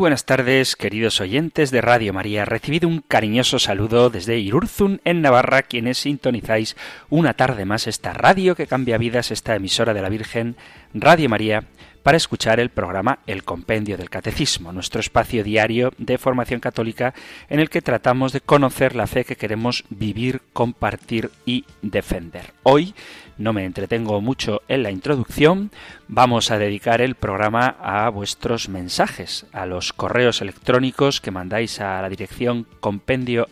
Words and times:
Buenas 0.00 0.24
tardes, 0.24 0.76
queridos 0.76 1.20
oyentes 1.20 1.70
de 1.70 1.82
Radio 1.82 2.14
María. 2.14 2.46
Recibido 2.46 2.88
un 2.88 3.02
cariñoso 3.06 3.58
saludo 3.58 4.08
desde 4.08 4.38
Irurzun, 4.38 5.02
en 5.04 5.20
Navarra, 5.20 5.60
quienes 5.60 5.98
sintonizáis 5.98 6.74
una 7.10 7.34
tarde 7.34 7.66
más 7.66 7.86
esta 7.86 8.14
radio 8.14 8.56
que 8.56 8.66
cambia 8.66 8.96
vidas, 8.96 9.30
esta 9.30 9.54
emisora 9.54 9.92
de 9.92 10.00
la 10.00 10.08
Virgen, 10.08 10.56
Radio 10.94 11.28
María, 11.28 11.64
para 12.02 12.16
escuchar 12.16 12.60
el 12.60 12.70
programa 12.70 13.18
El 13.26 13.44
Compendio 13.44 13.96
del 13.96 14.10
Catecismo, 14.10 14.72
nuestro 14.72 15.00
espacio 15.00 15.44
diario 15.44 15.92
de 15.98 16.18
formación 16.18 16.60
católica 16.60 17.14
en 17.48 17.60
el 17.60 17.70
que 17.70 17.82
tratamos 17.82 18.32
de 18.32 18.40
conocer 18.40 18.94
la 18.94 19.06
fe 19.06 19.24
que 19.24 19.36
queremos 19.36 19.84
vivir, 19.90 20.40
compartir 20.52 21.30
y 21.44 21.64
defender. 21.82 22.52
Hoy 22.62 22.94
no 23.38 23.52
me 23.52 23.64
entretengo 23.64 24.20
mucho 24.20 24.62
en 24.68 24.82
la 24.82 24.90
introducción, 24.90 25.70
vamos 26.08 26.50
a 26.50 26.58
dedicar 26.58 27.00
el 27.00 27.14
programa 27.14 27.76
a 27.80 28.08
vuestros 28.10 28.68
mensajes, 28.68 29.46
a 29.52 29.66
los 29.66 29.92
correos 29.92 30.42
electrónicos 30.42 31.20
que 31.20 31.30
mandáis 31.30 31.80
a 31.80 32.02
la 32.02 32.08
dirección 32.08 32.66
compendio 32.80 33.48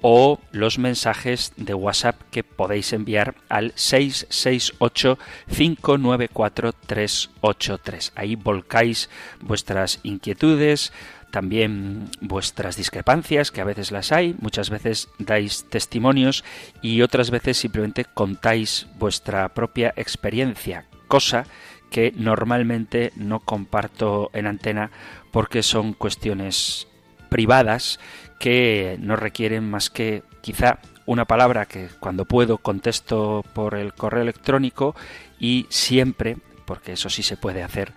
o 0.00 0.40
los 0.52 0.78
mensajes 0.78 1.52
de 1.56 1.74
WhatsApp 1.74 2.20
que 2.30 2.44
podéis 2.44 2.92
enviar 2.92 3.34
al 3.48 3.72
668 3.74 5.18
594 5.48 6.72
383. 6.72 8.12
Ahí 8.14 8.36
volcáis 8.36 9.10
vuestras 9.40 10.00
inquietudes, 10.02 10.92
también 11.30 12.08
vuestras 12.20 12.76
discrepancias, 12.76 13.50
que 13.50 13.60
a 13.60 13.64
veces 13.64 13.90
las 13.90 14.12
hay, 14.12 14.34
muchas 14.40 14.70
veces 14.70 15.08
dais 15.18 15.64
testimonios 15.68 16.44
y 16.82 17.02
otras 17.02 17.30
veces 17.30 17.58
simplemente 17.58 18.04
contáis 18.04 18.86
vuestra 18.98 19.48
propia 19.50 19.92
experiencia, 19.96 20.86
cosa 21.08 21.46
que 21.90 22.12
normalmente 22.16 23.12
no 23.16 23.40
comparto 23.40 24.30
en 24.32 24.46
antena 24.46 24.90
porque 25.30 25.62
son 25.62 25.92
cuestiones 25.92 26.88
privadas 27.28 28.00
que 28.38 28.96
no 29.00 29.16
requieren 29.16 29.68
más 29.68 29.90
que 29.90 30.22
quizá 30.40 30.78
una 31.06 31.24
palabra 31.24 31.66
que 31.66 31.88
cuando 32.00 32.24
puedo 32.24 32.58
contesto 32.58 33.44
por 33.54 33.74
el 33.74 33.94
correo 33.94 34.22
electrónico 34.22 34.94
y 35.38 35.66
siempre, 35.68 36.36
porque 36.64 36.92
eso 36.92 37.08
sí 37.08 37.22
se 37.22 37.36
puede 37.36 37.62
hacer, 37.62 37.92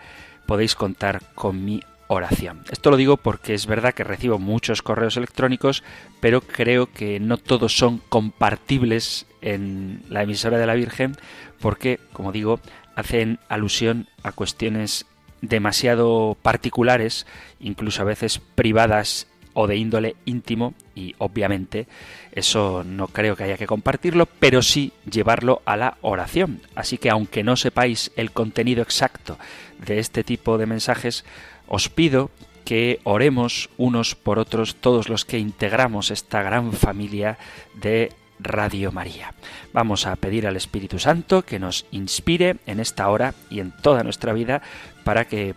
podéis 0.45 0.75
contar 0.75 1.21
con 1.35 1.65
mi 1.65 1.81
oración. 2.07 2.63
Esto 2.71 2.89
lo 2.89 2.97
digo 2.97 3.17
porque 3.17 3.53
es 3.53 3.67
verdad 3.67 3.93
que 3.93 4.03
recibo 4.03 4.39
muchos 4.39 4.81
correos 4.81 5.17
electrónicos, 5.17 5.83
pero 6.19 6.41
creo 6.41 6.91
que 6.91 7.19
no 7.19 7.37
todos 7.37 7.77
son 7.77 7.99
compartibles 8.09 9.27
en 9.41 10.03
la 10.09 10.23
emisora 10.23 10.57
de 10.57 10.65
la 10.65 10.73
Virgen 10.73 11.15
porque, 11.59 11.99
como 12.13 12.31
digo, 12.31 12.59
hacen 12.95 13.39
alusión 13.47 14.07
a 14.23 14.31
cuestiones 14.31 15.05
demasiado 15.41 16.37
particulares, 16.41 17.25
incluso 17.59 18.01
a 18.01 18.05
veces 18.05 18.39
privadas 18.55 19.27
o 19.53 19.67
de 19.67 19.75
índole 19.75 20.15
íntimo 20.25 20.73
y 20.95 21.15
obviamente 21.17 21.87
eso 22.31 22.83
no 22.83 23.07
creo 23.07 23.35
que 23.35 23.43
haya 23.43 23.57
que 23.57 23.67
compartirlo, 23.67 24.25
pero 24.25 24.61
sí 24.61 24.91
llevarlo 25.09 25.61
a 25.65 25.77
la 25.77 25.97
oración. 26.01 26.61
Así 26.75 26.97
que 26.97 27.09
aunque 27.09 27.43
no 27.43 27.55
sepáis 27.55 28.11
el 28.15 28.31
contenido 28.31 28.81
exacto 28.81 29.37
de 29.85 29.99
este 29.99 30.23
tipo 30.23 30.57
de 30.57 30.65
mensajes, 30.65 31.25
os 31.67 31.89
pido 31.89 32.31
que 32.65 32.99
oremos 33.03 33.69
unos 33.77 34.15
por 34.15 34.37
otros 34.37 34.75
todos 34.75 35.09
los 35.09 35.25
que 35.25 35.39
integramos 35.39 36.11
esta 36.11 36.43
gran 36.43 36.71
familia 36.73 37.37
de 37.73 38.13
Radio 38.39 38.91
María. 38.91 39.33
Vamos 39.73 40.05
a 40.05 40.15
pedir 40.15 40.47
al 40.47 40.55
Espíritu 40.55 40.99
Santo 40.99 41.41
que 41.41 41.59
nos 41.59 41.85
inspire 41.91 42.57
en 42.65 42.79
esta 42.79 43.09
hora 43.09 43.33
y 43.49 43.59
en 43.59 43.71
toda 43.71 44.03
nuestra 44.03 44.33
vida 44.33 44.61
para 45.03 45.25
que 45.25 45.55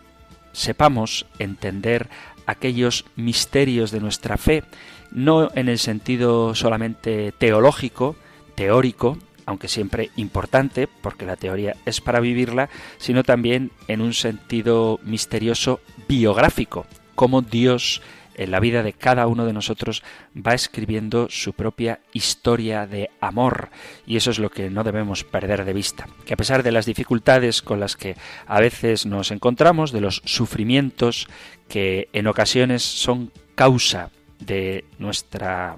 sepamos 0.53 1.27
entender 1.39 2.09
aquellos 2.47 3.05
misterios 3.17 3.91
de 3.91 4.01
nuestra 4.01 4.37
fe, 4.37 4.65
no 5.11 5.51
en 5.55 5.69
el 5.69 5.79
sentido 5.79 6.55
solamente 6.55 7.33
teológico, 7.33 8.17
teórico, 8.55 9.19
aunque 9.47 9.69
siempre 9.69 10.11
importante, 10.17 10.89
porque 11.01 11.27
la 11.27 11.37
teoría 11.37 11.77
es 11.85 12.01
para 12.01 12.21
vivirla, 12.21 12.69
sino 12.99 13.23
también 13.23 13.71
en 13.89 14.01
un 14.01 14.15
sentido 14.15 15.01
misterioso 15.03 15.81
biográfico, 16.09 16.87
como 17.15 17.43
Dios 17.43 18.03
en 18.43 18.51
la 18.51 18.61
vida 18.61 18.83
de 18.83 18.93
cada 18.93 19.27
uno 19.27 19.47
de 19.47 19.53
nosotros 19.53 20.03
va 20.35 20.55
escribiendo 20.55 21.29
su 21.31 21.53
propia 21.53 22.01
historia 22.13 22.87
de 22.87 23.11
amor 23.21 23.71
y 24.07 24.17
eso 24.17 24.31
es 24.31 24.39
lo 24.39 24.51
que 24.51 24.71
no 24.71 24.85
debemos 24.85 25.25
perder 25.25 25.65
de 25.65 25.73
vista. 25.73 26.07
Que 26.25 26.35
a 26.35 26.37
pesar 26.37 26.63
de 26.63 26.73
las 26.73 26.87
dificultades 26.87 27.63
con 27.63 27.81
las 27.81 27.97
que 27.97 28.17
a 28.47 28.61
veces 28.61 29.07
nos 29.07 29.31
encontramos 29.31 29.93
de 29.93 30.01
los 30.01 30.23
sufrimientos 30.25 31.29
que 31.69 32.09
en 32.13 32.27
ocasiones 32.27 32.83
son 32.83 33.33
causa 33.55 34.11
de 34.39 34.85
nuestras 34.99 35.77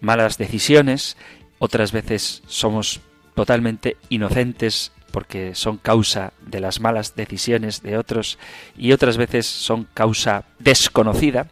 malas 0.00 0.38
decisiones 0.38 1.16
otras 1.58 1.92
veces 1.92 2.42
somos 2.46 3.00
totalmente 3.34 3.96
inocentes 4.08 4.92
porque 5.10 5.54
son 5.54 5.76
causa 5.76 6.32
de 6.40 6.60
las 6.60 6.80
malas 6.80 7.14
decisiones 7.16 7.82
de 7.82 7.98
otros 7.98 8.38
y 8.76 8.92
otras 8.92 9.16
veces 9.16 9.46
son 9.46 9.86
causa 9.94 10.44
desconocida, 10.58 11.48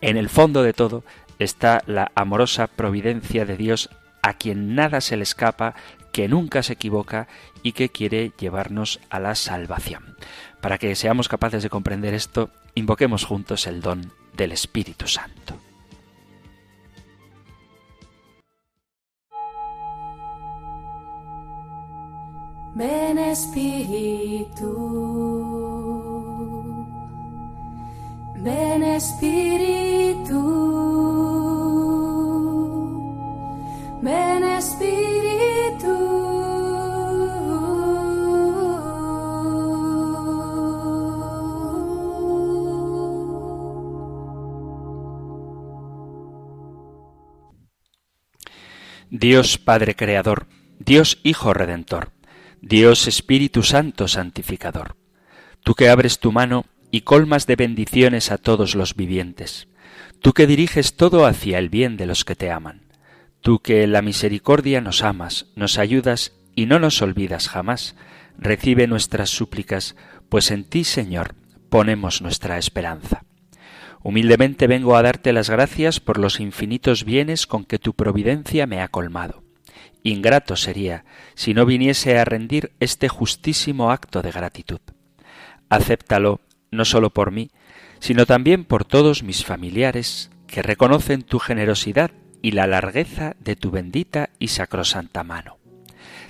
en 0.00 0.16
el 0.16 0.28
fondo 0.28 0.62
de 0.62 0.72
todo 0.72 1.04
está 1.38 1.82
la 1.86 2.10
amorosa 2.14 2.66
providencia 2.66 3.44
de 3.44 3.56
Dios 3.56 3.90
a 4.22 4.34
quien 4.34 4.74
nada 4.74 5.00
se 5.00 5.16
le 5.16 5.24
escapa, 5.24 5.74
que 6.12 6.28
nunca 6.28 6.62
se 6.62 6.74
equivoca 6.74 7.26
y 7.62 7.72
que 7.72 7.88
quiere 7.88 8.32
llevarnos 8.38 9.00
a 9.10 9.18
la 9.18 9.34
salvación. 9.34 10.16
Para 10.60 10.78
que 10.78 10.94
seamos 10.94 11.28
capaces 11.28 11.62
de 11.62 11.70
comprender 11.70 12.14
esto, 12.14 12.50
invoquemos 12.74 13.24
juntos 13.24 13.66
el 13.66 13.80
don 13.80 14.12
del 14.36 14.52
Espíritu 14.52 15.08
Santo. 15.08 15.58
Ven 22.74 23.18
Espíritu, 23.18 24.72
ven 28.36 28.82
Espíritu, 28.82 30.40
ven 34.00 34.44
Espíritu. 34.44 35.02
Dios 49.10 49.58
Padre 49.58 49.94
Creador, 49.94 50.46
Dios 50.78 51.20
Hijo 51.22 51.52
Redentor 51.52 52.21
Dios 52.64 53.08
Espíritu 53.08 53.64
Santo 53.64 54.06
Santificador, 54.06 54.94
tú 55.64 55.74
que 55.74 55.88
abres 55.88 56.20
tu 56.20 56.30
mano 56.30 56.64
y 56.92 57.00
colmas 57.00 57.48
de 57.48 57.56
bendiciones 57.56 58.30
a 58.30 58.38
todos 58.38 58.76
los 58.76 58.94
vivientes, 58.94 59.66
tú 60.20 60.32
que 60.32 60.46
diriges 60.46 60.94
todo 60.94 61.26
hacia 61.26 61.58
el 61.58 61.70
bien 61.70 61.96
de 61.96 62.06
los 62.06 62.24
que 62.24 62.36
te 62.36 62.52
aman, 62.52 62.82
tú 63.40 63.58
que 63.58 63.82
en 63.82 63.90
la 63.90 64.00
misericordia 64.00 64.80
nos 64.80 65.02
amas, 65.02 65.46
nos 65.56 65.76
ayudas 65.76 66.34
y 66.54 66.66
no 66.66 66.78
nos 66.78 67.02
olvidas 67.02 67.48
jamás, 67.48 67.96
recibe 68.38 68.86
nuestras 68.86 69.30
súplicas, 69.30 69.96
pues 70.28 70.52
en 70.52 70.62
ti, 70.62 70.84
Señor, 70.84 71.34
ponemos 71.68 72.22
nuestra 72.22 72.58
esperanza. 72.58 73.24
Humildemente 74.04 74.68
vengo 74.68 74.94
a 74.94 75.02
darte 75.02 75.32
las 75.32 75.50
gracias 75.50 75.98
por 75.98 76.16
los 76.16 76.38
infinitos 76.38 77.04
bienes 77.04 77.48
con 77.48 77.64
que 77.64 77.80
tu 77.80 77.94
providencia 77.94 78.68
me 78.68 78.80
ha 78.80 78.86
colmado. 78.86 79.41
Ingrato 80.02 80.56
sería 80.56 81.04
si 81.34 81.54
no 81.54 81.66
viniese 81.66 82.18
a 82.18 82.24
rendir 82.24 82.72
este 82.80 83.08
justísimo 83.08 83.90
acto 83.90 84.22
de 84.22 84.32
gratitud. 84.32 84.80
Acéptalo 85.68 86.40
no 86.70 86.84
sólo 86.84 87.10
por 87.10 87.30
mí, 87.30 87.50
sino 88.00 88.26
también 88.26 88.64
por 88.64 88.84
todos 88.84 89.22
mis 89.22 89.44
familiares 89.44 90.30
que 90.46 90.62
reconocen 90.62 91.22
tu 91.22 91.38
generosidad 91.38 92.10
y 92.42 92.52
la 92.52 92.66
largueza 92.66 93.36
de 93.38 93.56
tu 93.56 93.70
bendita 93.70 94.30
y 94.38 94.48
sacrosanta 94.48 95.22
mano. 95.22 95.58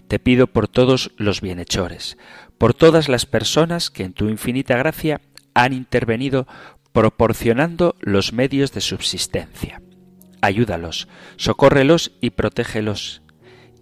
Te 0.08 0.18
pido 0.18 0.46
por 0.46 0.68
todos 0.68 1.12
los 1.16 1.40
bienhechores, 1.40 2.18
por 2.58 2.74
todas 2.74 3.08
las 3.08 3.24
personas 3.24 3.90
que 3.90 4.04
en 4.04 4.12
tu 4.12 4.28
infinita 4.28 4.76
gracia 4.76 5.22
han 5.54 5.72
intervenido 5.72 6.46
proporcionando 6.92 7.96
los 8.00 8.34
medios 8.34 8.72
de 8.72 8.82
subsistencia 8.82 9.80
ayúdalos, 10.42 11.08
socórrelos 11.36 12.12
y 12.20 12.30
protégelos. 12.30 13.22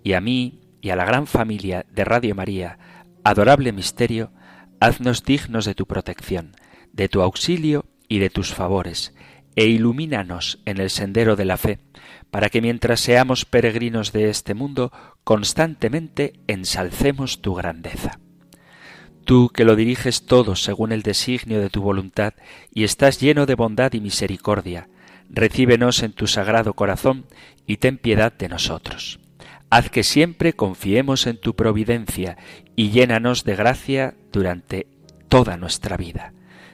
Y 0.02 0.14
a 0.14 0.20
mí 0.20 0.60
y 0.80 0.90
a 0.90 0.96
la 0.96 1.04
gran 1.04 1.26
familia 1.26 1.86
de 1.90 2.04
Radio 2.04 2.34
María, 2.34 2.78
adorable 3.24 3.72
misterio, 3.72 4.32
haznos 4.80 5.24
dignos 5.24 5.64
de 5.64 5.74
tu 5.74 5.86
protección, 5.86 6.52
de 6.92 7.08
tu 7.08 7.20
auxilio 7.20 7.84
y 8.08 8.18
de 8.18 8.30
tus 8.30 8.54
favores, 8.54 9.14
e 9.56 9.66
ilumínanos 9.66 10.60
en 10.64 10.80
el 10.80 10.90
sendero 10.90 11.36
de 11.36 11.44
la 11.44 11.56
fe, 11.56 11.80
para 12.30 12.48
que 12.48 12.62
mientras 12.62 13.00
seamos 13.00 13.44
peregrinos 13.44 14.12
de 14.12 14.30
este 14.30 14.54
mundo, 14.54 14.92
constantemente 15.24 16.34
ensalcemos 16.46 17.42
tu 17.42 17.54
grandeza. 17.54 18.20
Tú 19.24 19.50
que 19.50 19.64
lo 19.64 19.76
diriges 19.76 20.24
todo 20.24 20.56
según 20.56 20.92
el 20.92 21.02
designio 21.02 21.60
de 21.60 21.70
tu 21.70 21.82
voluntad 21.82 22.34
y 22.72 22.84
estás 22.84 23.20
lleno 23.20 23.46
de 23.46 23.54
bondad 23.54 23.92
y 23.92 24.00
misericordia, 24.00 24.88
recíbenos 25.28 26.02
en 26.02 26.12
tu 26.12 26.26
sagrado 26.26 26.74
corazón 26.74 27.26
y 27.66 27.76
ten 27.76 27.98
piedad 27.98 28.32
de 28.32 28.48
nosotros. 28.48 29.19
Haz 29.70 29.88
que 29.88 30.02
siempre 30.02 30.52
confiemos 30.52 31.28
en 31.28 31.36
tu 31.36 31.54
providencia 31.54 32.36
y 32.74 32.90
llénanos 32.90 33.44
de 33.44 33.54
gracia 33.54 34.14
durante 34.32 34.88
toda 35.28 35.56
nuestra 35.56 35.96
vida. 35.96 36.32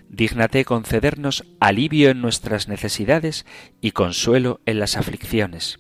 Dígnate 0.09 0.65
concedernos 0.65 1.45
alivio 1.61 2.09
en 2.09 2.23
nuestras 2.23 2.69
necesidades 2.69 3.45
y 3.83 3.91
consuelo 3.91 4.61
en 4.65 4.79
las 4.79 4.97
aflicciones. 4.97 5.79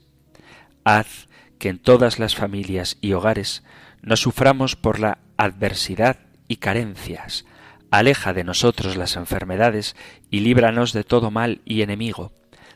Haz 0.84 1.28
que 1.58 1.70
en 1.70 1.78
todas 1.78 2.18
las 2.18 2.36
familias 2.36 2.98
y 3.00 3.14
hogares 3.14 3.64
no 4.02 4.16
suframos 4.16 4.76
por 4.76 5.00
la 5.00 5.18
adversidad 5.38 6.18
y 6.48 6.56
carencias. 6.56 7.46
Aleja 7.90 8.34
de 8.34 8.44
nosotros 8.44 8.96
las 8.96 9.16
enfermedades 9.16 9.96
y 10.30 10.40
líbranos 10.40 10.92
de 10.92 11.02
todo 11.02 11.30
mal 11.30 11.62
y 11.64 11.80
enemigo. 11.80 12.32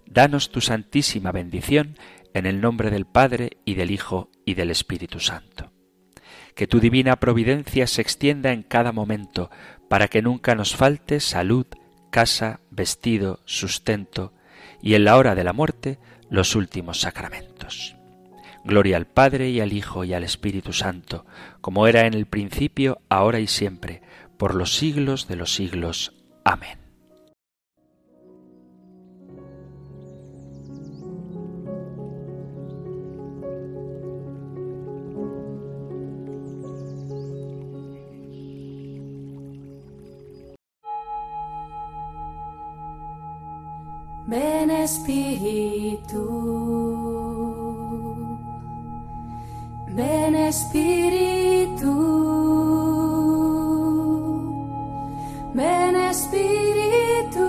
Danos 0.07 0.51
tu 0.51 0.63
santísima 0.63 1.31
bendición 1.31 1.99
en 2.35 2.47
el 2.47 2.61
nombre 2.61 2.91
del 2.91 3.07
Padre 3.07 3.59
y 3.65 3.75
del 3.75 3.91
Hijo 3.91 4.30
y 4.45 4.55
del 4.55 4.71
Espíritu 4.71 5.21
Santo. 5.21 5.73
Que 6.55 6.67
tu 6.67 6.81
divina 6.81 7.17
providencia 7.17 7.87
se 7.87 8.03
extienda 8.03 8.53
en 8.53 8.63
cada 8.63 8.93
momento, 8.93 9.51
para 9.89 10.09
que 10.09 10.23
nunca 10.23 10.55
nos 10.55 10.77
falte 10.77 11.21
salud, 11.21 11.67
casa, 12.11 12.61
vestido, 12.71 13.41
sustento, 13.45 14.33
y 14.83 14.95
en 14.95 15.05
la 15.05 15.17
hora 15.17 15.35
de 15.35 15.45
la 15.45 15.53
muerte 15.53 15.99
los 16.29 16.55
últimos 16.55 17.01
sacramentos. 17.01 17.97
Gloria 18.65 18.97
al 18.97 19.07
Padre 19.07 19.51
y 19.51 19.61
al 19.61 19.73
Hijo 19.73 20.05
y 20.05 20.13
al 20.13 20.25
Espíritu 20.25 20.73
Santo, 20.73 21.25
como 21.61 21.87
era 21.87 22.07
en 22.07 22.15
el 22.15 22.27
principio, 22.27 23.01
ahora 23.09 23.41
y 23.41 23.47
siempre, 23.47 24.03
por 24.37 24.55
los 24.55 24.75
siglos 24.75 25.29
de 25.29 25.37
los 25.37 25.55
siglos. 25.55 26.15
Amén. 26.45 26.80
Espíritu, 44.91 46.25
ven 49.95 50.35
Espíritu, 50.35 51.95
ven 55.55 55.95
Espíritu. 55.95 57.47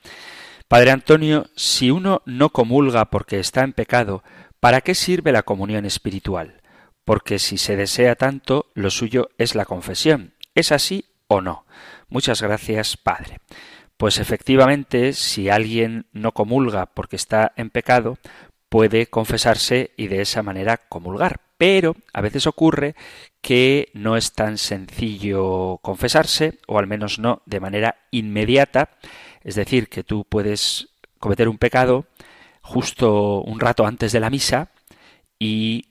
Padre 0.72 0.90
Antonio, 0.90 1.50
si 1.54 1.90
uno 1.90 2.22
no 2.24 2.48
comulga 2.48 3.10
porque 3.10 3.38
está 3.38 3.62
en 3.62 3.74
pecado, 3.74 4.24
¿para 4.58 4.80
qué 4.80 4.94
sirve 4.94 5.30
la 5.30 5.42
comunión 5.42 5.84
espiritual? 5.84 6.62
Porque 7.04 7.38
si 7.38 7.58
se 7.58 7.76
desea 7.76 8.14
tanto, 8.14 8.70
lo 8.72 8.88
suyo 8.88 9.28
es 9.36 9.54
la 9.54 9.66
confesión. 9.66 10.32
¿Es 10.54 10.72
así 10.72 11.04
o 11.26 11.42
no? 11.42 11.66
Muchas 12.08 12.40
gracias, 12.40 12.96
Padre. 12.96 13.40
Pues 13.98 14.16
efectivamente, 14.16 15.12
si 15.12 15.50
alguien 15.50 16.06
no 16.12 16.32
comulga 16.32 16.86
porque 16.86 17.16
está 17.16 17.52
en 17.56 17.68
pecado, 17.68 18.16
puede 18.70 19.08
confesarse 19.08 19.90
y 19.98 20.06
de 20.06 20.22
esa 20.22 20.42
manera 20.42 20.78
comulgar. 20.78 21.40
Pero 21.58 21.96
a 22.14 22.22
veces 22.22 22.46
ocurre 22.46 22.96
que 23.42 23.90
no 23.92 24.16
es 24.16 24.32
tan 24.32 24.56
sencillo 24.56 25.80
confesarse, 25.82 26.60
o 26.66 26.78
al 26.78 26.86
menos 26.86 27.18
no 27.18 27.42
de 27.44 27.60
manera 27.60 27.96
inmediata. 28.10 28.88
Es 29.44 29.54
decir, 29.54 29.88
que 29.88 30.04
tú 30.04 30.24
puedes 30.24 30.88
cometer 31.18 31.48
un 31.48 31.58
pecado 31.58 32.06
justo 32.62 33.42
un 33.42 33.60
rato 33.60 33.86
antes 33.86 34.12
de 34.12 34.20
la 34.20 34.30
misa 34.30 34.70
y 35.38 35.86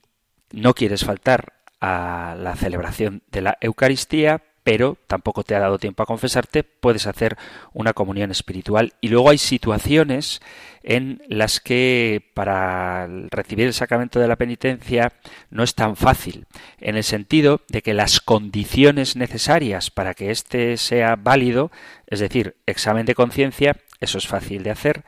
no 0.51 0.73
quieres 0.73 1.03
faltar 1.03 1.53
a 1.79 2.35
la 2.37 2.55
celebración 2.55 3.23
de 3.31 3.41
la 3.41 3.57
Eucaristía, 3.59 4.43
pero 4.63 4.97
tampoco 5.07 5.43
te 5.43 5.55
ha 5.55 5.59
dado 5.59 5.79
tiempo 5.79 6.03
a 6.03 6.05
confesarte, 6.05 6.63
puedes 6.63 7.07
hacer 7.07 7.37
una 7.73 7.93
comunión 7.93 8.31
espiritual. 8.31 8.93
Y 9.01 9.09
luego 9.09 9.29
hay 9.29 9.37
situaciones 9.37 10.41
en 10.83 11.21
las 11.27 11.59
que 11.59 12.29
para 12.33 13.07
recibir 13.29 13.67
el 13.67 13.73
sacramento 13.73 14.19
de 14.19 14.27
la 14.27 14.35
penitencia 14.35 15.13
no 15.49 15.63
es 15.63 15.75
tan 15.75 15.95
fácil, 15.95 16.45
en 16.79 16.95
el 16.95 17.03
sentido 17.03 17.61
de 17.69 17.81
que 17.81 17.93
las 17.93 18.19
condiciones 18.19 19.15
necesarias 19.15 19.91
para 19.91 20.13
que 20.13 20.31
éste 20.31 20.77
sea 20.77 21.15
válido, 21.15 21.71
es 22.07 22.19
decir, 22.19 22.57
examen 22.65 23.05
de 23.05 23.15
conciencia, 23.15 23.77
eso 23.99 24.17
es 24.17 24.27
fácil 24.27 24.63
de 24.63 24.71
hacer, 24.71 25.03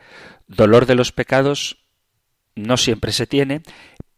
dolor 0.46 0.86
de 0.86 0.94
los 0.94 1.12
pecados 1.12 1.78
no 2.56 2.76
siempre 2.76 3.12
se 3.12 3.26
tiene, 3.26 3.62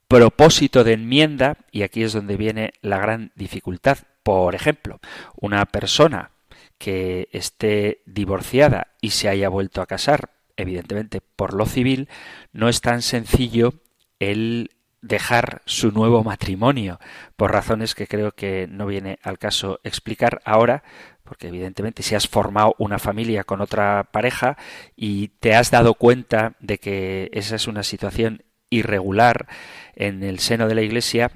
propósito 0.09 0.85
de 0.85 0.95
enmienda, 0.95 1.57
y 1.71 1.83
aquí 1.83 2.03
es 2.03 2.13
donde 2.13 2.37
viene 2.37 2.73
la 2.81 2.99
gran 2.99 3.33
dificultad, 3.35 3.99
por 4.23 4.55
ejemplo, 4.55 5.01
una 5.37 5.65
persona 5.67 6.31
que 6.79 7.29
esté 7.33 8.03
divorciada 8.07 8.89
y 9.01 9.11
se 9.11 9.29
haya 9.29 9.49
vuelto 9.49 9.81
a 9.81 9.87
casar, 9.87 10.31
evidentemente 10.57 11.21
por 11.21 11.55
lo 11.55 11.67
civil, 11.67 12.09
no 12.53 12.69
es 12.69 12.81
tan 12.81 13.03
sencillo 13.03 13.75
el 14.19 14.71
dejar 15.03 15.63
su 15.67 15.93
nuevo 15.93 16.25
matrimonio, 16.25 16.99
por 17.37 17.53
razones 17.53 17.95
que 17.95 18.07
creo 18.07 18.33
que 18.33 18.67
no 18.69 18.87
viene 18.87 19.19
al 19.23 19.39
caso 19.39 19.81
explicar 19.85 20.41
ahora, 20.45 20.83
porque 21.23 21.49
evidentemente 21.49 22.03
si 22.03 22.15
has 22.15 22.29
formado 22.29 22.75
una 22.79 22.99
familia 22.99 23.45
con 23.45 23.61
otra 23.61 24.09
pareja 24.13 24.57
y 24.97 25.29
te 25.29 25.55
has 25.55 25.71
dado 25.71 25.95
cuenta 25.95 26.57
de 26.61 26.79
que 26.79 27.31
esa 27.33 27.57
es 27.57 27.67
una 27.67 27.83
situación 27.83 28.43
irregular 28.71 29.47
en 29.97 30.23
el 30.23 30.39
seno 30.39 30.69
de 30.69 30.75
la 30.75 30.83
Iglesia, 30.83 31.33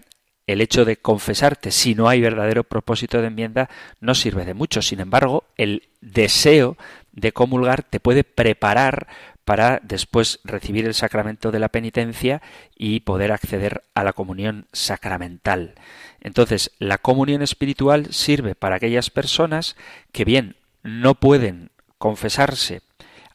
el 0.47 0.61
hecho 0.61 0.85
de 0.85 0.97
confesarte 0.97 1.71
si 1.71 1.95
no 1.95 2.09
hay 2.09 2.21
verdadero 2.21 2.65
propósito 2.65 3.21
de 3.21 3.29
enmienda 3.29 3.71
no 4.01 4.15
sirve 4.15 4.45
de 4.45 4.55
mucho. 4.55 4.83
Sin 4.83 5.01
embargo, 5.01 5.45
el 5.57 5.89
deseo 6.01 6.77
de 7.13 7.33
comulgar 7.33 7.83
te 7.83 8.01
puede 8.01 8.25
preparar 8.25 9.07
para 9.45 9.81
después 9.83 10.41
recibir 10.45 10.87
el 10.87 10.95
sacramento 10.95 11.51
de 11.51 11.59
la 11.59 11.71
penitencia 11.71 12.43
y 12.77 13.01
poder 13.01 13.33
acceder 13.33 13.83
a 13.95 14.05
la 14.05 14.13
comunión 14.13 14.67
sacramental. 14.73 15.75
Entonces, 16.21 16.73
la 16.79 16.99
comunión 16.99 17.43
espiritual 17.43 18.13
sirve 18.13 18.55
para 18.55 18.77
aquellas 18.77 19.11
personas 19.11 19.77
que 20.13 20.25
bien 20.25 20.57
no 20.83 21.15
pueden 21.15 21.71
confesarse 21.99 22.83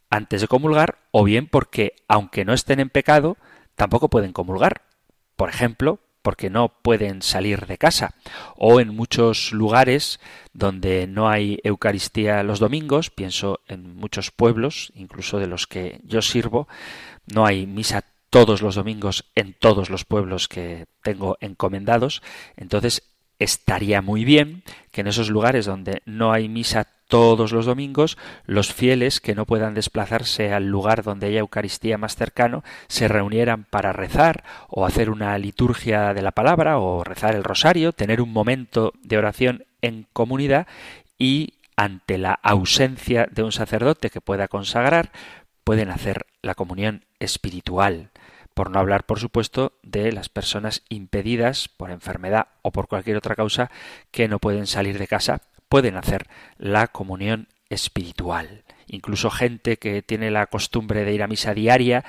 antes 0.10 0.42
de 0.42 0.48
comulgar 0.48 1.00
o 1.12 1.24
bien 1.24 1.48
porque, 1.48 1.96
aunque 2.08 2.46
no 2.46 2.54
estén 2.54 2.80
en 2.80 2.90
pecado, 2.90 3.38
tampoco 3.76 4.10
pueden 4.10 4.32
comulgar. 4.34 4.84
Por 5.36 5.50
ejemplo, 5.50 6.00
porque 6.26 6.50
no 6.50 6.70
pueden 6.82 7.22
salir 7.22 7.68
de 7.68 7.78
casa. 7.78 8.16
O 8.56 8.80
en 8.80 8.96
muchos 8.96 9.52
lugares 9.52 10.20
donde 10.54 11.06
no 11.06 11.30
hay 11.30 11.60
Eucaristía 11.64 12.42
los 12.42 12.60
domingos, 12.60 13.12
pienso 13.12 13.60
en 13.68 13.96
muchos 13.96 14.32
pueblos, 14.32 14.92
incluso 14.96 15.38
de 15.38 15.46
los 15.46 15.68
que 15.68 16.02
yo 16.04 16.24
sirvo, 16.24 16.68
no 17.28 17.46
hay 17.46 17.68
misa 17.68 18.06
todos 18.32 18.64
los 18.64 18.74
domingos 18.74 19.26
en 19.36 19.54
todos 19.54 19.92
los 19.92 20.04
pueblos 20.04 20.48
que 20.48 20.88
tengo 21.04 21.38
encomendados, 21.42 22.24
entonces 22.58 23.04
estaría 23.38 24.02
muy 24.02 24.26
bien 24.26 24.64
que 24.92 25.02
en 25.02 25.08
esos 25.08 25.30
lugares 25.30 25.66
donde 25.66 26.02
no 26.06 26.34
hay 26.34 26.50
misa 26.50 26.88
todos 27.08 27.52
los 27.52 27.66
domingos, 27.66 28.18
los 28.46 28.74
fieles 28.74 29.20
que 29.22 29.36
no 29.36 29.46
puedan 29.46 29.74
desplazarse 29.74 30.54
al 30.54 30.68
lugar 30.68 31.04
donde 31.04 31.28
haya 31.28 31.40
Eucaristía 31.40 31.98
más 31.98 32.16
cercano 32.16 32.64
se 32.88 33.08
reunieran 33.08 33.66
para 33.66 33.94
rezar 33.94 34.44
o 34.68 34.86
hacer 34.86 35.10
una 35.10 35.38
liturgia 35.38 36.14
de 36.14 36.22
la 36.22 36.32
palabra 36.32 36.80
o 36.80 37.04
rezar 37.04 37.36
el 37.36 37.44
rosario, 37.44 37.94
tener 37.94 38.22
un 38.22 38.34
momento 38.34 38.94
de 39.02 39.18
oración 39.18 39.66
en 39.82 40.08
comunidad 40.14 40.68
y 41.18 41.54
ante 41.76 42.18
la 42.18 42.40
ausencia 42.42 43.28
de 43.32 43.44
un 43.44 43.52
sacerdote 43.52 44.10
que 44.10 44.22
pueda 44.22 44.48
consagrar, 44.48 45.12
pueden 45.64 45.90
hacer 45.90 46.26
la 46.42 46.56
comunión 46.56 47.06
espiritual. 47.20 48.12
Por 48.54 48.72
no 48.72 48.80
hablar, 48.80 49.06
por 49.06 49.20
supuesto, 49.20 49.74
de 49.84 50.14
las 50.14 50.30
personas 50.30 50.84
impedidas 50.88 51.68
por 51.68 51.92
enfermedad 51.92 52.48
o 52.62 52.72
por 52.72 52.88
cualquier 52.88 53.18
otra 53.18 53.36
causa 53.36 53.70
que 54.12 54.30
no 54.30 54.40
pueden 54.40 54.66
salir 54.66 54.98
de 54.98 55.08
casa, 55.08 55.42
pueden 55.70 55.98
hacer 55.98 56.28
la 56.58 56.88
comunión 56.88 57.48
espiritual. 57.70 58.64
Incluso 58.88 59.30
gente 59.30 59.78
que 59.78 60.02
tiene 60.02 60.32
la 60.32 60.48
costumbre 60.48 61.04
de 61.04 61.14
ir 61.14 61.24
a 61.24 61.28
misa 61.28 61.54
diaria, 61.54 62.06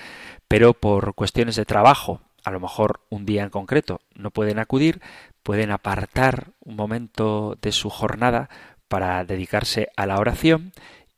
pero 0.48 0.75
por 0.75 1.14
cuestiones 1.14 1.56
de 1.56 1.64
trabajo, 1.64 2.20
a 2.44 2.50
lo 2.50 2.60
mejor 2.60 3.00
un 3.08 3.26
día 3.26 3.42
en 3.42 3.50
concreto, 3.50 4.00
no 4.14 4.30
pueden 4.30 4.58
acudir, 4.58 5.00
pueden 5.42 5.70
apartar 5.70 6.52
un 6.60 6.76
momento 6.76 7.58
de 7.60 7.72
su 7.72 7.90
jornada 7.90 8.48
para 8.88 9.25
dedicarse 9.25 9.88
a 9.96 10.06
la 10.06 10.18
oración 10.18 10.72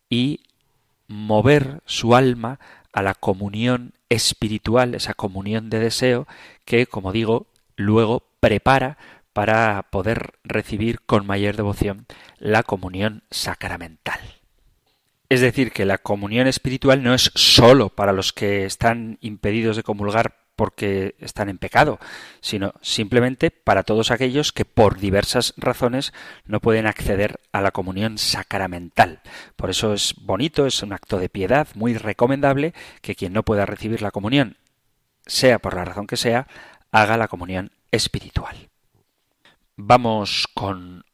y 0.09 0.41
mover 1.07 1.81
su 1.87 2.15
alma 2.15 2.61
a 2.93 3.03
la 3.03 3.15
comunión 3.15 3.93
espiritual, 4.09 4.95
esa 4.95 5.15
comunión 5.15 5.71
de 5.71 5.79
deseo 5.79 6.27
que, 6.65 6.87
como 6.87 7.13
digo, 7.13 7.47
luego 7.77 8.23
prepara 8.41 8.97
para 9.39 9.85
poder 9.93 10.33
recibir 10.43 11.01
con 11.03 11.25
mayor 11.25 11.55
devoción 11.55 12.07
la 12.41 12.65
comunión 12.65 13.23
sacramental. 13.31 14.19
Es 15.29 15.41
decir, 15.41 15.71
que 15.71 15.85
la 15.85 15.99
comunión 15.99 16.49
espiritual 16.49 17.05
no 17.05 17.15
es 17.15 17.31
sólo 17.37 17.89
para 17.89 18.13
los 18.13 18.33
que 18.33 18.65
están 18.65 19.17
impedidos 19.21 19.77
de 19.77 19.85
comulgar 19.85 20.35
porque 20.57 21.15
están 21.21 21.49
en 21.51 21.59
pecado, 21.59 22.01
sino 22.41 22.75
simplemente 22.83 23.53
para 23.53 23.85
todos 23.85 24.11
aquellos 24.11 24.51
que 24.51 24.65
por 24.65 24.99
diversas 24.99 25.55
razones 25.57 26.13
no 26.45 26.59
pueden 26.59 26.89
acceder 26.89 27.39
a 27.53 27.61
la 27.61 27.71
comunión 27.71 28.19
sacramental. 28.19 29.21
Por 29.55 29.71
eso 29.71 29.95
es 29.95 30.17
bonito, 30.21 30.67
es 30.67 30.83
un 30.83 30.93
acto 30.93 31.17
de 31.17 31.29
piedad 31.29 31.69
muy 31.77 31.95
recomendable 31.95 32.75
que 33.03 33.15
quien 33.15 33.35
no 33.35 33.45
pueda 33.45 33.67
recibir 33.67 34.03
la 34.03 34.11
comunión, 34.11 34.57
sea 35.27 35.61
por 35.61 35.77
la 35.77 35.85
razón 35.85 36.09
que 36.09 36.17
sea, 36.17 36.49
haga 36.91 37.17
la 37.17 37.29
comunión 37.29 37.71
espiritual. 37.93 38.68
Vamos 39.81 40.49
con 40.55 41.05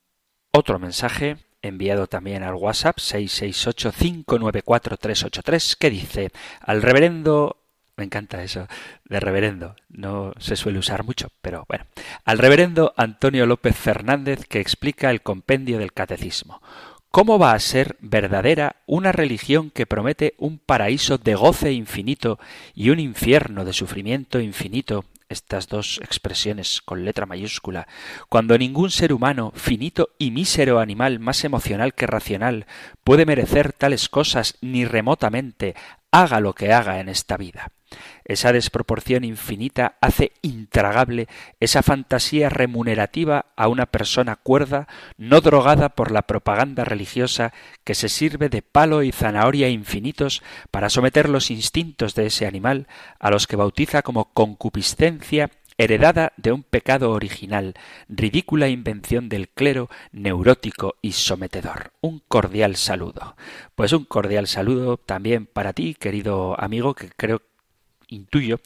otro 0.51 0.79
mensaje 0.79 1.37
enviado 1.61 2.07
también 2.07 2.43
al 2.43 2.55
WhatsApp 2.55 2.97
668-594-383 2.97 5.77
que 5.77 5.91
dice 5.91 6.31
al 6.61 6.81
reverendo 6.81 7.59
me 7.99 8.05
encanta 8.05 8.43
eso 8.43 8.67
de 9.05 9.21
reverendo. 9.21 9.77
No 9.91 10.33
se 10.39 10.57
suele 10.57 10.79
usar 10.79 11.05
mucho, 11.05 11.29
pero 11.43 11.67
bueno. 11.69 11.85
Al 12.25 12.39
reverendo 12.39 12.95
Antonio 12.97 13.45
López 13.45 13.77
Fernández 13.77 14.47
que 14.49 14.61
explica 14.61 15.11
el 15.11 15.21
compendio 15.21 15.79
del 15.79 15.93
catecismo. 15.93 16.63
¿Cómo 17.11 17.39
va 17.39 17.53
a 17.53 17.61
ser 17.61 17.99
verdadera 18.01 18.77
una 18.87 19.13
religión 19.13 19.71
que 19.71 19.85
promete 19.85 20.33
un 20.39 20.59
paraíso 20.59 21.19
de 21.19 21.35
goce 21.35 21.73
infinito 21.73 22.39
y 22.75 22.89
un 22.89 22.99
infierno 22.99 23.67
de 23.67 23.75
sufrimiento 23.75 24.41
infinito 24.41 25.05
estas 25.29 25.69
dos 25.69 26.01
expresiones 26.03 26.81
con 26.83 27.05
letra 27.05 27.27
mayúscula, 27.27 27.87
cuando 28.29 28.59
ningún 28.59 28.91
ser 28.91 29.13
humano, 29.13 29.53
finito 29.55 30.11
y 30.19 30.31
mísero 30.31 30.81
animal 30.81 31.19
más 31.19 31.45
emocional 31.45 31.95
que 31.95 32.07
racional, 32.07 32.67
puede 33.03 33.27
merecer 33.27 33.73
tales 33.73 34.09
cosas 34.09 34.57
ni 34.61 34.85
remotamente, 34.85 35.75
haga 36.11 36.41
lo 36.41 36.53
que 36.53 36.73
haga 36.73 37.01
en 37.01 37.09
esta 37.09 37.37
vida. 37.37 37.73
Esa 38.25 38.53
desproporción 38.53 39.23
infinita 39.23 39.97
hace 40.01 40.33
intragable 40.41 41.29
esa 41.61 41.83
fantasía 41.83 42.49
remunerativa 42.49 43.47
a 43.57 43.69
una 43.69 43.87
persona 43.87 44.37
cuerda, 44.37 44.89
no 45.19 45.41
drogada 45.41 45.91
por 45.91 46.11
la 46.11 46.23
propaganda 46.23 46.85
religiosa 46.85 47.53
que 47.85 47.95
se 47.95 48.09
sirve 48.09 48.49
de 48.49 48.63
palo 48.63 49.03
y 49.03 49.13
zanahoria 49.13 49.69
infinitos 49.69 50.43
para 50.71 50.89
someter 50.89 51.29
los 51.29 51.51
instintos 51.51 52.15
de 52.15 52.27
ese 52.27 52.47
animal, 52.47 52.89
a 53.19 53.31
los 53.31 53.47
que 53.47 53.57
bautiza 53.57 54.03
como 54.03 54.33
concupiscencia 54.33 55.51
heredada 55.77 56.33
de 56.37 56.53
un 56.53 56.63
pecado 56.63 57.11
original, 57.11 57.75
ridícula 58.09 58.69
invención 58.69 59.29
del 59.29 59.49
clero 59.49 59.89
neurótico 60.13 60.95
y 61.03 61.13
sometedor. 61.13 61.93
Un 62.01 62.21
cordial 62.29 62.77
saludo. 62.77 63.37
Pues 63.75 63.93
un 63.93 64.05
cordial 64.05 64.47
saludo 64.47 64.97
también 64.97 65.47
para 65.47 65.73
ti, 65.73 65.95
querido 65.95 66.59
amigo, 66.61 66.95
que 66.95 67.11
creo 67.17 67.43
intuyo 68.15 68.61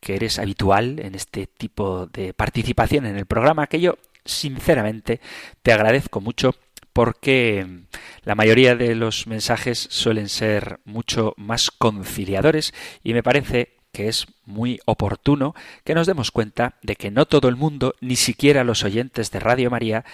que 0.00 0.16
eres 0.16 0.38
habitual 0.38 0.98
en 1.00 1.14
este 1.14 1.46
tipo 1.46 2.06
de 2.06 2.34
participación 2.34 3.06
en 3.06 3.16
el 3.16 3.26
programa, 3.26 3.66
que 3.66 3.80
yo 3.80 3.98
sinceramente 4.24 5.20
te 5.62 5.72
agradezco 5.72 6.20
mucho 6.20 6.54
porque 6.92 7.84
la 8.24 8.34
mayoría 8.34 8.76
de 8.76 8.94
los 8.94 9.26
mensajes 9.26 9.78
suelen 9.90 10.28
ser 10.28 10.80
mucho 10.84 11.34
más 11.36 11.70
conciliadores 11.70 12.74
y 13.02 13.14
me 13.14 13.22
parece 13.22 13.76
que 13.92 14.08
es 14.08 14.26
muy 14.44 14.80
oportuno 14.86 15.54
que 15.84 15.94
nos 15.94 16.06
demos 16.06 16.30
cuenta 16.30 16.76
de 16.82 16.96
que 16.96 17.10
no 17.10 17.26
todo 17.26 17.48
el 17.48 17.56
mundo, 17.56 17.94
ni 18.00 18.16
siquiera 18.16 18.64
los 18.64 18.84
oyentes 18.84 19.30
de 19.30 19.40
Radio 19.40 19.70
María, 19.70 20.04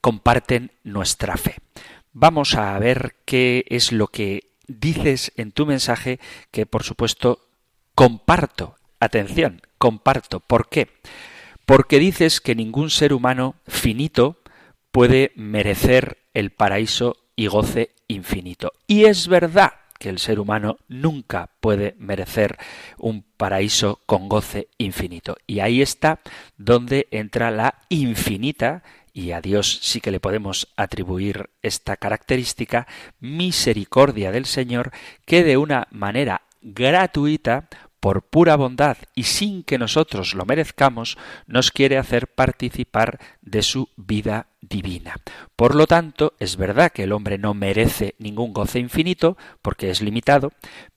comparten 0.00 0.72
nuestra 0.82 1.36
fe. 1.36 1.56
Vamos 2.12 2.54
a 2.54 2.78
ver 2.78 3.16
qué 3.24 3.64
es 3.68 3.92
lo 3.92 4.08
que 4.08 4.50
dices 4.66 5.32
en 5.36 5.52
tu 5.52 5.66
mensaje, 5.66 6.20
que 6.50 6.66
por 6.66 6.84
supuesto 6.84 7.43
comparto. 7.94 8.76
Atención, 9.00 9.62
comparto. 9.78 10.40
¿Por 10.40 10.68
qué? 10.68 10.88
Porque 11.66 11.98
dices 11.98 12.40
que 12.40 12.54
ningún 12.54 12.90
ser 12.90 13.12
humano 13.12 13.56
finito 13.66 14.40
puede 14.90 15.32
merecer 15.34 16.18
el 16.34 16.50
paraíso 16.50 17.16
y 17.36 17.46
goce 17.46 17.90
infinito. 18.08 18.72
Y 18.86 19.04
es 19.04 19.28
verdad 19.28 19.72
que 19.98 20.08
el 20.08 20.18
ser 20.18 20.40
humano 20.40 20.76
nunca 20.88 21.50
puede 21.60 21.94
merecer 21.98 22.58
un 22.98 23.22
paraíso 23.22 24.00
con 24.06 24.28
goce 24.28 24.68
infinito. 24.78 25.36
Y 25.46 25.60
ahí 25.60 25.82
está 25.82 26.20
donde 26.56 27.08
entra 27.10 27.50
la 27.50 27.80
infinita, 27.88 28.82
y 29.12 29.30
a 29.30 29.40
Dios 29.40 29.78
sí 29.82 30.00
que 30.00 30.10
le 30.10 30.20
podemos 30.20 30.72
atribuir 30.76 31.50
esta 31.62 31.96
característica, 31.96 32.86
misericordia 33.20 34.32
del 34.32 34.44
Señor, 34.44 34.90
que 35.24 35.44
de 35.44 35.56
una 35.56 35.86
manera 35.90 36.42
gratuita 36.64 37.68
por 38.04 38.20
pura 38.20 38.54
bondad 38.56 38.98
y 39.14 39.22
sin 39.22 39.62
que 39.62 39.78
nosotros 39.78 40.34
lo 40.34 40.44
merezcamos, 40.44 41.16
nos 41.46 41.70
quiere 41.70 41.96
hacer 41.96 42.26
participar 42.28 43.18
de 43.40 43.62
su 43.62 43.88
vida 43.96 44.48
divina. 44.60 45.16
Por 45.56 45.74
lo 45.74 45.86
tanto, 45.86 46.34
es 46.38 46.58
verdad 46.58 46.92
que 46.92 47.04
el 47.04 47.12
hombre 47.12 47.38
no 47.38 47.54
merece 47.54 48.14
ningún 48.18 48.52
goce 48.52 48.78
infinito, 48.78 49.38
porque 49.62 49.88
es 49.88 50.02
limitado, 50.02 50.52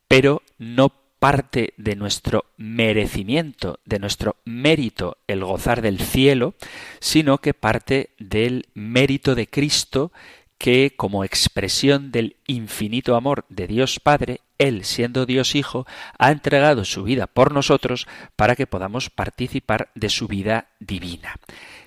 pero 0.10 0.42
no 0.58 0.92
parte 1.18 1.74
de 1.78 1.96
nuestro 1.96 2.44
merecimiento, 2.58 3.80
de 3.86 4.00
nuestro 4.00 4.36
mérito 4.44 5.18
el 5.28 5.46
gozar 5.46 5.82
del 5.82 6.02
cielo, 6.02 6.56
sino 7.00 7.38
que 7.38 7.54
parte 7.54 8.10
del 8.20 8.66
mérito 8.74 9.34
de 9.34 9.48
Cristo 9.48 10.12
que 10.58 10.94
como 10.96 11.24
expresión 11.24 12.12
del 12.12 12.38
infinito 12.48 13.16
amor 13.16 13.46
de 13.50 13.68
Dios 13.68 14.00
Padre, 14.00 14.42
Él, 14.58 14.84
siendo 14.84 15.26
Dios 15.26 15.56
Hijo, 15.56 15.86
ha 16.18 16.32
entregado 16.32 16.84
su 16.86 17.04
vida 17.04 17.28
por 17.28 17.54
nosotros 17.54 18.08
para 18.36 18.56
que 18.56 18.68
podamos 18.68 19.10
participar 19.10 19.90
de 19.96 20.10
su 20.10 20.28
vida 20.28 20.70
divina. 20.80 21.36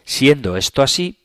Siendo 0.04 0.56
esto 0.56 0.82
así, 0.82 1.18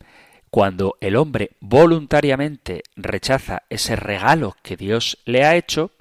cuando 0.49 0.97
el 1.01 1.15
hombre 1.15 1.51
voluntariamente 1.59 2.83
rechaza 2.95 3.63
ese 3.69 3.95
regalo 3.95 4.55
que 4.63 4.77
Dios 4.77 5.17
le 5.25 5.43
ha 5.43 5.55
hecho, 5.55 5.91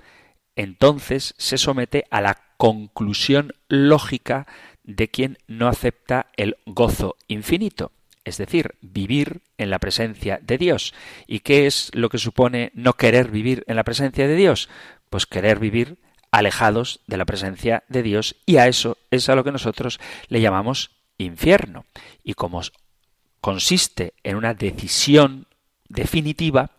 entonces 0.57 1.35
se 1.39 1.59
somete 1.59 2.05
a 2.11 2.21
la 2.21 2.39
conclusión 2.57 3.53
lógica 3.69 4.47
de 4.85 5.09
quien 5.09 5.39
no 5.49 5.67
acepta 5.67 6.27
el 6.37 6.57
gozo 6.67 7.17
infinito 7.27 7.91
es 8.25 8.39
decir, 8.39 8.75
vivir 8.81 9.43
en 9.59 9.71
la 9.71 9.79
presencia 9.79 10.39
de 10.43 10.59
Dios. 10.59 10.95
¿Y 11.27 11.41
qué 11.41 11.67
es 11.67 11.91
lo 11.95 12.09
que 12.09 12.19
supone 12.19 12.71
no 12.75 12.95
querer 12.95 13.31
vivir 13.31 13.65
en 13.67 13.77
la 13.77 13.85
presencia 13.85 14.27
de 14.27 14.37
Dios? 14.37 14.69
Pues 15.11 15.27
querer 15.27 15.59
vivir 15.59 15.99
alejados 16.31 17.01
de 17.07 17.17
la 17.17 17.25
presencia 17.25 17.85
de 17.89 18.03
Dios 18.03 18.37
y 18.47 18.57
a 18.57 18.67
eso 18.67 18.99
es 19.11 19.29
a 19.29 19.35
lo 19.35 19.45
que 19.45 19.53
nosotros 19.53 20.01
le 20.29 20.41
llamamos 20.41 20.91
infierno. 21.19 21.85
Y 22.23 22.35
como 22.35 22.63
consiste 23.41 24.15
en 24.23 24.37
una 24.37 24.55
decisión 24.55 25.47
definitiva, 25.89 26.73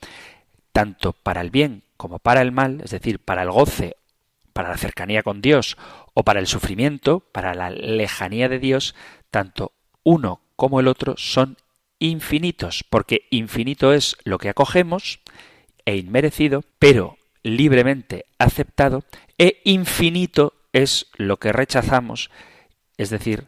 tanto 0.71 1.13
para 1.13 1.41
el 1.41 1.51
bien 1.51 1.83
como 1.95 2.19
para 2.19 2.41
el 2.41 2.51
mal, 2.51 2.81
es 2.83 2.91
decir, 2.91 3.19
para 3.19 3.43
el 3.43 3.51
goce 3.51 3.95
para 4.55 4.69
la 4.69 4.77
cercanía 4.77 5.21
con 5.21 5.41
Dios 5.41 5.75
o 6.13 6.23
para 6.23 6.39
el 6.39 6.47
sufrimiento, 6.47 7.19
para 7.19 7.53
la 7.53 7.69
lejanía 7.69 8.47
de 8.47 8.57
Dios, 8.57 8.95
tanto 9.29 9.73
uno 10.01 10.39
como 10.55 10.79
el 10.79 10.87
otro 10.87 11.15
son 11.17 11.57
infinitos, 11.99 12.83
porque 12.89 13.27
infinito 13.31 13.93
es 13.93 14.17
lo 14.23 14.37
que 14.37 14.49
acogemos 14.49 15.19
e 15.85 15.97
inmerecido, 15.97 16.63
pero 16.79 17.17
libremente 17.43 18.25
aceptado, 18.39 19.03
e 19.37 19.61
infinito 19.63 20.53
es 20.73 21.07
lo 21.15 21.37
que 21.37 21.53
rechazamos, 21.53 22.29
es 22.97 23.09
decir, 23.09 23.47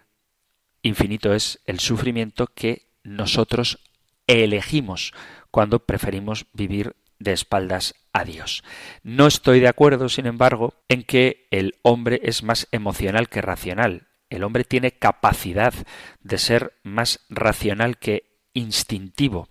infinito 0.81 1.33
es 1.33 1.59
el 1.65 1.79
sufrimiento 1.79 2.47
que 2.47 2.87
nosotros 3.03 3.79
elegimos 4.27 5.13
cuando 5.51 5.79
preferimos 5.79 6.45
vivir 6.53 6.95
de 7.19 7.33
espaldas 7.33 7.95
a 8.13 8.23
Dios. 8.23 8.63
No 9.03 9.27
estoy 9.27 9.59
de 9.59 9.67
acuerdo, 9.67 10.09
sin 10.09 10.25
embargo, 10.25 10.75
en 10.89 11.03
que 11.03 11.47
el 11.51 11.75
hombre 11.81 12.19
es 12.23 12.43
más 12.43 12.67
emocional 12.71 13.29
que 13.29 13.41
racional. 13.41 14.06
El 14.29 14.43
hombre 14.43 14.63
tiene 14.63 14.91
capacidad 14.91 15.73
de 16.21 16.37
ser 16.37 16.73
más 16.83 17.21
racional 17.29 17.97
que 17.97 18.23
instintivo. 18.53 19.47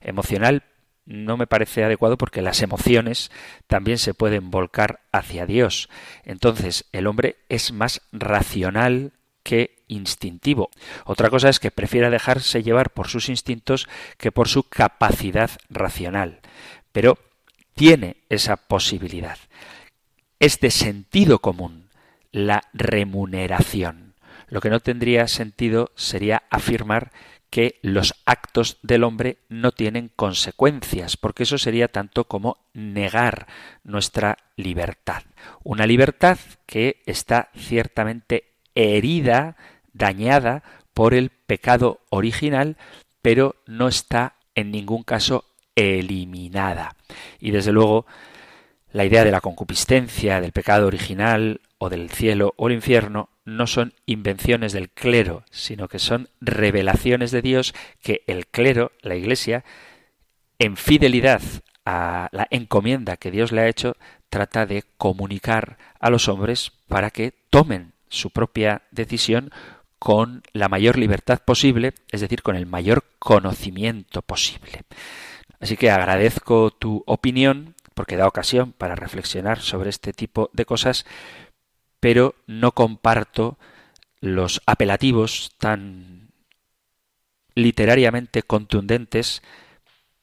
Emocional 0.00 0.64
no 1.08 1.38
me 1.38 1.46
parece 1.46 1.84
adecuado 1.84 2.18
porque 2.18 2.42
las 2.42 2.60
emociones 2.60 3.30
también 3.66 3.96
se 3.96 4.12
pueden 4.12 4.50
volcar 4.50 5.00
hacia 5.10 5.46
Dios. 5.46 5.88
Entonces, 6.24 6.84
el 6.92 7.06
hombre 7.06 7.36
es 7.48 7.72
más 7.72 8.02
racional 8.12 9.12
que 9.42 9.84
instintivo. 9.88 10.68
Otra 11.06 11.30
cosa 11.30 11.48
es 11.48 11.60
que 11.60 11.70
prefiera 11.70 12.10
dejarse 12.10 12.62
llevar 12.62 12.90
por 12.90 13.08
sus 13.08 13.30
instintos 13.30 13.88
que 14.18 14.30
por 14.30 14.48
su 14.48 14.64
capacidad 14.64 15.50
racional. 15.70 16.40
Pero 16.92 17.18
tiene 17.74 18.18
esa 18.28 18.56
posibilidad. 18.56 19.38
Es 20.38 20.60
de 20.60 20.70
sentido 20.70 21.38
común 21.38 21.88
la 22.30 22.64
remuneración. 22.74 24.07
Lo 24.48 24.60
que 24.60 24.70
no 24.70 24.80
tendría 24.80 25.28
sentido 25.28 25.90
sería 25.94 26.44
afirmar 26.50 27.12
que 27.50 27.78
los 27.82 28.14
actos 28.26 28.78
del 28.82 29.04
hombre 29.04 29.38
no 29.48 29.72
tienen 29.72 30.10
consecuencias, 30.14 31.16
porque 31.16 31.44
eso 31.44 31.56
sería 31.56 31.88
tanto 31.88 32.24
como 32.24 32.58
negar 32.74 33.46
nuestra 33.84 34.36
libertad. 34.56 35.22
Una 35.62 35.86
libertad 35.86 36.38
que 36.66 37.02
está 37.06 37.50
ciertamente 37.56 38.52
herida, 38.74 39.56
dañada 39.92 40.62
por 40.92 41.14
el 41.14 41.30
pecado 41.30 42.00
original, 42.10 42.76
pero 43.22 43.56
no 43.66 43.88
está 43.88 44.36
en 44.54 44.70
ningún 44.70 45.02
caso 45.02 45.44
eliminada. 45.74 46.96
Y 47.40 47.50
desde 47.50 47.72
luego, 47.72 48.06
la 48.92 49.04
idea 49.04 49.24
de 49.24 49.30
la 49.30 49.40
concupiscencia, 49.40 50.40
del 50.40 50.52
pecado 50.52 50.86
original, 50.86 51.60
o 51.78 51.88
del 51.88 52.10
cielo 52.10 52.54
o 52.56 52.68
el 52.68 52.74
infierno, 52.74 53.30
no 53.44 53.66
son 53.66 53.94
invenciones 54.04 54.72
del 54.72 54.90
clero, 54.90 55.44
sino 55.50 55.88
que 55.88 55.98
son 55.98 56.28
revelaciones 56.40 57.30
de 57.30 57.42
Dios 57.42 57.74
que 58.02 58.22
el 58.26 58.46
clero, 58.46 58.92
la 59.00 59.14
Iglesia, 59.14 59.64
en 60.58 60.76
fidelidad 60.76 61.40
a 61.84 62.28
la 62.32 62.46
encomienda 62.50 63.16
que 63.16 63.30
Dios 63.30 63.52
le 63.52 63.62
ha 63.62 63.68
hecho, 63.68 63.96
trata 64.28 64.66
de 64.66 64.84
comunicar 64.98 65.78
a 66.00 66.10
los 66.10 66.28
hombres 66.28 66.72
para 66.86 67.10
que 67.10 67.32
tomen 67.50 67.92
su 68.08 68.30
propia 68.30 68.82
decisión 68.90 69.50
con 69.98 70.42
la 70.52 70.68
mayor 70.68 70.98
libertad 70.98 71.40
posible, 71.44 71.94
es 72.10 72.20
decir, 72.20 72.42
con 72.42 72.56
el 72.56 72.66
mayor 72.66 73.04
conocimiento 73.18 74.22
posible. 74.22 74.82
Así 75.60 75.76
que 75.76 75.90
agradezco 75.90 76.70
tu 76.70 77.02
opinión 77.06 77.74
porque 77.94 78.16
da 78.16 78.28
ocasión 78.28 78.72
para 78.72 78.94
reflexionar 78.94 79.60
sobre 79.60 79.90
este 79.90 80.12
tipo 80.12 80.50
de 80.52 80.64
cosas, 80.64 81.04
pero 82.00 82.34
no 82.46 82.72
comparto 82.72 83.58
los 84.20 84.60
apelativos 84.66 85.52
tan 85.58 86.30
literariamente 87.54 88.42
contundentes, 88.42 89.42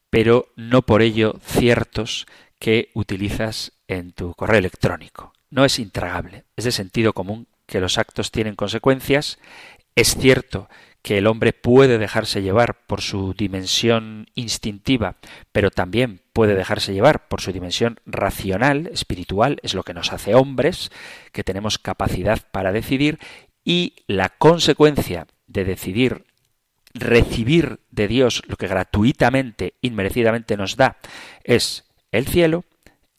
pero 0.10 0.48
no 0.56 0.84
por 0.84 1.02
ello 1.02 1.36
ciertos 1.44 2.28
que 2.60 2.90
utilizas 2.94 3.74
en 3.88 4.12
tu 4.12 4.34
correo 4.34 4.60
electrónico. 4.60 5.34
No 5.50 5.66
es 5.66 5.80
intragable, 5.80 6.46
es 6.56 6.66
de 6.66 6.72
sentido 6.72 7.14
común 7.14 7.48
que 7.66 7.80
los 7.80 7.98
actos 7.98 8.32
tienen 8.32 8.56
consecuencias. 8.56 9.40
Es 9.96 10.16
cierto 10.16 10.70
que 11.06 11.20
el 11.20 11.28
hombre 11.28 11.54
puede 11.54 12.00
dejarse 12.00 12.42
llevar 12.42 12.80
por 12.88 13.00
su 13.00 13.36
dimensión 13.36 14.26
instintiva, 14.34 15.18
pero 15.52 15.70
también 15.70 16.22
puede 16.34 16.56
dejarse 16.56 16.96
llevar 16.96 17.28
por 17.28 17.42
su 17.42 17.52
dimensión 17.52 18.00
racional, 18.08 18.88
espiritual, 18.88 19.60
es 19.62 19.76
lo 19.76 19.84
que 19.84 19.94
nos 19.94 20.12
hace 20.12 20.34
hombres, 20.34 20.90
que 21.32 21.44
tenemos 21.44 21.78
capacidad 21.78 22.40
para 22.52 22.72
decidir, 22.72 23.20
y 23.64 23.98
la 24.08 24.30
consecuencia 24.30 25.28
de 25.46 25.64
decidir 25.64 26.26
recibir 26.96 27.82
de 27.92 28.08
Dios 28.08 28.42
lo 28.48 28.56
que 28.56 28.68
gratuitamente, 28.68 29.76
inmerecidamente 29.82 30.58
nos 30.58 30.76
da, 30.76 30.98
es 31.44 31.84
el 32.12 32.26
cielo, 32.26 32.64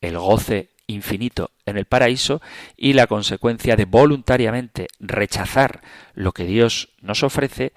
el 0.01 0.19
goce 0.19 0.71
infinito 0.87 1.51
en 1.65 1.77
el 1.77 1.85
paraíso 1.85 2.41
y 2.77 2.93
la 2.93 3.07
consecuencia 3.07 3.77
de 3.77 3.85
voluntariamente 3.85 4.89
rechazar 5.01 5.83
lo 6.15 6.33
que 6.33 6.45
Dios 6.45 6.91
nos 7.01 7.23
ofrece, 7.23 7.73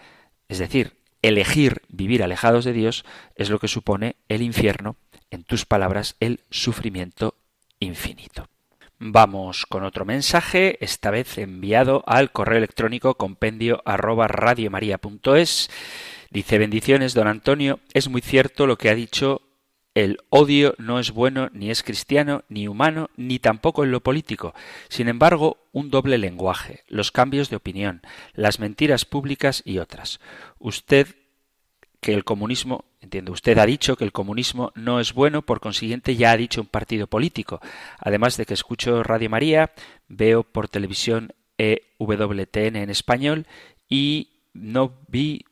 es 0.48 0.60
decir, 0.60 0.98
elegir 1.22 1.82
vivir 1.90 2.24
alejados 2.24 2.66
de 2.66 2.74
Dios, 2.74 3.06
es 3.36 3.50
lo 3.50 3.60
que 3.60 3.68
supone 3.68 4.16
el 4.30 4.42
infierno, 4.42 4.96
en 5.32 5.44
tus 5.44 5.66
palabras, 5.66 6.16
el 6.20 6.40
sufrimiento 6.50 7.36
infinito. 7.80 8.48
Vamos 9.00 9.66
con 9.66 9.84
otro 9.86 10.04
mensaje, 10.04 10.78
esta 10.84 11.10
vez 11.10 11.38
enviado 11.38 12.04
al 12.06 12.32
correo 12.32 12.58
electrónico 12.58 13.16
compendio 13.16 13.82
arroba 13.86 14.28
Dice 16.32 16.58
bendiciones, 16.58 17.14
don 17.14 17.28
Antonio, 17.28 17.80
es 17.94 18.10
muy 18.10 18.22
cierto 18.22 18.68
lo 18.68 18.78
que 18.78 18.90
ha 18.90 18.96
dicho 18.96 19.42
el 20.04 20.18
odio 20.30 20.76
no 20.78 21.00
es 21.00 21.12
bueno 21.12 21.50
ni 21.54 21.70
es 21.70 21.84
cristiano, 21.84 22.44
ni 22.50 22.68
humano, 22.68 23.10
ni 23.18 23.40
tampoco 23.40 23.84
en 23.84 23.92
lo 23.92 24.02
político. 24.02 24.54
Sin 24.88 25.08
embargo, 25.08 25.58
un 25.72 25.90
doble 25.90 26.18
lenguaje, 26.18 26.84
los 26.88 27.12
cambios 27.12 27.50
de 27.50 27.58
opinión, 27.58 28.02
las 28.34 28.60
mentiras 28.60 29.06
públicas 29.06 29.62
y 29.66 29.80
otras. 29.80 30.20
Usted 30.60 31.08
que 32.00 32.14
el 32.14 32.24
comunismo, 32.24 32.86
entiendo, 33.02 33.34
usted 33.34 33.58
ha 33.58 33.66
dicho 33.66 33.98
que 33.98 34.06
el 34.06 34.12
comunismo 34.12 34.72
no 34.76 35.00
es 35.00 35.14
bueno, 35.14 35.42
por 35.42 35.60
consiguiente 35.60 36.16
ya 36.16 36.32
ha 36.32 36.38
dicho 36.38 36.62
un 36.62 36.68
partido 36.68 37.08
político. 37.08 37.60
Además 38.00 38.38
de 38.38 38.46
que 38.46 38.54
escucho 38.54 39.04
Radio 39.04 39.30
María, 39.30 39.72
veo 40.08 40.44
por 40.44 40.70
televisión 40.70 41.34
EWTN 41.58 42.78
en 42.78 42.90
español 42.90 43.48
y 43.90 44.30
no 44.54 44.94
vi 45.08 45.46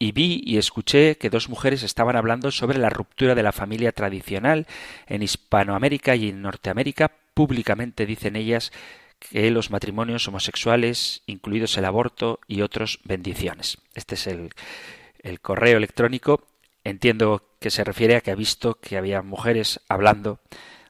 y 0.00 0.12
vi 0.12 0.42
y 0.44 0.56
escuché 0.56 1.18
que 1.18 1.28
dos 1.28 1.50
mujeres 1.50 1.82
estaban 1.82 2.16
hablando 2.16 2.50
sobre 2.50 2.78
la 2.78 2.88
ruptura 2.88 3.34
de 3.34 3.42
la 3.42 3.52
familia 3.52 3.92
tradicional 3.92 4.66
en 5.06 5.22
Hispanoamérica 5.22 6.16
y 6.16 6.30
en 6.30 6.40
Norteamérica. 6.40 7.12
Públicamente 7.34 8.06
dicen 8.06 8.34
ellas 8.34 8.72
que 9.18 9.50
los 9.50 9.70
matrimonios 9.70 10.26
homosexuales, 10.26 11.22
incluidos 11.26 11.76
el 11.76 11.84
aborto 11.84 12.40
y 12.48 12.62
otros 12.62 13.00
bendiciones. 13.04 13.76
Este 13.94 14.14
es 14.14 14.26
el, 14.26 14.50
el 15.22 15.40
correo 15.40 15.76
electrónico. 15.76 16.46
Entiendo 16.82 17.44
que 17.60 17.70
se 17.70 17.84
refiere 17.84 18.16
a 18.16 18.22
que 18.22 18.30
ha 18.30 18.34
visto 18.34 18.80
que 18.80 18.96
había 18.96 19.20
mujeres 19.20 19.80
hablando 19.86 20.40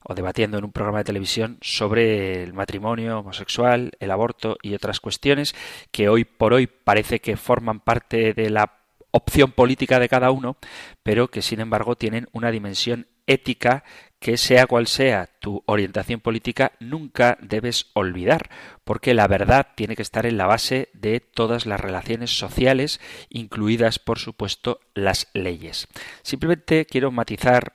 o 0.04 0.14
debatiendo 0.14 0.56
en 0.56 0.64
un 0.64 0.72
programa 0.72 0.98
de 0.98 1.04
televisión 1.04 1.58
sobre 1.62 2.44
el 2.44 2.52
matrimonio 2.52 3.18
homosexual, 3.18 3.90
el 3.98 4.12
aborto 4.12 4.56
y 4.62 4.74
otras 4.74 5.00
cuestiones 5.00 5.56
que 5.90 6.08
hoy 6.08 6.24
por 6.24 6.52
hoy 6.52 6.68
parece 6.68 7.20
que 7.20 7.36
forman 7.36 7.80
parte 7.80 8.34
de 8.34 8.50
la 8.50 8.79
opción 9.10 9.52
política 9.52 9.98
de 9.98 10.08
cada 10.08 10.30
uno, 10.30 10.56
pero 11.02 11.28
que 11.28 11.42
sin 11.42 11.60
embargo 11.60 11.96
tienen 11.96 12.28
una 12.32 12.50
dimensión 12.50 13.06
ética 13.26 13.84
que 14.18 14.36
sea 14.36 14.66
cual 14.66 14.86
sea 14.86 15.30
tu 15.40 15.62
orientación 15.66 16.20
política, 16.20 16.72
nunca 16.78 17.38
debes 17.40 17.86
olvidar, 17.94 18.50
porque 18.84 19.14
la 19.14 19.26
verdad 19.28 19.68
tiene 19.74 19.96
que 19.96 20.02
estar 20.02 20.26
en 20.26 20.36
la 20.36 20.46
base 20.46 20.90
de 20.92 21.20
todas 21.20 21.64
las 21.64 21.80
relaciones 21.80 22.36
sociales, 22.36 23.00
incluidas, 23.30 23.98
por 23.98 24.18
supuesto, 24.18 24.80
las 24.94 25.28
leyes. 25.32 25.88
Simplemente 26.22 26.84
quiero 26.84 27.10
matizar 27.10 27.72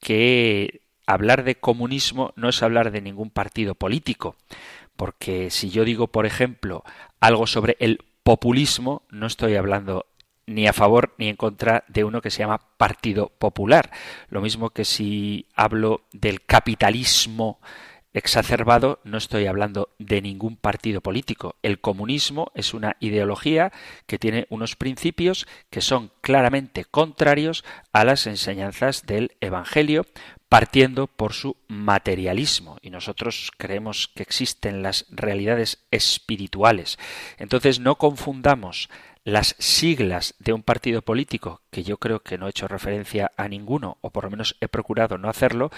que 0.00 0.80
hablar 1.06 1.44
de 1.44 1.56
comunismo 1.56 2.32
no 2.36 2.48
es 2.48 2.62
hablar 2.62 2.90
de 2.90 3.02
ningún 3.02 3.30
partido 3.30 3.74
político, 3.74 4.36
porque 4.96 5.50
si 5.50 5.68
yo 5.68 5.84
digo, 5.84 6.06
por 6.06 6.24
ejemplo, 6.24 6.84
algo 7.20 7.46
sobre 7.46 7.76
el 7.80 7.98
populismo, 8.22 9.02
no 9.10 9.26
estoy 9.26 9.56
hablando 9.56 10.06
ni 10.46 10.66
a 10.66 10.72
favor 10.72 11.14
ni 11.18 11.28
en 11.28 11.36
contra 11.36 11.84
de 11.88 12.04
uno 12.04 12.20
que 12.20 12.30
se 12.30 12.40
llama 12.40 12.60
Partido 12.76 13.28
Popular. 13.38 13.90
Lo 14.28 14.40
mismo 14.40 14.70
que 14.70 14.84
si 14.84 15.46
hablo 15.54 16.02
del 16.12 16.44
capitalismo 16.44 17.60
exacerbado, 18.14 19.00
no 19.04 19.16
estoy 19.16 19.46
hablando 19.46 19.88
de 19.98 20.20
ningún 20.20 20.56
partido 20.56 21.00
político. 21.00 21.56
El 21.62 21.80
comunismo 21.80 22.52
es 22.54 22.74
una 22.74 22.96
ideología 23.00 23.72
que 24.06 24.18
tiene 24.18 24.46
unos 24.50 24.76
principios 24.76 25.46
que 25.70 25.80
son 25.80 26.10
claramente 26.20 26.84
contrarios 26.84 27.64
a 27.92 28.04
las 28.04 28.26
enseñanzas 28.26 29.06
del 29.06 29.32
Evangelio, 29.40 30.04
partiendo 30.48 31.06
por 31.06 31.32
su 31.32 31.56
materialismo 31.68 32.76
y 32.82 32.90
nosotros 32.90 33.50
creemos 33.56 34.08
que 34.14 34.22
existen 34.22 34.82
las 34.82 35.06
realidades 35.08 35.86
espirituales. 35.90 36.98
Entonces 37.38 37.80
no 37.80 37.96
confundamos 37.96 38.90
las 39.24 39.54
siglas 39.58 40.34
de 40.38 40.52
un 40.52 40.62
partido 40.62 41.02
político, 41.02 41.60
que 41.70 41.84
yo 41.84 41.98
creo 41.98 42.20
que 42.20 42.38
no 42.38 42.46
he 42.46 42.50
hecho 42.50 42.68
referencia 42.68 43.30
a 43.36 43.48
ninguno, 43.48 43.98
o 44.00 44.10
por 44.10 44.24
lo 44.24 44.30
menos 44.30 44.56
he 44.60 44.68
procurado 44.68 45.18
no 45.18 45.28
hacerlo, 45.28 45.70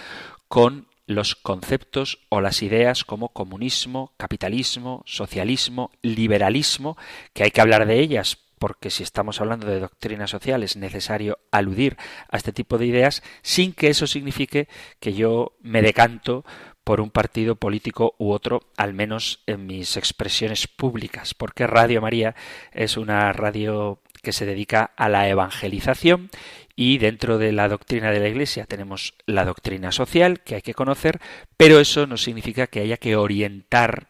con 0.47 0.87
los 1.07 1.35
conceptos 1.35 2.19
o 2.29 2.41
las 2.41 2.63
ideas 2.63 3.03
como 3.03 3.29
comunismo, 3.29 4.13
capitalismo, 4.17 5.03
socialismo, 5.05 5.91
liberalismo, 6.01 6.97
que 7.33 7.43
hay 7.43 7.51
que 7.51 7.61
hablar 7.61 7.85
de 7.85 7.99
ellas 7.99 8.39
porque 8.57 8.89
si 8.89 9.03
estamos 9.03 9.41
hablando 9.41 9.67
de 9.67 9.79
doctrina 9.79 10.27
social 10.27 10.63
es 10.63 10.77
necesario 10.77 11.37
aludir 11.51 11.97
a 12.29 12.37
este 12.37 12.53
tipo 12.53 12.77
de 12.77 12.85
ideas 12.85 13.21
sin 13.41 13.73
que 13.73 13.89
eso 13.89 14.07
signifique 14.07 14.67
que 14.99 15.13
yo 15.13 15.53
me 15.61 15.81
decanto 15.81 16.45
por 16.85 17.01
un 17.01 17.09
partido 17.09 17.55
político 17.55 18.15
u 18.19 18.31
otro, 18.31 18.61
al 18.77 18.93
menos 18.93 19.41
en 19.47 19.65
mis 19.65 19.97
expresiones 19.97 20.67
públicas, 20.67 21.33
porque 21.33 21.67
Radio 21.67 21.99
María 21.99 22.35
es 22.71 22.95
una 22.95 23.33
radio 23.33 23.99
que 24.21 24.31
se 24.31 24.45
dedica 24.45 24.91
a 24.95 25.09
la 25.09 25.27
evangelización 25.27 26.29
y 26.75 26.99
dentro 26.99 27.37
de 27.37 27.51
la 27.51 27.67
doctrina 27.67 28.11
de 28.11 28.19
la 28.19 28.29
Iglesia 28.29 28.65
tenemos 28.65 29.15
la 29.25 29.45
doctrina 29.45 29.91
social 29.91 30.41
que 30.41 30.55
hay 30.55 30.61
que 30.61 30.73
conocer, 30.75 31.19
pero 31.57 31.79
eso 31.79 32.05
no 32.05 32.17
significa 32.17 32.67
que 32.67 32.81
haya 32.81 32.97
que 32.97 33.15
orientar 33.15 34.07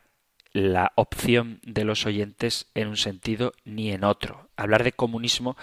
la 0.52 0.92
opción 0.96 1.60
de 1.64 1.86
los 1.86 2.06
oyentes 2.06 2.68
en 2.76 2.90
un 2.90 2.98
sentido 2.98 3.54
ni 3.64 3.92
en 3.92 4.04
otro. 4.04 4.50
Hablar 4.58 4.84
de 4.84 4.92
comunismo 4.92 5.56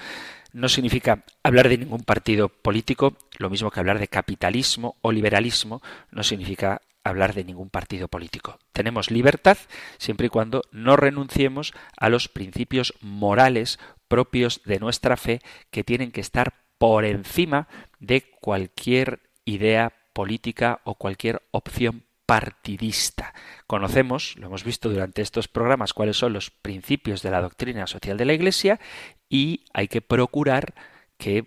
no 0.52 0.68
significa 0.68 1.24
hablar 1.42 1.68
de 1.68 1.78
ningún 1.78 2.02
partido 2.02 2.48
político, 2.48 3.16
lo 3.38 3.50
mismo 3.50 3.70
que 3.70 3.80
hablar 3.80 3.98
de 3.98 4.08
capitalismo 4.08 4.96
o 5.02 5.12
liberalismo 5.12 5.82
no 6.10 6.22
significa 6.22 6.80
hablar 7.04 7.34
de 7.34 7.44
ningún 7.44 7.70
partido 7.70 8.08
político. 8.08 8.58
Tenemos 8.72 9.10
libertad 9.10 9.58
siempre 9.98 10.26
y 10.26 10.30
cuando 10.30 10.62
no 10.70 10.96
renunciemos 10.96 11.72
a 11.96 12.08
los 12.08 12.28
principios 12.28 12.94
morales 13.00 13.78
propios 14.08 14.62
de 14.64 14.78
nuestra 14.78 15.16
fe 15.16 15.40
que 15.70 15.84
tienen 15.84 16.12
que 16.12 16.20
estar 16.20 16.54
por 16.78 17.04
encima 17.04 17.68
de 17.98 18.22
cualquier 18.40 19.20
idea 19.44 19.92
política 20.12 20.80
o 20.84 20.94
cualquier 20.94 21.42
opción 21.50 22.04
partidista. 22.26 23.34
Conocemos, 23.66 24.36
lo 24.36 24.46
hemos 24.46 24.64
visto 24.64 24.88
durante 24.88 25.22
estos 25.22 25.48
programas, 25.48 25.92
cuáles 25.92 26.16
son 26.16 26.32
los 26.32 26.50
principios 26.50 27.22
de 27.22 27.30
la 27.30 27.40
doctrina 27.40 27.86
social 27.86 28.16
de 28.16 28.24
la 28.24 28.32
Iglesia 28.32 28.80
y 29.28 29.64
hay 29.72 29.88
que 29.88 30.00
procurar 30.00 30.74
que 31.18 31.46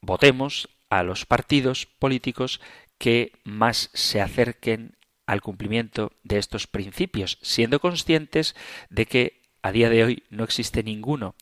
votemos 0.00 0.68
a 0.90 1.02
los 1.02 1.26
partidos 1.26 1.86
políticos 1.86 2.60
que 2.98 3.32
más 3.44 3.90
se 3.94 4.20
acerquen 4.20 4.96
al 5.26 5.42
cumplimiento 5.42 6.12
de 6.22 6.38
estos 6.38 6.66
principios, 6.66 7.38
siendo 7.42 7.80
conscientes 7.80 8.54
de 8.90 9.06
que 9.06 9.42
a 9.62 9.72
día 9.72 9.90
de 9.90 10.04
hoy 10.04 10.22
no 10.30 10.44
existe 10.44 10.82
ninguno 10.82 11.34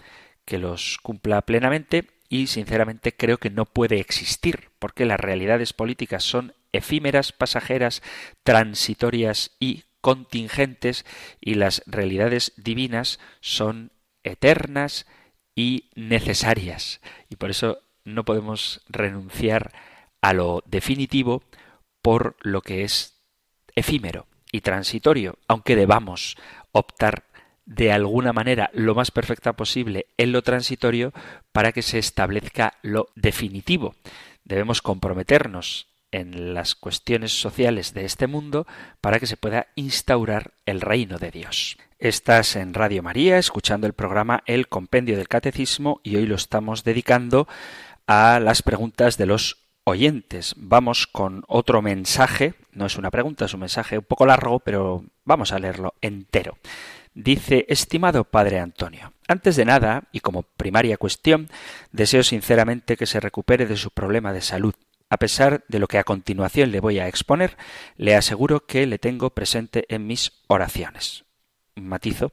que 0.44 0.58
los 0.58 0.98
cumpla 1.02 1.42
plenamente 1.42 2.06
y 2.28 2.46
sinceramente 2.46 3.14
creo 3.14 3.38
que 3.38 3.50
no 3.50 3.66
puede 3.66 4.00
existir, 4.00 4.70
porque 4.78 5.04
las 5.04 5.20
realidades 5.20 5.72
políticas 5.72 6.24
son 6.24 6.54
efímeras, 6.72 7.32
pasajeras, 7.32 8.02
transitorias 8.42 9.52
y 9.60 9.84
contingentes, 10.00 11.06
y 11.40 11.54
las 11.54 11.82
realidades 11.86 12.52
divinas 12.56 13.20
son 13.40 13.92
eternas 14.22 15.06
y 15.54 15.90
necesarias. 15.94 17.00
Y 17.30 17.36
por 17.36 17.50
eso 17.50 17.78
no 18.04 18.24
podemos 18.24 18.82
renunciar 18.88 19.72
a 19.72 19.93
lo 20.32 20.62
definitivo 20.66 21.42
por 22.02 22.36
lo 22.40 22.62
que 22.62 22.84
es 22.84 23.20
efímero 23.74 24.26
y 24.52 24.60
transitorio, 24.60 25.38
aunque 25.48 25.76
debamos 25.76 26.36
optar 26.72 27.24
de 27.66 27.92
alguna 27.92 28.32
manera 28.32 28.70
lo 28.72 28.94
más 28.94 29.10
perfecta 29.10 29.54
posible 29.54 30.06
en 30.16 30.32
lo 30.32 30.42
transitorio 30.42 31.12
para 31.52 31.72
que 31.72 31.82
se 31.82 31.98
establezca 31.98 32.74
lo 32.82 33.08
definitivo. 33.14 33.94
Debemos 34.44 34.82
comprometernos 34.82 35.88
en 36.10 36.54
las 36.54 36.74
cuestiones 36.74 37.32
sociales 37.32 37.92
de 37.94 38.04
este 38.04 38.26
mundo 38.26 38.66
para 39.00 39.18
que 39.18 39.26
se 39.26 39.36
pueda 39.36 39.66
instaurar 39.74 40.52
el 40.66 40.80
reino 40.80 41.18
de 41.18 41.30
Dios. 41.30 41.76
Estás 41.98 42.54
en 42.54 42.74
Radio 42.74 43.02
María 43.02 43.38
escuchando 43.38 43.86
el 43.86 43.94
programa 43.94 44.42
El 44.46 44.68
Compendio 44.68 45.16
del 45.16 45.26
Catecismo 45.26 46.00
y 46.04 46.16
hoy 46.16 46.26
lo 46.26 46.36
estamos 46.36 46.84
dedicando 46.84 47.48
a 48.06 48.38
las 48.38 48.62
preguntas 48.62 49.16
de 49.16 49.26
los 49.26 49.63
oyentes. 49.84 50.54
Vamos 50.56 51.06
con 51.06 51.44
otro 51.46 51.82
mensaje, 51.82 52.54
no 52.72 52.86
es 52.86 52.96
una 52.96 53.10
pregunta, 53.10 53.44
es 53.44 53.54
un 53.54 53.60
mensaje 53.60 53.98
un 53.98 54.04
poco 54.04 54.26
largo, 54.26 54.60
pero 54.60 55.04
vamos 55.24 55.52
a 55.52 55.58
leerlo 55.58 55.94
entero. 56.00 56.58
Dice, 57.14 57.64
estimado 57.68 58.24
Padre 58.24 58.58
Antonio, 58.58 59.12
antes 59.28 59.54
de 59.56 59.64
nada, 59.64 60.04
y 60.10 60.20
como 60.20 60.42
primaria 60.42 60.96
cuestión, 60.96 61.48
deseo 61.92 62.24
sinceramente 62.24 62.96
que 62.96 63.06
se 63.06 63.20
recupere 63.20 63.66
de 63.66 63.76
su 63.76 63.90
problema 63.90 64.32
de 64.32 64.40
salud 64.40 64.74
a 65.14 65.16
pesar 65.16 65.64
de 65.68 65.78
lo 65.78 65.86
que 65.86 65.98
a 65.98 66.02
continuación 66.02 66.72
le 66.72 66.80
voy 66.80 66.98
a 66.98 67.06
exponer, 67.06 67.56
le 67.96 68.16
aseguro 68.16 68.66
que 68.66 68.84
le 68.84 68.98
tengo 68.98 69.30
presente 69.30 69.84
en 69.88 70.08
mis 70.08 70.32
oraciones. 70.48 71.24
Matizo. 71.76 72.32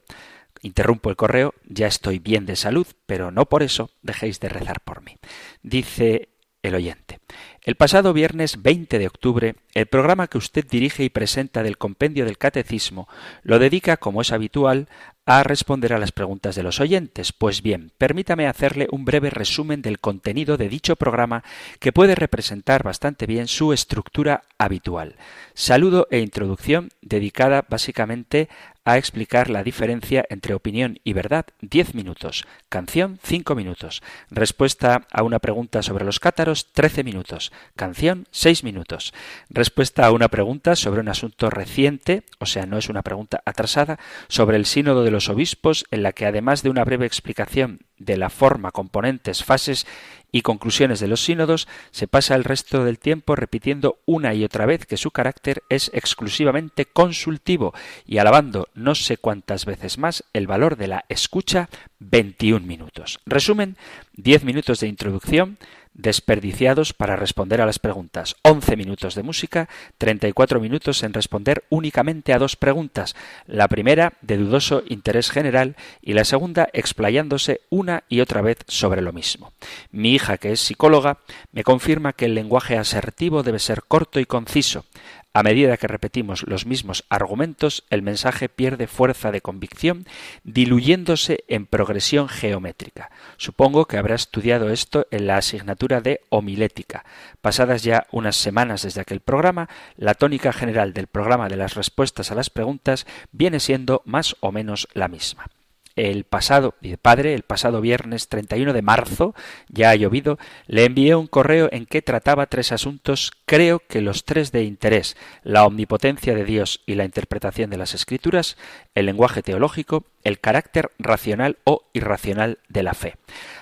Interrumpo 0.64 1.12
el 1.12 1.16
correo, 1.16 1.54
ya 1.66 1.86
estoy 1.86 2.18
bien 2.18 2.48
de 2.48 2.56
salud, 2.56 2.88
pero 3.06 3.32
no 3.32 3.46
por 3.46 3.62
eso 3.62 3.92
dejéis 4.02 4.40
de 4.40 4.50
rezar 4.50 4.82
por 4.82 5.04
mí. 5.04 5.18
Dice 5.62 6.30
el 6.64 6.76
oyente. 6.76 7.20
El 7.64 7.76
pasado 7.76 8.14
viernes 8.14 8.62
20 8.62 8.98
de 8.98 9.08
octubre, 9.08 9.56
el 9.74 9.86
programa 9.86 10.28
que 10.28 10.38
usted 10.38 10.66
dirige 10.68 11.04
y 11.04 11.10
presenta 11.10 11.64
del 11.64 11.78
Compendio 11.78 12.26
del 12.26 12.38
Catecismo 12.38 13.08
lo 13.44 13.60
dedica, 13.60 13.98
como 13.98 14.22
es 14.22 14.32
habitual, 14.32 14.88
a 15.26 15.44
responder 15.44 15.94
a 15.94 16.00
las 16.00 16.12
preguntas 16.12 16.56
de 16.56 16.64
los 16.64 16.80
oyentes. 16.80 17.32
Pues 17.32 17.62
bien, 17.62 17.92
permítame 17.98 18.48
hacerle 18.48 18.88
un 18.92 19.06
breve 19.06 19.30
resumen 19.30 19.82
del 19.82 20.00
contenido 20.00 20.58
de 20.58 20.70
dicho 20.70 20.96
programa 20.96 21.44
que 21.80 21.94
puede 21.94 22.16
representar 22.16 22.84
bastante 22.84 23.28
bien 23.28 23.48
su 23.48 23.74
estructura 23.74 24.44
habitual. 24.58 25.16
Saludo 25.54 26.08
e 26.10 26.20
introducción 26.20 26.90
dedicada 27.02 27.66
básicamente 27.70 28.50
a 28.86 28.98
explicar 28.98 29.50
la 29.50 29.64
diferencia 29.64 30.26
entre 30.30 30.54
opinión 30.54 31.00
y 31.04 31.14
verdad, 31.14 31.46
10 31.62 31.94
minutos. 31.94 32.46
Canción, 32.70 33.20
5 33.24 33.56
minutos. 33.56 34.02
Respuesta 34.30 35.08
a 35.12 35.24
una 35.24 35.40
pregunta 35.40 35.84
sobre 35.84 36.06
los 36.06 36.20
cátaros, 36.20 36.72
13 36.74 37.04
minutos. 37.04 37.52
Canción, 37.76 38.28
6 38.32 38.64
minutos. 38.64 39.14
Respuesta 39.50 40.06
a 40.06 40.12
una 40.12 40.30
pregunta 40.30 40.76
sobre 40.76 41.02
un 41.02 41.10
asunto 41.10 41.50
reciente, 41.50 42.24
o 42.40 42.46
sea, 42.46 42.66
no 42.66 42.78
es 42.78 42.90
una 42.90 43.04
pregunta 43.04 43.42
atrasada, 43.46 44.00
sobre 44.28 44.58
el 44.58 44.66
sínodo 44.66 45.04
de 45.04 45.12
los 45.12 45.30
obispos, 45.30 45.86
en 45.92 46.04
la 46.04 46.14
que 46.14 46.26
además 46.26 46.64
de 46.64 46.70
una 46.70 46.84
breve 46.84 47.06
explicación 47.06 47.82
de 48.06 48.18
la 48.18 48.30
forma, 48.30 48.72
componentes, 48.72 49.44
fases 49.44 49.86
y 50.32 50.42
conclusiones 50.42 51.00
de 51.00 51.08
los 51.08 51.24
sínodos, 51.24 51.68
se 51.92 52.08
pasa 52.08 52.36
el 52.36 52.44
resto 52.44 52.84
del 52.84 53.00
tiempo 53.00 53.36
repitiendo 53.36 54.00
una 54.06 54.34
y 54.34 54.44
otra 54.44 54.66
vez 54.66 54.86
que 54.86 54.98
su 54.98 55.12
carácter 55.12 55.64
es 55.70 55.92
exclusivamente 55.94 56.86
consultivo 56.86 57.74
y 58.06 58.18
alabando 58.18 58.70
no 58.74 58.96
sé 58.96 59.18
cuántas 59.18 59.66
veces 59.66 59.98
más 59.98 60.24
el 60.34 60.48
valor 60.48 60.78
de 60.78 60.88
la 60.88 61.06
escucha 61.10 61.70
21 62.00 62.66
minutos. 62.66 63.20
Resumen, 63.26 63.78
10 64.14 64.46
minutos 64.46 64.80
de 64.80 64.88
introducción, 64.88 65.58
desperdiciados 65.94 66.94
para 66.94 67.16
responder 67.16 67.62
a 67.62 67.66
las 67.66 67.80
preguntas. 67.80 68.36
11 68.44 68.78
minutos 68.78 69.16
de 69.16 69.24
música, 69.24 69.70
34 69.98 70.60
minutos 70.60 71.04
en 71.04 71.14
responder 71.14 71.64
únicamente 71.70 72.34
a 72.34 72.40
dos 72.40 72.56
preguntas. 72.56 73.16
La 73.46 73.68
primera 73.68 74.14
de 74.22 74.38
dudoso 74.38 74.84
interés 74.88 75.30
general 75.30 75.76
y 76.02 76.14
la 76.14 76.24
segunda 76.24 76.70
explayándose 76.74 77.62
una 77.70 78.04
y 78.10 78.22
otra 78.22 78.42
vez 78.42 78.60
sobre 78.68 79.02
lo 79.02 79.14
mismo. 79.14 79.54
Mi 79.92 80.14
hija, 80.14 80.38
que 80.38 80.52
es 80.52 80.62
psicóloga, 80.62 81.20
me 81.52 81.64
confirma 81.64 82.14
que 82.14 82.26
el 82.26 82.36
lenguaje 82.36 82.78
asertivo 82.78 83.44
debe 83.44 83.60
ser 83.60 83.84
corto 83.84 84.20
y 84.20 84.26
conciso. 84.26 84.86
A 85.34 85.44
medida 85.44 85.78
que 85.78 85.88
repetimos 85.88 86.44
los 86.46 86.66
mismos 86.66 87.06
argumentos, 87.10 87.86
el 87.90 88.02
mensaje 88.02 88.50
pierde 88.50 88.88
fuerza 88.88 89.32
de 89.32 89.40
convicción, 89.40 90.06
diluyéndose 90.44 91.46
en 91.48 91.68
progresión 91.68 92.28
geométrica. 92.28 93.12
Supongo 93.38 93.86
que 93.86 93.98
habrá 93.98 94.16
estudiado 94.16 94.72
esto 94.72 95.08
en 95.10 95.28
la 95.28 95.38
asignatura 95.38 96.02
de 96.02 96.20
homilética. 96.30 97.06
Pasadas 97.40 97.84
ya 97.84 98.08
unas 98.12 98.36
semanas 98.36 98.82
desde 98.82 99.00
aquel 99.00 99.22
programa, 99.22 99.70
la 99.96 100.16
tónica 100.16 100.52
general 100.52 100.92
del 100.92 101.08
programa 101.08 101.48
de 101.48 101.56
las 101.56 101.76
respuestas 101.76 102.30
a 102.32 102.36
las 102.36 102.50
preguntas 102.50 103.08
viene 103.32 103.62
siendo 103.62 104.02
más 104.04 104.36
o 104.42 104.52
menos 104.52 104.90
la 104.94 105.08
misma. 105.08 105.46
El 105.96 106.24
pasado, 106.24 106.76
padre, 107.02 107.34
el 107.34 107.44
pasado 107.44 107.82
viernes 107.82 108.28
31 108.28 108.74
de 108.74 108.82
marzo, 108.82 109.36
ya 109.70 109.90
ha 109.90 109.96
llovido, 109.96 110.38
le 110.68 110.86
envié 110.86 111.16
un 111.16 111.28
correo 111.28 111.70
en 111.72 111.86
que 111.86 112.02
trataba 112.02 112.46
tres 112.48 112.72
asuntos, 112.72 113.32
creo 113.46 113.82
que 113.88 114.02
los 114.02 114.26
tres 114.26 114.52
de 114.52 114.64
interés, 114.64 115.18
la 115.44 115.66
omnipotencia 115.66 116.36
de 116.36 116.46
Dios 116.46 116.82
y 116.86 116.96
la 116.96 117.06
interpretación 117.06 117.70
de 117.70 117.78
las 117.78 117.94
escrituras, 117.94 118.58
el 118.96 119.06
lenguaje 119.06 119.44
teológico, 119.44 120.06
el 120.24 120.40
carácter 120.40 120.92
racional 121.00 121.58
o 121.64 121.84
irracional 121.94 122.60
de 122.70 122.84
la 122.84 122.94
fe. 122.94 123.16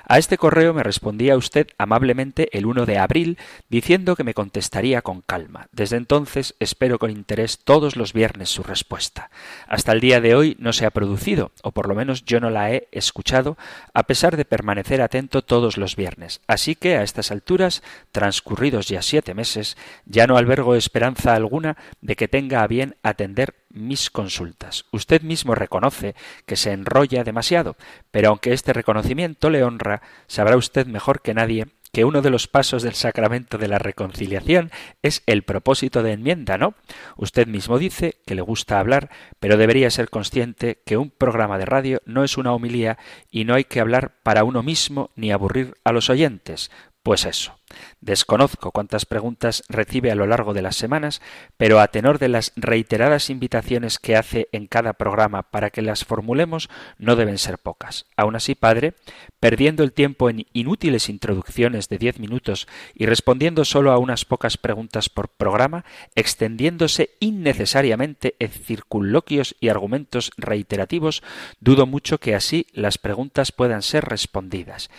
A 0.06 0.18
este 0.18 0.38
correo 0.38 0.74
me 0.74 0.84
respondía 0.84 1.38
usted 1.38 1.68
amablemente 1.78 2.50
el 2.58 2.66
1 2.66 2.86
de 2.86 2.98
abril 2.98 3.38
diciendo 3.70 4.16
que 4.16 4.24
me 4.24 4.34
contestaría 4.34 5.02
con 5.02 5.22
calma. 5.22 5.68
Desde 5.72 5.98
entonces 5.98 6.56
espero 6.60 6.98
con 6.98 7.12
interés 7.12 7.60
todos 7.64 7.96
los 7.96 8.14
viernes 8.14 8.50
su 8.50 8.64
respuesta. 8.64 9.30
Hasta 9.68 9.92
el 9.92 10.00
día 10.00 10.20
de 10.20 10.36
hoy 10.36 10.58
no 10.60 10.74
se 10.74 10.86
ha 10.86 10.92
producido, 10.92 11.52
o 11.62 11.72
por 11.72 11.88
lo 11.88 11.96
menos 11.96 12.19
yo 12.26 12.40
no 12.40 12.50
la 12.50 12.72
he 12.72 12.88
escuchado, 12.92 13.58
a 13.94 14.04
pesar 14.04 14.38
de 14.38 14.46
permanecer 14.46 15.02
atento 15.02 15.42
todos 15.42 15.78
los 15.78 15.96
viernes. 15.96 16.42
Así 16.48 16.76
que 16.76 16.98
a 16.98 17.04
estas 17.04 17.32
alturas, 17.32 17.84
transcurridos 18.12 18.88
ya 18.88 19.02
siete 19.02 19.34
meses, 19.34 19.78
ya 20.06 20.28
no 20.28 20.38
albergo 20.38 20.76
esperanza 20.76 21.36
alguna 21.36 21.78
de 22.02 22.16
que 22.16 22.28
tenga 22.28 22.64
a 22.64 22.68
bien 22.68 22.96
atender 23.04 23.56
mis 23.70 24.10
consultas. 24.10 24.86
Usted 24.92 25.22
mismo 25.22 25.56
reconoce 25.56 26.16
que 26.46 26.56
se 26.56 26.72
enrolla 26.72 27.24
demasiado, 27.24 27.76
pero 28.12 28.30
aunque 28.30 28.54
este 28.54 28.74
reconocimiento 28.74 29.50
le 29.50 29.64
honra, 29.64 30.02
sabrá 30.28 30.56
usted 30.58 30.88
mejor 30.88 31.22
que 31.22 31.34
nadie 31.34 31.68
que 31.92 32.06
uno 32.06 32.22
de 32.22 32.30
los 32.30 32.48
pasos 32.48 32.84
del 32.84 32.94
sacramento 32.94 33.58
de 33.58 33.68
la 33.68 33.80
reconciliación 33.80 34.72
es 35.02 35.24
el 35.26 35.44
propósito 35.44 36.04
de 36.04 36.14
enmienda, 36.14 36.58
¿no? 36.58 36.76
Usted 37.18 37.48
mismo 37.48 37.80
dice 37.80 38.18
que 38.26 38.36
le 38.36 38.42
gusta 38.42 38.80
hablar, 38.80 39.10
pero 39.40 39.58
debería 39.58 39.90
ser 39.90 40.10
consciente 40.10 40.82
que 40.86 40.98
un 40.98 41.10
programa 41.10 41.58
de 41.58 41.66
radio 41.66 42.02
no 42.06 42.24
es 42.24 42.38
una 42.38 42.54
homilía 42.54 42.98
y 43.32 43.46
no 43.46 43.56
hay 43.56 43.64
que 43.64 43.80
hablar 43.80 44.14
para 44.24 44.44
uno 44.44 44.64
mismo 44.64 45.12
ni 45.16 45.32
aburrir 45.32 45.76
a 45.84 45.92
los 45.92 46.10
oyentes. 46.10 46.72
Pues 47.04 47.26
eso. 47.26 47.60
Desconozco 48.02 48.72
cuántas 48.72 49.06
preguntas 49.06 49.64
recibe 49.70 50.12
a 50.12 50.16
lo 50.16 50.26
largo 50.26 50.54
de 50.54 50.62
las 50.62 50.76
semanas, 50.76 51.22
pero 51.56 51.80
a 51.80 51.88
tenor 51.88 52.20
de 52.20 52.28
las 52.28 52.52
reiteradas 52.56 53.30
invitaciones 53.30 54.00
que 54.00 54.16
hace 54.16 54.50
en 54.52 54.68
cada 54.68 54.94
programa 54.94 55.44
para 55.44 55.70
que 55.70 55.82
las 55.82 56.04
formulemos, 56.04 56.70
no 56.98 57.16
deben 57.16 57.38
ser 57.38 57.58
pocas. 57.58 58.06
Aun 58.18 58.36
así, 58.36 58.56
padre, 58.56 58.96
perdiendo 59.40 59.84
el 59.84 59.94
tiempo 59.94 60.30
en 60.30 60.46
inútiles 60.52 61.10
introducciones 61.10 61.90
de 61.90 62.00
diez 62.00 62.20
minutos 62.20 62.68
y 62.96 63.06
respondiendo 63.06 63.66
solo 63.66 63.92
a 63.92 63.98
unas 63.98 64.26
pocas 64.26 64.58
preguntas 64.58 65.10
por 65.10 65.30
programa, 65.30 65.86
extendiéndose 66.16 67.12
innecesariamente 67.20 68.36
en 68.40 68.50
circunloquios 68.50 69.56
y 69.60 69.70
argumentos 69.70 70.32
reiterativos, 70.38 71.24
dudo 71.60 71.86
mucho 71.86 72.18
que 72.18 72.36
así 72.36 72.68
las 72.74 72.98
preguntas 72.98 73.52
puedan 73.52 73.84
ser 73.84 74.06
respondidas 74.06 74.90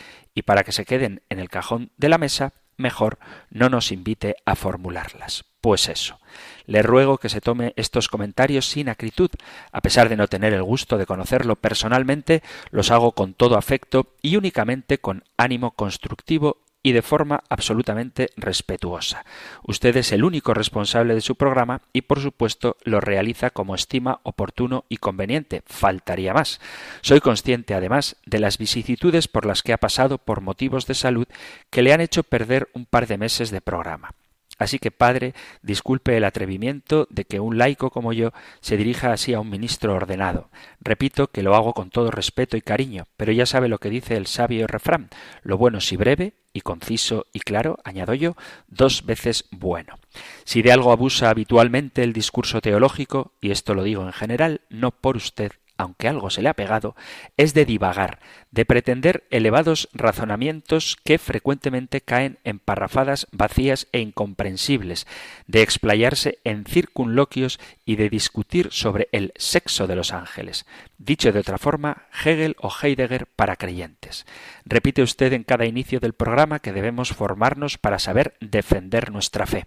y 0.40 0.42
para 0.42 0.64
que 0.64 0.72
se 0.72 0.86
queden 0.86 1.20
en 1.28 1.38
el 1.38 1.50
cajón 1.50 1.90
de 1.98 2.08
la 2.08 2.16
mesa, 2.16 2.54
mejor 2.78 3.18
no 3.50 3.68
nos 3.68 3.92
invite 3.92 4.36
a 4.46 4.56
formularlas. 4.56 5.44
Pues 5.60 5.86
eso. 5.90 6.18
Le 6.64 6.80
ruego 6.80 7.18
que 7.18 7.28
se 7.28 7.42
tome 7.42 7.74
estos 7.76 8.08
comentarios 8.08 8.64
sin 8.64 8.88
acritud. 8.88 9.28
A 9.70 9.82
pesar 9.82 10.08
de 10.08 10.16
no 10.16 10.28
tener 10.28 10.54
el 10.54 10.62
gusto 10.62 10.96
de 10.96 11.04
conocerlo 11.04 11.56
personalmente, 11.56 12.42
los 12.70 12.90
hago 12.90 13.12
con 13.12 13.34
todo 13.34 13.58
afecto 13.58 14.14
y 14.22 14.36
únicamente 14.36 14.96
con 14.96 15.24
ánimo 15.36 15.72
constructivo 15.72 16.62
y 16.82 16.92
de 16.92 17.02
forma 17.02 17.42
absolutamente 17.48 18.30
respetuosa. 18.36 19.24
Usted 19.66 19.96
es 19.96 20.12
el 20.12 20.24
único 20.24 20.54
responsable 20.54 21.14
de 21.14 21.20
su 21.20 21.36
programa 21.36 21.82
y 21.92 22.02
por 22.02 22.20
supuesto 22.20 22.76
lo 22.84 23.00
realiza 23.00 23.50
como 23.50 23.74
estima 23.74 24.20
oportuno 24.22 24.84
y 24.88 24.96
conveniente. 24.96 25.62
Faltaría 25.66 26.32
más. 26.32 26.60
Soy 27.02 27.20
consciente 27.20 27.74
además 27.74 28.16
de 28.24 28.40
las 28.40 28.58
vicisitudes 28.58 29.28
por 29.28 29.46
las 29.46 29.62
que 29.62 29.72
ha 29.72 29.78
pasado 29.78 30.18
por 30.18 30.40
motivos 30.40 30.86
de 30.86 30.94
salud 30.94 31.26
que 31.70 31.82
le 31.82 31.92
han 31.92 32.00
hecho 32.00 32.22
perder 32.22 32.68
un 32.72 32.86
par 32.86 33.06
de 33.06 33.18
meses 33.18 33.50
de 33.50 33.60
programa. 33.60 34.14
Así 34.60 34.78
que, 34.78 34.90
padre, 34.90 35.32
disculpe 35.62 36.18
el 36.18 36.24
atrevimiento 36.24 37.06
de 37.08 37.24
que 37.24 37.40
un 37.40 37.56
laico 37.56 37.90
como 37.90 38.12
yo 38.12 38.32
se 38.60 38.76
dirija 38.76 39.10
así 39.10 39.32
a 39.32 39.40
un 39.40 39.48
ministro 39.48 39.94
ordenado. 39.94 40.50
Repito 40.82 41.28
que 41.28 41.42
lo 41.42 41.56
hago 41.56 41.72
con 41.72 41.88
todo 41.88 42.10
respeto 42.10 42.58
y 42.58 42.60
cariño, 42.60 43.06
pero 43.16 43.32
ya 43.32 43.46
sabe 43.46 43.68
lo 43.68 43.78
que 43.78 43.88
dice 43.88 44.18
el 44.18 44.26
sabio 44.26 44.66
refrán 44.66 45.08
lo 45.42 45.56
bueno 45.56 45.80
si 45.80 45.96
breve, 45.96 46.34
y 46.52 46.60
conciso 46.62 47.26
y 47.32 47.40
claro, 47.40 47.78
añado 47.84 48.14
yo, 48.14 48.36
dos 48.68 49.04
veces 49.04 49.44
bueno. 49.50 49.98
Si 50.44 50.62
de 50.62 50.72
algo 50.72 50.92
abusa 50.92 51.30
habitualmente 51.30 52.02
el 52.02 52.12
discurso 52.12 52.60
teológico, 52.60 53.32
y 53.40 53.50
esto 53.50 53.74
lo 53.74 53.82
digo 53.82 54.04
en 54.04 54.12
general, 54.12 54.62
no 54.68 54.90
por 54.90 55.16
usted, 55.16 55.52
aunque 55.80 56.08
algo 56.08 56.28
se 56.28 56.42
le 56.42 56.50
ha 56.50 56.54
pegado, 56.54 56.94
es 57.38 57.54
de 57.54 57.64
divagar, 57.64 58.18
de 58.50 58.66
pretender 58.66 59.26
elevados 59.30 59.88
razonamientos 59.94 60.98
que 61.04 61.18
frecuentemente 61.18 62.02
caen 62.02 62.38
en 62.44 62.58
parrafadas 62.58 63.26
vacías 63.32 63.88
e 63.92 64.00
incomprensibles, 64.00 65.06
de 65.46 65.62
explayarse 65.62 66.38
en 66.44 66.66
circunloquios 66.66 67.58
y 67.86 67.96
de 67.96 68.10
discutir 68.10 68.68
sobre 68.72 69.08
el 69.12 69.32
sexo 69.36 69.86
de 69.86 69.96
los 69.96 70.12
ángeles. 70.12 70.66
Dicho 71.02 71.32
de 71.32 71.38
otra 71.38 71.56
forma, 71.56 72.02
Hegel 72.12 72.56
o 72.60 72.70
Heidegger 72.70 73.26
para 73.26 73.56
creyentes. 73.56 74.26
Repite 74.66 75.00
usted 75.00 75.32
en 75.32 75.44
cada 75.44 75.64
inicio 75.64 75.98
del 75.98 76.12
programa 76.12 76.58
que 76.58 76.74
debemos 76.74 77.14
formarnos 77.14 77.78
para 77.78 77.98
saber 77.98 78.36
defender 78.40 79.10
nuestra 79.10 79.46
fe. 79.46 79.64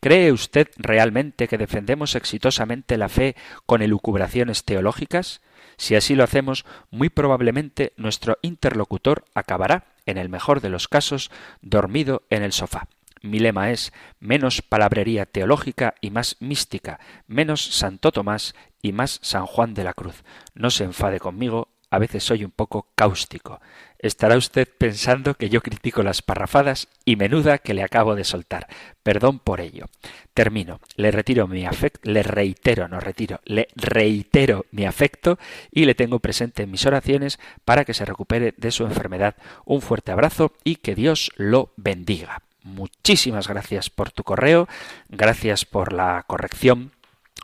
¿Cree 0.00 0.32
usted 0.32 0.66
realmente 0.76 1.46
que 1.46 1.58
defendemos 1.58 2.16
exitosamente 2.16 2.98
la 2.98 3.08
fe 3.08 3.36
con 3.66 3.82
elucubraciones 3.82 4.64
teológicas? 4.64 5.42
Si 5.76 5.94
así 5.94 6.16
lo 6.16 6.24
hacemos, 6.24 6.64
muy 6.90 7.08
probablemente 7.08 7.92
nuestro 7.96 8.38
interlocutor 8.42 9.26
acabará, 9.32 9.94
en 10.06 10.18
el 10.18 10.28
mejor 10.28 10.60
de 10.60 10.70
los 10.70 10.88
casos, 10.88 11.30
dormido 11.62 12.24
en 12.30 12.42
el 12.42 12.52
sofá. 12.52 12.88
Mi 13.24 13.38
lema 13.38 13.70
es 13.70 13.90
menos 14.20 14.60
palabrería 14.60 15.24
teológica 15.24 15.94
y 16.02 16.10
más 16.10 16.36
mística, 16.40 17.00
menos 17.26 17.64
Santo 17.64 18.12
Tomás 18.12 18.54
y 18.82 18.92
más 18.92 19.18
San 19.22 19.46
Juan 19.46 19.72
de 19.72 19.82
la 19.82 19.94
Cruz. 19.94 20.24
No 20.52 20.68
se 20.68 20.84
enfade 20.84 21.18
conmigo, 21.20 21.68
a 21.88 21.98
veces 21.98 22.22
soy 22.22 22.44
un 22.44 22.50
poco 22.50 22.90
cáustico. 22.94 23.62
Estará 23.98 24.36
usted 24.36 24.68
pensando 24.76 25.36
que 25.36 25.48
yo 25.48 25.62
critico 25.62 26.02
las 26.02 26.20
parrafadas 26.20 26.88
y 27.06 27.16
menuda 27.16 27.56
que 27.56 27.72
le 27.72 27.82
acabo 27.82 28.14
de 28.14 28.24
soltar. 28.24 28.68
Perdón 29.02 29.38
por 29.38 29.62
ello. 29.62 29.86
Termino. 30.34 30.80
Le 30.96 31.10
retiro 31.10 31.46
mi 31.46 31.64
afecto, 31.64 32.10
le 32.10 32.22
reitero, 32.22 32.88
no 32.88 33.00
retiro, 33.00 33.40
le 33.46 33.68
reitero 33.74 34.66
mi 34.70 34.84
afecto 34.84 35.38
y 35.70 35.86
le 35.86 35.94
tengo 35.94 36.18
presente 36.18 36.64
en 36.64 36.70
mis 36.70 36.84
oraciones 36.84 37.38
para 37.64 37.86
que 37.86 37.94
se 37.94 38.04
recupere 38.04 38.52
de 38.58 38.70
su 38.70 38.84
enfermedad. 38.84 39.34
Un 39.64 39.80
fuerte 39.80 40.12
abrazo 40.12 40.52
y 40.62 40.76
que 40.76 40.94
Dios 40.94 41.32
lo 41.36 41.72
bendiga. 41.78 42.42
Muchísimas 42.64 43.46
gracias 43.46 43.88
por 43.88 44.10
tu 44.10 44.24
correo, 44.24 44.66
gracias 45.08 45.64
por 45.64 45.92
la 45.92 46.24
corrección, 46.26 46.90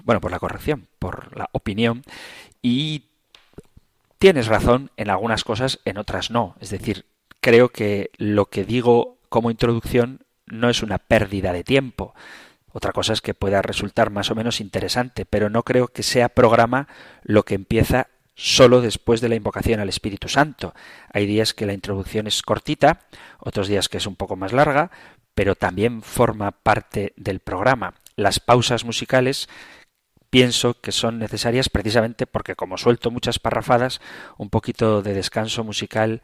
bueno, 0.03 0.21
por 0.21 0.33
la 0.33 0.41
corrección, 0.41 0.89
por 0.99 1.37
la 1.37 1.49
opinión 1.53 2.03
y 2.61 3.05
Tienes 4.21 4.49
razón 4.49 4.91
en 4.99 5.09
algunas 5.09 5.45
cosas, 5.45 5.81
en 5.87 5.97
otras 5.97 6.31
no. 6.31 6.55
Es 6.61 6.69
decir, 6.69 7.07
creo 7.41 7.71
que 7.71 8.11
lo 8.19 8.51
que 8.51 8.67
digo 8.67 9.17
como 9.31 9.51
introducción 9.51 10.27
no 10.45 10.69
es 10.69 10.83
una 10.83 10.99
pérdida 10.99 11.55
de 11.55 11.65
tiempo. 11.65 12.15
Otra 12.71 12.93
cosa 12.93 13.15
es 13.15 13.23
que 13.23 13.33
pueda 13.33 13.63
resultar 13.63 14.11
más 14.11 14.31
o 14.31 14.35
menos 14.35 14.61
interesante, 14.61 15.25
pero 15.25 15.49
no 15.49 15.63
creo 15.63 15.89
que 15.89 16.03
sea 16.03 16.29
programa 16.29 16.87
lo 17.23 17.45
que 17.45 17.55
empieza 17.55 18.09
solo 18.35 18.81
después 18.81 19.21
de 19.21 19.29
la 19.29 19.35
invocación 19.35 19.81
al 19.81 19.89
Espíritu 19.89 20.29
Santo. 20.29 20.75
Hay 21.13 21.27
días 21.27 21.55
que 21.55 21.67
la 21.67 21.73
introducción 21.73 22.27
es 22.27 22.43
cortita, 22.43 23.01
otros 23.39 23.69
días 23.69 23.89
que 23.89 23.99
es 23.99 24.07
un 24.07 24.17
poco 24.17 24.37
más 24.37 24.53
larga, 24.53 24.91
pero 25.35 25.55
también 25.55 26.03
forma 26.03 26.51
parte 26.51 27.13
del 27.17 27.41
programa. 27.41 27.95
Las 28.17 28.41
pausas 28.41 28.85
musicales 28.85 29.49
pienso 30.31 30.75
que 30.81 30.93
son 30.93 31.19
necesarias 31.19 31.69
precisamente 31.69 32.27
porque 32.27 32.55
como 32.55 32.79
suelto 32.79 33.11
muchas 33.11 33.39
parrafadas, 33.39 34.01
un 34.39 34.51
poquito 34.51 35.03
de 35.03 35.15
descanso 35.15 35.65
musical 35.65 36.23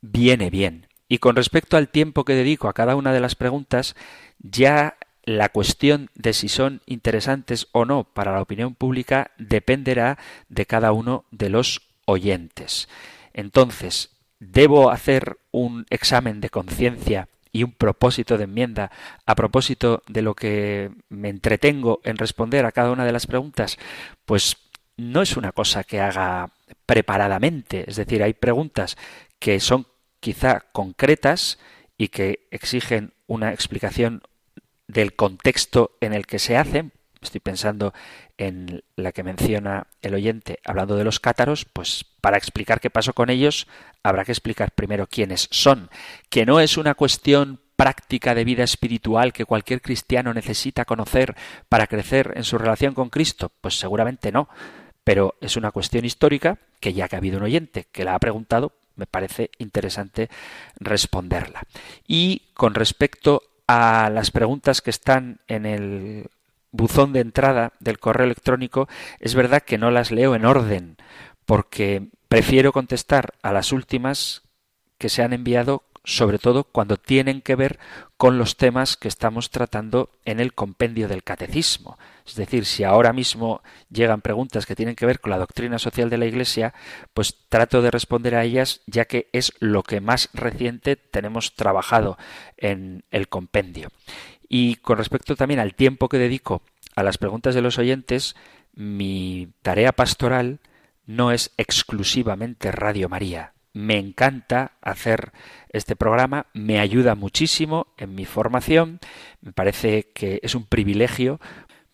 viene 0.00 0.50
bien. 0.50 0.86
Y 1.08 1.18
con 1.18 1.36
respecto 1.36 1.76
al 1.76 1.88
tiempo 1.88 2.24
que 2.24 2.34
dedico 2.34 2.68
a 2.68 2.74
cada 2.74 2.94
una 2.94 3.12
de 3.12 3.20
las 3.20 3.34
preguntas, 3.34 3.96
ya 4.38 4.97
la 5.28 5.50
cuestión 5.50 6.08
de 6.14 6.32
si 6.32 6.48
son 6.48 6.80
interesantes 6.86 7.68
o 7.72 7.84
no 7.84 8.04
para 8.04 8.32
la 8.32 8.40
opinión 8.40 8.74
pública 8.74 9.32
dependerá 9.36 10.16
de 10.48 10.64
cada 10.64 10.92
uno 10.92 11.26
de 11.30 11.50
los 11.50 11.82
oyentes. 12.06 12.88
Entonces, 13.34 14.16
¿debo 14.40 14.90
hacer 14.90 15.36
un 15.50 15.84
examen 15.90 16.40
de 16.40 16.48
conciencia 16.48 17.28
y 17.52 17.62
un 17.62 17.72
propósito 17.72 18.38
de 18.38 18.44
enmienda 18.44 18.90
a 19.26 19.34
propósito 19.34 20.02
de 20.08 20.22
lo 20.22 20.34
que 20.34 20.92
me 21.10 21.28
entretengo 21.28 22.00
en 22.04 22.16
responder 22.16 22.64
a 22.64 22.72
cada 22.72 22.90
una 22.90 23.04
de 23.04 23.12
las 23.12 23.26
preguntas, 23.26 23.76
pues 24.24 24.56
no 24.96 25.20
es 25.20 25.36
una 25.36 25.52
cosa 25.52 25.84
que 25.84 26.00
haga 26.00 26.52
preparadamente. 26.86 27.84
Es 27.86 27.96
decir, 27.96 28.22
hay 28.22 28.32
preguntas 28.32 28.96
que 29.38 29.60
son 29.60 29.86
quizá 30.20 30.64
concretas 30.72 31.58
y 31.98 32.08
que 32.08 32.48
exigen 32.50 33.12
una 33.26 33.52
explicación 33.52 34.22
del 34.88 35.14
contexto 35.14 35.96
en 36.00 36.12
el 36.12 36.26
que 36.26 36.38
se 36.38 36.56
hacen. 36.56 36.92
estoy 37.22 37.40
pensando 37.40 37.94
en 38.38 38.82
la 38.96 39.12
que 39.12 39.22
menciona 39.22 39.86
el 40.02 40.14
oyente 40.14 40.60
hablando 40.64 40.96
de 40.96 41.04
los 41.04 41.20
cátaros, 41.20 41.64
pues 41.64 42.04
para 42.20 42.38
explicar 42.38 42.80
qué 42.80 42.90
pasó 42.90 43.12
con 43.12 43.30
ellos 43.30 43.66
habrá 44.02 44.24
que 44.24 44.32
explicar 44.32 44.72
primero 44.72 45.06
quiénes 45.06 45.48
son, 45.50 45.90
que 46.30 46.46
no 46.46 46.60
es 46.60 46.76
una 46.76 46.94
cuestión 46.94 47.60
práctica 47.76 48.34
de 48.34 48.44
vida 48.44 48.64
espiritual 48.64 49.32
que 49.32 49.44
cualquier 49.44 49.80
cristiano 49.80 50.34
necesita 50.34 50.84
conocer 50.84 51.36
para 51.68 51.86
crecer 51.86 52.32
en 52.34 52.42
su 52.42 52.58
relación 52.58 52.92
con 52.92 53.08
Cristo? 53.08 53.52
Pues 53.60 53.78
seguramente 53.78 54.32
no, 54.32 54.48
pero 55.04 55.36
es 55.40 55.56
una 55.56 55.70
cuestión 55.70 56.04
histórica 56.04 56.58
que 56.80 56.92
ya 56.92 57.08
que 57.08 57.16
ha 57.16 57.18
habido 57.18 57.38
un 57.38 57.44
oyente 57.44 57.86
que 57.92 58.04
la 58.04 58.14
ha 58.14 58.18
preguntado, 58.18 58.72
me 58.96 59.06
parece 59.06 59.50
interesante 59.58 60.28
responderla. 60.80 61.62
Y 62.06 62.42
con 62.54 62.74
respecto 62.74 63.42
a 63.68 64.10
las 64.10 64.30
preguntas 64.30 64.82
que 64.82 64.90
están 64.90 65.40
en 65.46 65.66
el 65.66 66.30
buzón 66.72 67.12
de 67.12 67.20
entrada 67.20 67.72
del 67.78 67.98
correo 67.98 68.24
electrónico, 68.24 68.88
es 69.20 69.34
verdad 69.34 69.62
que 69.62 69.78
no 69.78 69.90
las 69.90 70.10
leo 70.10 70.34
en 70.34 70.44
orden, 70.44 70.96
porque 71.44 72.08
prefiero 72.28 72.72
contestar 72.72 73.34
a 73.42 73.52
las 73.52 73.72
últimas 73.72 74.42
que 74.98 75.08
se 75.08 75.22
han 75.22 75.32
enviado 75.32 75.84
sobre 76.08 76.38
todo 76.38 76.64
cuando 76.64 76.96
tienen 76.96 77.42
que 77.42 77.54
ver 77.54 77.78
con 78.16 78.38
los 78.38 78.56
temas 78.56 78.96
que 78.96 79.08
estamos 79.08 79.50
tratando 79.50 80.08
en 80.24 80.40
el 80.40 80.54
compendio 80.54 81.06
del 81.06 81.22
catecismo. 81.22 81.98
Es 82.26 82.34
decir, 82.34 82.64
si 82.64 82.82
ahora 82.82 83.12
mismo 83.12 83.62
llegan 83.90 84.22
preguntas 84.22 84.64
que 84.64 84.74
tienen 84.74 84.96
que 84.96 85.04
ver 85.04 85.20
con 85.20 85.30
la 85.30 85.38
doctrina 85.38 85.78
social 85.78 86.08
de 86.08 86.16
la 86.16 86.24
Iglesia, 86.24 86.72
pues 87.12 87.36
trato 87.50 87.82
de 87.82 87.90
responder 87.90 88.36
a 88.36 88.44
ellas 88.44 88.80
ya 88.86 89.04
que 89.04 89.28
es 89.34 89.52
lo 89.58 89.82
que 89.82 90.00
más 90.00 90.30
reciente 90.32 90.96
tenemos 90.96 91.54
trabajado 91.56 92.16
en 92.56 93.04
el 93.10 93.28
compendio. 93.28 93.90
Y 94.48 94.76
con 94.76 94.96
respecto 94.96 95.36
también 95.36 95.60
al 95.60 95.74
tiempo 95.74 96.08
que 96.08 96.16
dedico 96.16 96.62
a 96.96 97.02
las 97.02 97.18
preguntas 97.18 97.54
de 97.54 97.60
los 97.60 97.76
oyentes, 97.76 98.34
mi 98.72 99.52
tarea 99.60 99.92
pastoral 99.92 100.60
no 101.04 101.32
es 101.32 101.52
exclusivamente 101.58 102.72
Radio 102.72 103.10
María 103.10 103.52
me 103.78 103.96
encanta 103.96 104.72
hacer 104.82 105.30
este 105.68 105.94
programa, 105.94 106.46
me 106.52 106.80
ayuda 106.80 107.14
muchísimo 107.14 107.86
en 107.96 108.12
mi 108.16 108.24
formación, 108.24 108.98
me 109.40 109.52
parece 109.52 110.10
que 110.12 110.40
es 110.42 110.56
un 110.56 110.66
privilegio 110.66 111.40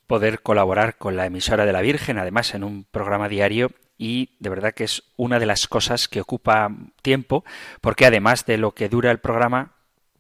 poder 0.07 0.41
colaborar 0.41 0.97
con 0.97 1.15
la 1.15 1.27
emisora 1.27 1.67
de 1.67 1.75
la 1.75 1.83
Virgen, 1.83 2.17
además 2.17 2.55
en 2.55 2.65
un 2.65 2.85
programa 2.85 3.29
diario 3.29 3.71
y 3.99 4.31
de 4.39 4.49
verdad 4.49 4.73
que 4.73 4.85
es 4.85 5.03
una 5.17 5.39
de 5.39 5.45
las 5.45 5.69
cosas 5.69 6.09
que 6.09 6.23
ocupa 6.23 6.71
tiempo, 7.03 7.45
porque 7.83 8.07
además 8.07 8.47
de 8.47 8.57
lo 8.57 8.73
que 8.73 8.89
dura 8.89 9.11
el 9.11 9.19
programa 9.19 9.73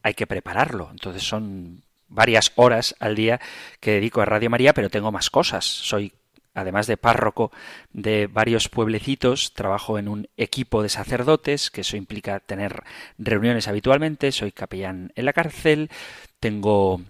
hay 0.02 0.12
que 0.12 0.26
prepararlo. 0.26 0.90
Entonces 0.90 1.22
son 1.22 1.82
varias 2.08 2.52
horas 2.56 2.94
al 3.00 3.14
día 3.14 3.40
que 3.80 3.92
dedico 3.92 4.20
a 4.20 4.26
Radio 4.26 4.50
María, 4.50 4.74
pero 4.74 4.90
tengo 4.90 5.10
más 5.10 5.30
cosas. 5.30 5.64
Soy 5.64 6.12
además 6.54 6.86
de 6.86 6.96
párroco 6.96 7.50
de 7.92 8.26
varios 8.26 8.68
pueblecitos, 8.68 9.52
trabajo 9.52 9.98
en 9.98 10.08
un 10.08 10.28
equipo 10.36 10.82
de 10.82 10.88
sacerdotes, 10.88 11.70
que 11.70 11.82
eso 11.82 11.96
implica 11.96 12.40
tener 12.40 12.84
reuniones 13.18 13.68
habitualmente, 13.68 14.32
soy 14.32 14.52
capellán 14.52 15.12
en 15.16 15.24
la 15.24 15.32
cárcel, 15.32 15.90
tengo 16.40 17.00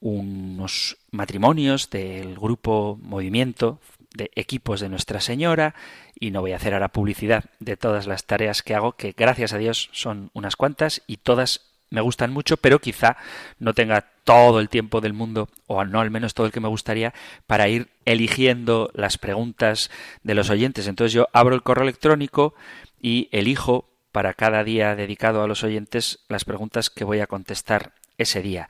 unos 0.00 0.96
matrimonios 1.10 1.90
del 1.90 2.36
grupo 2.36 2.98
Movimiento 3.02 3.80
de 4.14 4.30
equipos 4.34 4.80
de 4.80 4.88
Nuestra 4.88 5.20
Señora 5.20 5.74
y 6.18 6.30
no 6.30 6.40
voy 6.40 6.52
a 6.52 6.56
hacer 6.56 6.74
ahora 6.74 6.88
publicidad 6.88 7.44
de 7.60 7.76
todas 7.76 8.06
las 8.06 8.24
tareas 8.24 8.62
que 8.62 8.74
hago, 8.74 8.92
que 8.92 9.14
gracias 9.16 9.52
a 9.52 9.58
Dios 9.58 9.90
son 9.92 10.30
unas 10.32 10.56
cuantas 10.56 11.02
y 11.06 11.18
todas 11.18 11.67
me 11.90 12.00
gustan 12.00 12.32
mucho, 12.32 12.56
pero 12.56 12.80
quizá 12.80 13.16
no 13.58 13.74
tenga 13.74 14.06
todo 14.24 14.60
el 14.60 14.68
tiempo 14.68 15.00
del 15.00 15.14
mundo, 15.14 15.48
o 15.66 15.84
no 15.84 16.00
al 16.00 16.10
menos 16.10 16.34
todo 16.34 16.46
el 16.46 16.52
que 16.52 16.60
me 16.60 16.68
gustaría, 16.68 17.14
para 17.46 17.68
ir 17.68 17.88
eligiendo 18.04 18.90
las 18.94 19.16
preguntas 19.16 19.90
de 20.22 20.34
los 20.34 20.50
oyentes. 20.50 20.86
Entonces 20.86 21.12
yo 21.12 21.28
abro 21.32 21.54
el 21.54 21.62
correo 21.62 21.84
electrónico 21.84 22.54
y 23.00 23.28
elijo 23.32 23.88
para 24.12 24.34
cada 24.34 24.64
día 24.64 24.94
dedicado 24.96 25.42
a 25.42 25.48
los 25.48 25.64
oyentes 25.64 26.20
las 26.28 26.44
preguntas 26.44 26.90
que 26.90 27.04
voy 27.04 27.20
a 27.20 27.26
contestar 27.26 27.92
ese 28.18 28.42
día. 28.42 28.68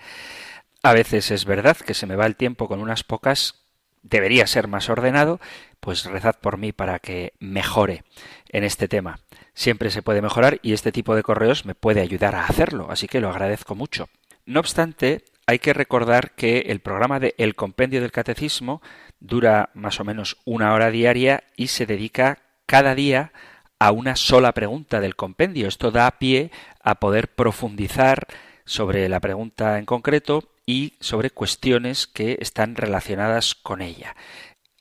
A 0.82 0.92
veces 0.92 1.30
es 1.30 1.44
verdad 1.44 1.76
que 1.76 1.94
se 1.94 2.06
me 2.06 2.16
va 2.16 2.26
el 2.26 2.36
tiempo 2.36 2.68
con 2.68 2.80
unas 2.80 3.02
pocas, 3.02 3.56
debería 4.02 4.46
ser 4.46 4.68
más 4.68 4.88
ordenado, 4.88 5.40
pues 5.80 6.04
rezad 6.04 6.36
por 6.40 6.56
mí 6.56 6.72
para 6.72 6.98
que 6.98 7.32
mejore 7.40 8.04
en 8.50 8.64
este 8.64 8.88
tema 8.88 9.20
siempre 9.58 9.90
se 9.90 10.02
puede 10.02 10.22
mejorar 10.22 10.60
y 10.62 10.72
este 10.72 10.92
tipo 10.92 11.16
de 11.16 11.24
correos 11.24 11.66
me 11.66 11.74
puede 11.74 12.00
ayudar 12.00 12.36
a 12.36 12.44
hacerlo, 12.44 12.86
así 12.90 13.08
que 13.08 13.20
lo 13.20 13.28
agradezco 13.28 13.74
mucho. 13.74 14.08
No 14.46 14.60
obstante, 14.60 15.24
hay 15.46 15.58
que 15.58 15.72
recordar 15.72 16.30
que 16.36 16.60
el 16.68 16.78
programa 16.78 17.18
de 17.18 17.34
El 17.38 17.56
Compendio 17.56 18.00
del 18.00 18.12
Catecismo 18.12 18.80
dura 19.18 19.70
más 19.74 19.98
o 19.98 20.04
menos 20.04 20.36
una 20.44 20.72
hora 20.74 20.92
diaria 20.92 21.42
y 21.56 21.66
se 21.68 21.86
dedica 21.86 22.38
cada 22.66 22.94
día 22.94 23.32
a 23.80 23.90
una 23.90 24.14
sola 24.14 24.52
pregunta 24.52 25.00
del 25.00 25.16
compendio. 25.16 25.66
Esto 25.66 25.90
da 25.90 26.08
pie 26.12 26.52
a 26.80 26.94
poder 27.00 27.34
profundizar 27.34 28.28
sobre 28.64 29.08
la 29.08 29.18
pregunta 29.18 29.78
en 29.78 29.86
concreto 29.86 30.44
y 30.66 30.94
sobre 31.00 31.30
cuestiones 31.30 32.06
que 32.06 32.38
están 32.40 32.76
relacionadas 32.76 33.56
con 33.56 33.82
ella. 33.82 34.14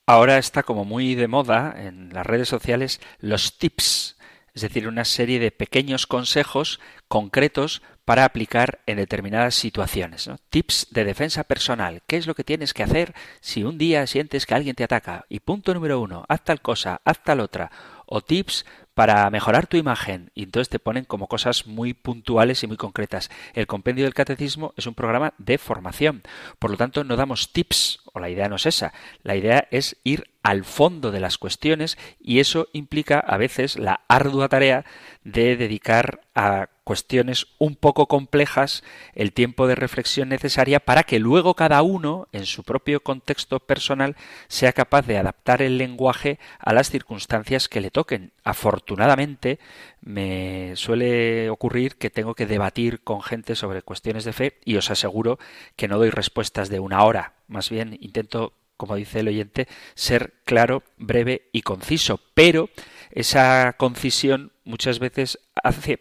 Ahora 0.06 0.38
está 0.38 0.62
como 0.62 0.84
muy 0.84 1.16
de 1.16 1.26
moda 1.26 1.74
en 1.76 2.10
las 2.14 2.24
redes 2.24 2.48
sociales 2.48 3.00
los 3.18 3.58
tips 3.58 4.17
es 4.58 4.62
decir, 4.62 4.88
una 4.88 5.04
serie 5.04 5.38
de 5.38 5.52
pequeños 5.52 6.08
consejos 6.08 6.80
concretos 7.06 7.80
para 8.04 8.24
aplicar 8.24 8.80
en 8.86 8.96
determinadas 8.96 9.54
situaciones. 9.54 10.28
Tips 10.50 10.88
de 10.90 11.04
defensa 11.04 11.44
personal. 11.44 12.02
¿Qué 12.08 12.16
es 12.16 12.26
lo 12.26 12.34
que 12.34 12.42
tienes 12.42 12.74
que 12.74 12.82
hacer 12.82 13.14
si 13.40 13.62
un 13.62 13.78
día 13.78 14.06
sientes 14.08 14.46
que 14.46 14.54
alguien 14.54 14.74
te 14.74 14.82
ataca? 14.82 15.26
Y 15.28 15.40
punto 15.40 15.74
número 15.74 16.00
uno, 16.00 16.24
haz 16.28 16.42
tal 16.42 16.60
cosa, 16.60 17.00
haz 17.04 17.22
tal 17.22 17.38
otra. 17.38 17.70
O 18.10 18.22
tips 18.22 18.64
para 18.94 19.30
mejorar 19.30 19.68
tu 19.68 19.76
imagen. 19.76 20.32
Y 20.34 20.42
entonces 20.42 20.68
te 20.68 20.80
ponen 20.80 21.04
como 21.04 21.28
cosas 21.28 21.68
muy 21.68 21.94
puntuales 21.94 22.64
y 22.64 22.66
muy 22.66 22.76
concretas. 22.76 23.30
El 23.54 23.68
compendio 23.68 24.04
del 24.04 24.12
catecismo 24.12 24.74
es 24.76 24.88
un 24.88 24.94
programa 24.94 25.34
de 25.38 25.56
formación. 25.56 26.22
Por 26.58 26.72
lo 26.72 26.76
tanto, 26.76 27.04
no 27.04 27.14
damos 27.14 27.52
tips, 27.52 28.00
o 28.12 28.18
la 28.18 28.28
idea 28.28 28.48
no 28.48 28.56
es 28.56 28.66
esa. 28.66 28.92
La 29.22 29.36
idea 29.36 29.68
es 29.70 29.98
ir 30.02 30.30
al 30.42 30.64
fondo 30.64 31.12
de 31.12 31.20
las 31.20 31.38
cuestiones 31.38 31.96
y 32.18 32.40
eso 32.40 32.68
implica 32.72 33.20
a 33.20 33.36
veces 33.36 33.78
la 33.78 34.00
ardua 34.08 34.48
tarea 34.48 34.84
de 35.22 35.56
dedicar 35.56 36.22
a 36.34 36.70
cuestiones 36.88 37.48
un 37.58 37.76
poco 37.76 38.06
complejas 38.06 38.82
el 39.12 39.34
tiempo 39.34 39.66
de 39.66 39.74
reflexión 39.74 40.30
necesaria 40.30 40.80
para 40.80 41.02
que 41.02 41.18
luego 41.18 41.52
cada 41.52 41.82
uno, 41.82 42.28
en 42.32 42.46
su 42.46 42.62
propio 42.62 43.00
contexto 43.00 43.60
personal, 43.60 44.16
sea 44.48 44.72
capaz 44.72 45.06
de 45.06 45.18
adaptar 45.18 45.60
el 45.60 45.76
lenguaje 45.76 46.38
a 46.58 46.72
las 46.72 46.88
circunstancias 46.88 47.68
que 47.68 47.82
le 47.82 47.90
toquen. 47.90 48.32
Afortunadamente, 48.42 49.58
me 50.00 50.76
suele 50.76 51.50
ocurrir 51.50 51.96
que 51.96 52.08
tengo 52.08 52.34
que 52.34 52.46
debatir 52.46 53.00
con 53.00 53.20
gente 53.20 53.54
sobre 53.54 53.82
cuestiones 53.82 54.24
de 54.24 54.32
fe 54.32 54.54
y 54.64 54.76
os 54.76 54.90
aseguro 54.90 55.38
que 55.76 55.88
no 55.88 55.98
doy 55.98 56.08
respuestas 56.08 56.70
de 56.70 56.80
una 56.80 57.04
hora. 57.04 57.34
Más 57.48 57.68
bien 57.68 57.98
intento 58.00 58.54
como 58.78 58.94
dice 58.94 59.20
el 59.20 59.28
oyente, 59.28 59.66
ser 59.96 60.34
claro, 60.44 60.84
breve 60.96 61.50
y 61.52 61.62
conciso. 61.62 62.20
Pero 62.32 62.70
esa 63.10 63.74
concisión 63.76 64.52
muchas 64.64 65.00
veces 65.00 65.40
hace 65.64 65.98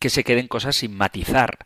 que 0.00 0.10
se 0.10 0.24
queden 0.24 0.48
cosas 0.48 0.76
sin 0.76 0.96
matizar. 0.96 1.58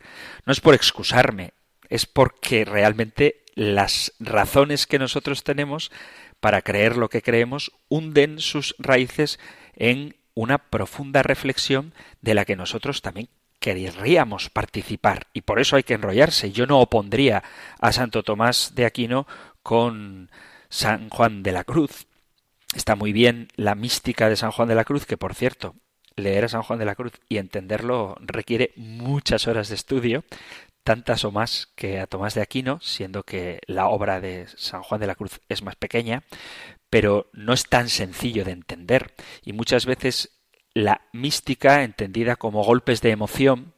No 0.44 0.52
es 0.52 0.61
por 0.61 0.74
excusarme, 0.74 1.52
es 1.88 2.07
porque 2.07 2.64
realmente 2.64 3.44
las 3.54 4.12
razones 4.20 4.87
que 4.87 4.98
nosotros 4.98 5.42
tenemos 5.42 5.90
para 6.40 6.62
creer 6.62 6.96
lo 6.96 7.09
que 7.09 7.22
creemos 7.22 7.72
hunden 7.88 8.38
sus 8.38 8.74
raíces 8.78 9.38
en 9.74 10.16
una 10.35 10.59
profunda 10.59 11.22
reflexión 11.22 11.94
de 12.20 12.35
la 12.35 12.44
que 12.44 12.54
nosotros 12.54 13.02
también 13.02 13.28
querríamos 13.59 14.50
participar 14.50 15.26
y 15.33 15.40
por 15.40 15.59
eso 15.59 15.74
hay 15.74 15.83
que 15.83 15.94
enrollarse. 15.94 16.52
Yo 16.52 16.66
no 16.66 16.78
opondría 16.78 17.42
a 17.81 17.92
Santo 17.92 18.22
Tomás 18.22 18.72
de 18.76 18.87
Aquino 18.87 19.26
con 19.62 20.31
San 20.68 21.09
Juan 21.09 21.42
de 21.42 21.52
la 21.52 21.64
Cruz. 21.64 22.07
Está 22.74 22.94
muy 22.94 23.12
bien 23.12 23.48
la 23.57 23.74
mística 23.74 24.28
de 24.28 24.37
San 24.37 24.52
Juan 24.52 24.68
de 24.68 24.74
la 24.76 24.85
Cruz, 24.85 25.07
que 25.07 25.16
por 25.16 25.35
cierto, 25.35 25.74
leer 26.18 26.44
a 26.44 26.48
San 26.48 26.62
Juan 26.62 26.78
de 26.78 26.85
la 26.85 26.94
Cruz 26.94 27.12
y 27.28 27.38
entenderlo 27.38 28.16
requiere 28.20 28.72
muchas 28.76 29.46
horas 29.46 29.68
de 29.68 29.74
estudio, 29.74 30.24
tantas 30.85 31.24
o 31.24 31.31
más 31.31 31.68
que 31.74 32.01
a 32.01 32.07
Tomás 32.07 32.34
de 32.34 32.43
Aquino, 32.43 32.80
siendo 32.80 33.22
que 33.22 33.61
la 33.66 33.88
obra 33.88 34.20
de 34.20 34.47
San 34.57 34.82
Juan 34.82 35.01
de 35.01 35.07
la 35.07 35.14
Cruz 35.14 35.40
es 35.49 35.62
más 35.62 35.76
pequeña, 35.76 36.22
pero 36.90 37.28
no 37.32 37.53
es 37.53 37.64
tan 37.68 37.88
sencillo 37.88 38.45
de 38.45 38.53
entender. 38.53 39.14
Y 39.45 39.53
muchas 39.53 39.86
veces 39.86 40.38
la 40.74 41.03
mística 41.12 41.82
entendida 41.82 42.36
como 42.36 42.64
golpes 42.64 43.01
de 43.01 43.11
emoción, 43.11 43.74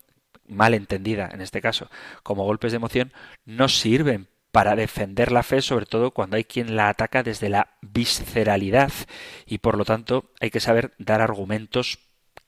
mal 0.46 0.74
entendida 0.74 1.28
en 1.32 1.40
este 1.40 1.60
caso, 1.60 1.90
como 2.22 2.44
golpes 2.44 2.72
de 2.72 2.76
emoción, 2.76 3.12
no 3.44 3.68
sirven 3.68 4.28
para 4.52 4.74
defender 4.74 5.32
la 5.32 5.42
fe, 5.42 5.62
sobre 5.62 5.86
todo 5.86 6.10
cuando 6.10 6.36
hay 6.36 6.44
quien 6.44 6.76
la 6.76 6.88
ataca 6.88 7.22
desde 7.22 7.48
la 7.48 7.76
visceralidad. 7.82 8.92
Y 9.46 9.58
por 9.58 9.76
lo 9.76 9.84
tanto 9.84 10.30
hay 10.40 10.50
que 10.50 10.60
saber 10.60 10.92
dar 10.98 11.20
argumentos 11.20 11.98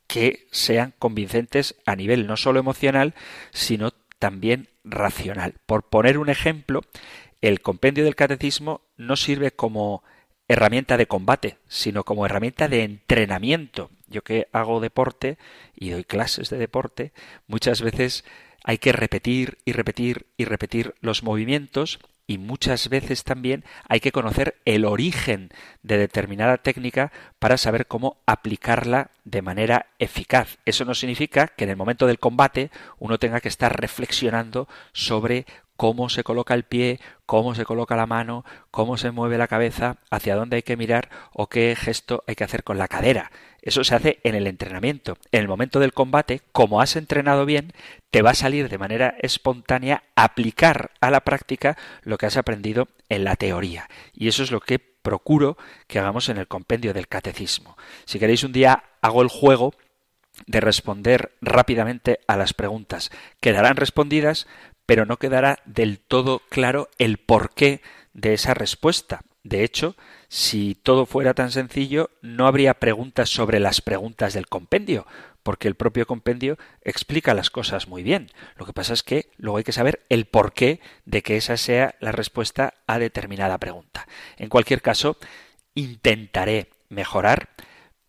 que 0.06 0.46
sean 0.50 0.94
convincentes 0.98 1.76
a 1.86 1.96
nivel 1.96 2.26
no 2.26 2.36
solo 2.36 2.60
emocional, 2.60 3.14
sino 3.50 3.92
también 4.18 4.68
racional. 4.84 5.54
Por 5.66 5.88
poner 5.88 6.18
un 6.18 6.28
ejemplo, 6.28 6.82
el 7.40 7.60
compendio 7.60 8.04
del 8.04 8.14
catecismo 8.14 8.82
no 8.96 9.16
sirve 9.16 9.50
como 9.50 10.02
herramienta 10.48 10.96
de 10.96 11.06
combate, 11.06 11.58
sino 11.66 12.04
como 12.04 12.26
herramienta 12.26 12.68
de 12.68 12.84
entrenamiento. 12.84 13.90
Yo 14.06 14.22
que 14.22 14.48
hago 14.52 14.80
deporte 14.80 15.38
y 15.74 15.90
doy 15.90 16.04
clases 16.04 16.50
de 16.50 16.58
deporte, 16.58 17.12
muchas 17.46 17.80
veces 17.80 18.24
hay 18.64 18.78
que 18.78 18.92
repetir 18.92 19.58
y 19.64 19.72
repetir 19.72 20.26
y 20.36 20.44
repetir 20.44 20.94
los 21.00 21.22
movimientos 21.22 21.98
y 22.32 22.38
muchas 22.38 22.88
veces 22.88 23.24
también 23.24 23.62
hay 23.88 24.00
que 24.00 24.10
conocer 24.10 24.56
el 24.64 24.86
origen 24.86 25.50
de 25.82 25.98
determinada 25.98 26.56
técnica 26.56 27.12
para 27.38 27.58
saber 27.58 27.86
cómo 27.86 28.16
aplicarla 28.24 29.10
de 29.24 29.42
manera 29.42 29.86
eficaz. 29.98 30.56
Eso 30.64 30.86
no 30.86 30.94
significa 30.94 31.48
que 31.48 31.64
en 31.64 31.70
el 31.70 31.76
momento 31.76 32.06
del 32.06 32.18
combate 32.18 32.70
uno 32.98 33.18
tenga 33.18 33.40
que 33.40 33.48
estar 33.48 33.78
reflexionando 33.78 34.66
sobre 34.94 35.44
cómo 35.82 36.08
se 36.08 36.22
coloca 36.22 36.54
el 36.54 36.62
pie, 36.62 37.00
cómo 37.26 37.56
se 37.56 37.64
coloca 37.64 37.96
la 37.96 38.06
mano, 38.06 38.44
cómo 38.70 38.96
se 38.96 39.10
mueve 39.10 39.36
la 39.36 39.48
cabeza, 39.48 39.96
hacia 40.12 40.36
dónde 40.36 40.54
hay 40.54 40.62
que 40.62 40.76
mirar 40.76 41.08
o 41.32 41.48
qué 41.48 41.74
gesto 41.76 42.22
hay 42.28 42.36
que 42.36 42.44
hacer 42.44 42.62
con 42.62 42.78
la 42.78 42.86
cadera. 42.86 43.32
Eso 43.62 43.82
se 43.82 43.96
hace 43.96 44.20
en 44.22 44.36
el 44.36 44.46
entrenamiento. 44.46 45.18
En 45.32 45.40
el 45.40 45.48
momento 45.48 45.80
del 45.80 45.92
combate, 45.92 46.40
como 46.52 46.80
has 46.80 46.94
entrenado 46.94 47.46
bien, 47.46 47.72
te 48.12 48.22
va 48.22 48.30
a 48.30 48.34
salir 48.34 48.68
de 48.68 48.78
manera 48.78 49.16
espontánea 49.22 50.04
aplicar 50.14 50.92
a 51.00 51.10
la 51.10 51.22
práctica 51.22 51.76
lo 52.02 52.16
que 52.16 52.26
has 52.26 52.36
aprendido 52.36 52.86
en 53.08 53.24
la 53.24 53.34
teoría. 53.34 53.88
Y 54.12 54.28
eso 54.28 54.44
es 54.44 54.52
lo 54.52 54.60
que 54.60 54.78
procuro 54.78 55.56
que 55.88 55.98
hagamos 55.98 56.28
en 56.28 56.38
el 56.38 56.46
compendio 56.46 56.94
del 56.94 57.08
catecismo. 57.08 57.76
Si 58.04 58.20
queréis 58.20 58.44
un 58.44 58.52
día 58.52 58.84
hago 59.00 59.20
el 59.20 59.28
juego 59.28 59.74
de 60.46 60.60
responder 60.60 61.32
rápidamente 61.40 62.20
a 62.26 62.36
las 62.36 62.54
preguntas. 62.54 63.10
Quedarán 63.40 63.76
respondidas, 63.76 64.46
pero 64.86 65.06
no 65.06 65.18
quedará 65.18 65.58
del 65.64 65.98
todo 65.98 66.42
claro 66.48 66.88
el 66.98 67.18
porqué 67.18 67.80
de 68.12 68.34
esa 68.34 68.54
respuesta. 68.54 69.22
De 69.44 69.64
hecho, 69.64 69.96
si 70.28 70.74
todo 70.74 71.04
fuera 71.04 71.34
tan 71.34 71.50
sencillo, 71.50 72.10
no 72.20 72.46
habría 72.46 72.74
preguntas 72.74 73.28
sobre 73.28 73.58
las 73.58 73.80
preguntas 73.80 74.34
del 74.34 74.46
compendio, 74.46 75.06
porque 75.42 75.66
el 75.66 75.74
propio 75.74 76.06
compendio 76.06 76.58
explica 76.82 77.34
las 77.34 77.50
cosas 77.50 77.88
muy 77.88 78.02
bien. 78.02 78.30
Lo 78.56 78.64
que 78.64 78.72
pasa 78.72 78.92
es 78.92 79.02
que 79.02 79.30
luego 79.36 79.58
hay 79.58 79.64
que 79.64 79.72
saber 79.72 80.04
el 80.08 80.26
porqué 80.26 80.80
de 81.04 81.22
que 81.22 81.36
esa 81.36 81.56
sea 81.56 81.96
la 82.00 82.12
respuesta 82.12 82.74
a 82.86 82.98
determinada 82.98 83.58
pregunta. 83.58 84.06
En 84.36 84.48
cualquier 84.48 84.80
caso, 84.80 85.16
intentaré 85.74 86.70
mejorar, 86.88 87.48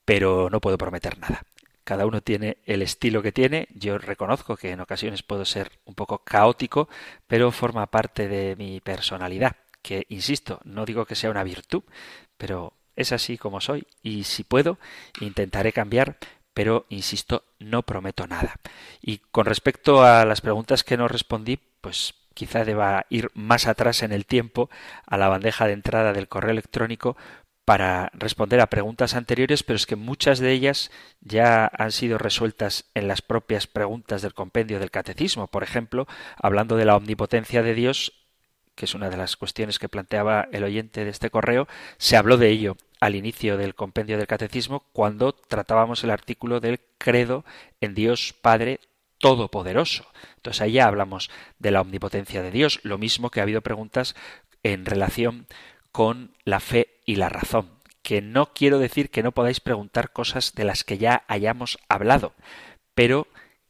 pero 0.05 0.49
no 0.51 0.61
puedo 0.61 0.77
prometer 0.77 1.17
nada. 1.17 1.43
Cada 1.83 2.05
uno 2.05 2.21
tiene 2.21 2.57
el 2.65 2.81
estilo 2.81 3.21
que 3.21 3.31
tiene. 3.31 3.67
Yo 3.73 3.97
reconozco 3.97 4.55
que 4.55 4.71
en 4.71 4.79
ocasiones 4.79 5.23
puedo 5.23 5.45
ser 5.45 5.71
un 5.85 5.95
poco 5.95 6.19
caótico, 6.19 6.87
pero 7.27 7.51
forma 7.51 7.87
parte 7.87 8.27
de 8.27 8.55
mi 8.55 8.79
personalidad, 8.79 9.57
que, 9.81 10.05
insisto, 10.09 10.59
no 10.63 10.85
digo 10.85 11.05
que 11.05 11.15
sea 11.15 11.31
una 11.31 11.43
virtud, 11.43 11.83
pero 12.37 12.73
es 12.95 13.11
así 13.11 13.37
como 13.37 13.59
soy 13.59 13.87
y 14.01 14.23
si 14.23 14.43
puedo, 14.43 14.77
intentaré 15.19 15.73
cambiar, 15.73 16.17
pero, 16.53 16.85
insisto, 16.89 17.43
no 17.59 17.83
prometo 17.83 18.27
nada. 18.27 18.55
Y 19.01 19.17
con 19.31 19.45
respecto 19.45 20.03
a 20.03 20.23
las 20.25 20.41
preguntas 20.41 20.83
que 20.83 20.97
no 20.97 21.07
respondí, 21.07 21.59
pues 21.81 22.13
quizá 22.33 22.63
deba 22.63 23.05
ir 23.09 23.29
más 23.33 23.67
atrás 23.67 24.03
en 24.03 24.11
el 24.11 24.25
tiempo 24.25 24.69
a 25.05 25.17
la 25.17 25.27
bandeja 25.27 25.67
de 25.67 25.73
entrada 25.73 26.13
del 26.13 26.27
correo 26.27 26.51
electrónico 26.51 27.15
para 27.65 28.11
responder 28.13 28.59
a 28.59 28.67
preguntas 28.67 29.15
anteriores, 29.15 29.63
pero 29.63 29.77
es 29.77 29.85
que 29.85 29.95
muchas 29.95 30.39
de 30.39 30.51
ellas 30.51 30.91
ya 31.21 31.71
han 31.77 31.91
sido 31.91 32.17
resueltas 32.17 32.85
en 32.93 33.07
las 33.07 33.21
propias 33.21 33.67
preguntas 33.67 34.21
del 34.21 34.33
compendio 34.33 34.79
del 34.79 34.91
catecismo. 34.91 35.47
Por 35.47 35.63
ejemplo, 35.63 36.07
hablando 36.35 36.75
de 36.75 36.85
la 36.85 36.97
omnipotencia 36.97 37.63
de 37.63 37.73
Dios, 37.73 38.13
que 38.75 38.85
es 38.85 38.95
una 38.95 39.09
de 39.09 39.17
las 39.17 39.37
cuestiones 39.37 39.79
que 39.79 39.89
planteaba 39.89 40.47
el 40.51 40.63
oyente 40.63 41.05
de 41.05 41.11
este 41.11 41.29
correo, 41.29 41.67
se 41.97 42.17
habló 42.17 42.37
de 42.37 42.49
ello 42.49 42.75
al 42.99 43.15
inicio 43.15 43.57
del 43.57 43.75
compendio 43.75 44.17
del 44.17 44.27
catecismo 44.27 44.85
cuando 44.91 45.33
tratábamos 45.33 46.03
el 46.03 46.09
artículo 46.09 46.59
del 46.59 46.81
credo 46.97 47.45
en 47.81 47.93
Dios 47.93 48.33
Padre 48.41 48.79
Todopoderoso. 49.19 50.05
Entonces 50.35 50.61
ahí 50.61 50.73
ya 50.73 50.87
hablamos 50.87 51.29
de 51.59 51.71
la 51.71 51.81
omnipotencia 51.81 52.41
de 52.41 52.51
Dios, 52.51 52.79
lo 52.83 52.97
mismo 52.97 53.29
que 53.29 53.39
ha 53.39 53.43
habido 53.43 53.61
preguntas 53.61 54.15
en 54.63 54.85
relación 54.85 55.47
con 55.91 56.33
la 56.43 56.59
fe 56.59 56.92
y 57.05 57.15
la 57.15 57.29
razón, 57.29 57.69
que 58.01 58.21
no 58.21 58.53
quiero 58.53 58.79
decir 58.79 59.09
que 59.09 59.23
no 59.23 59.31
podáis 59.31 59.59
preguntar 59.59 60.11
cosas 60.11 60.53
de 60.53 60.65
las 60.65 60.83
que 60.83 60.97
ya 60.97 61.23
hayamos 61.27 61.79
hablado, 61.89 62.33
pero 62.93 63.27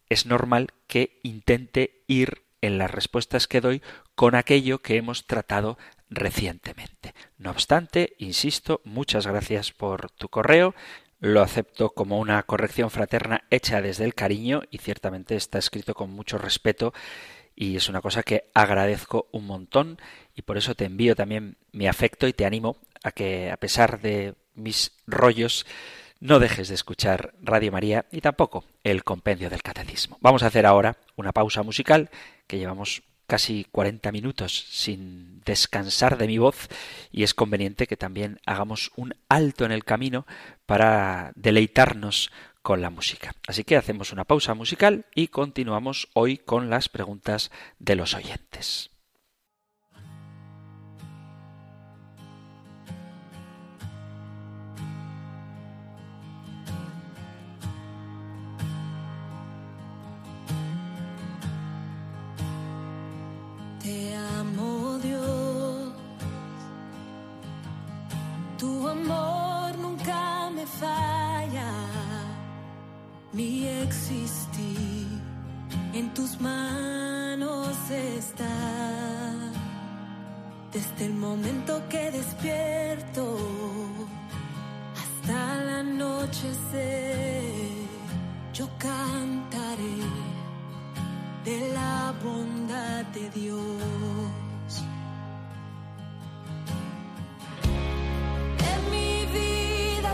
es 0.09 0.25
normal 0.25 0.69
que 0.87 1.19
intente 1.23 2.03
ir 2.07 2.43
en 2.61 2.77
las 2.77 2.91
respuestas 2.91 3.47
que 3.47 3.61
doy 3.61 3.81
con 4.15 4.35
aquello 4.35 4.79
que 4.79 4.95
hemos 4.95 5.27
tratado 5.27 5.77
recientemente. 6.09 7.13
No 7.37 7.51
obstante, 7.51 8.15
insisto, 8.19 8.81
muchas 8.85 9.27
gracias 9.27 9.71
por 9.71 10.11
tu 10.11 10.29
correo. 10.29 10.73
Lo 11.19 11.41
acepto 11.41 11.89
como 11.89 12.19
una 12.19 12.41
corrección 12.43 12.89
fraterna 12.89 13.43
hecha 13.49 13.81
desde 13.81 14.05
el 14.05 14.13
cariño 14.13 14.61
y 14.71 14.77
ciertamente 14.77 15.35
está 15.35 15.57
escrito 15.57 15.93
con 15.93 16.09
mucho 16.09 16.37
respeto 16.37 16.93
y 17.55 17.75
es 17.75 17.89
una 17.89 18.01
cosa 18.01 18.23
que 18.23 18.49
agradezco 18.53 19.27
un 19.31 19.45
montón 19.45 19.99
y 20.35 20.41
por 20.41 20.57
eso 20.57 20.75
te 20.75 20.85
envío 20.85 21.15
también 21.15 21.57
mi 21.71 21.87
afecto 21.87 22.27
y 22.27 22.33
te 22.33 22.45
animo 22.45 22.77
a 23.03 23.11
que 23.11 23.51
a 23.51 23.57
pesar 23.57 24.01
de 24.01 24.35
mis 24.55 24.93
rollos 25.05 25.65
no 26.19 26.39
dejes 26.39 26.69
de 26.69 26.75
escuchar 26.75 27.33
Radio 27.41 27.71
María 27.71 28.05
y 28.11 28.21
tampoco 28.21 28.63
el 28.83 29.03
compendio 29.03 29.49
del 29.49 29.61
catecismo. 29.61 30.17
Vamos 30.21 30.41
a 30.41 30.47
hacer 30.47 30.65
ahora 30.65 30.97
una 31.17 31.33
pausa 31.33 31.63
musical 31.63 32.09
que 32.47 32.57
llevamos 32.57 33.03
casi 33.27 33.65
40 33.71 34.11
minutos 34.11 34.65
sin 34.69 35.41
descansar 35.41 36.17
de 36.17 36.27
mi 36.27 36.37
voz 36.37 36.69
y 37.11 37.23
es 37.23 37.33
conveniente 37.33 37.87
que 37.87 37.97
también 37.97 38.39
hagamos 38.45 38.91
un 38.95 39.15
alto 39.27 39.65
en 39.65 39.71
el 39.71 39.83
camino 39.83 40.25
para 40.65 41.33
deleitarnos 41.35 42.31
con 42.61 42.81
la 42.81 42.89
música. 42.89 43.33
Así 43.45 43.65
que 43.65 43.75
hacemos 43.75 44.13
una 44.13 44.23
pausa 44.23 44.53
musical 44.53 45.05
y 45.13 45.27
continuamos 45.27 46.07
hoy 46.13 46.37
con 46.37 46.69
las 46.69 46.87
preguntas 46.87 47.51
de 47.79 47.95
los 47.95 48.13
oyentes. 48.13 48.92
Tu 68.63 68.87
amor 68.87 69.69
nunca 69.77 70.49
me 70.55 70.65
falla, 70.65 71.71
mi 73.37 73.51
existir 73.85 75.07
en 75.93 76.05
tus 76.13 76.31
manos 76.39 77.75
está. 77.89 78.57
Desde 80.75 81.05
el 81.09 81.15
momento 81.25 81.71
que 81.91 82.03
despierto 82.19 83.25
hasta 85.01 85.37
el 85.57 85.69
anochecer, 85.83 87.43
yo 88.53 88.65
cantaré 88.89 89.99
de 91.47 91.57
la 91.77 92.13
bondad 92.23 93.03
de 93.17 93.29
Dios. 93.39 94.42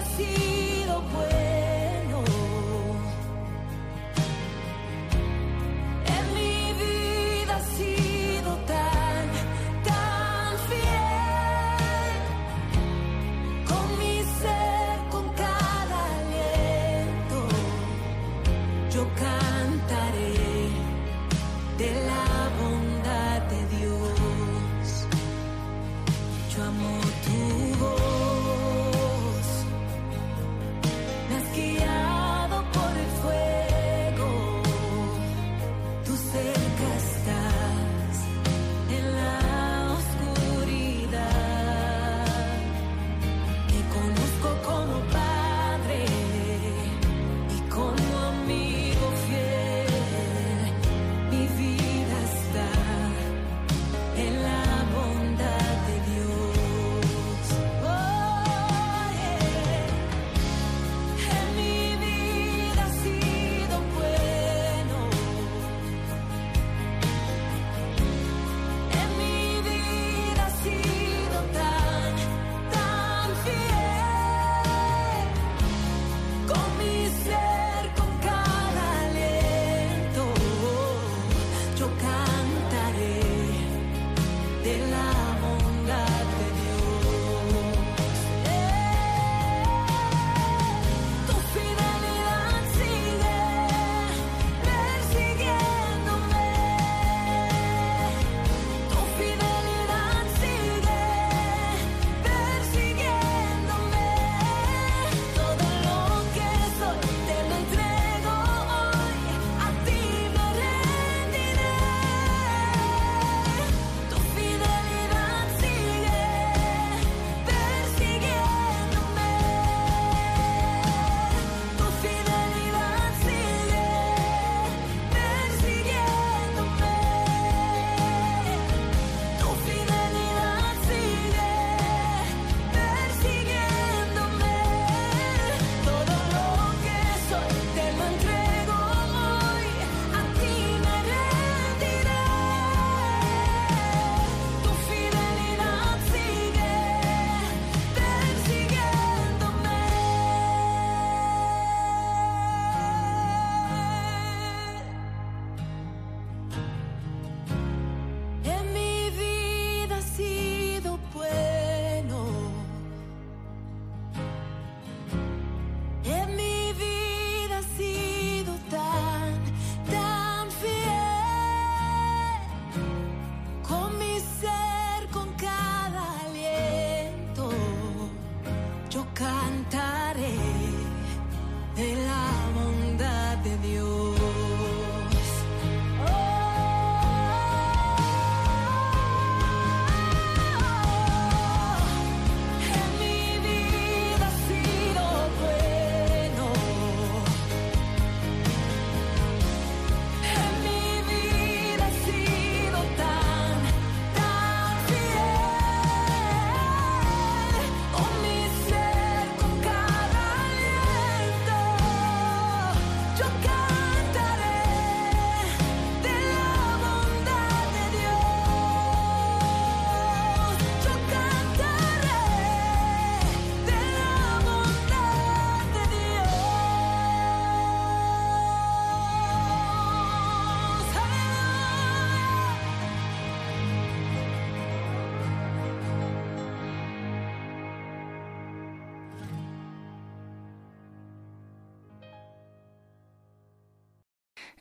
Sido 0.05 1.01
bueno. 1.13 1.48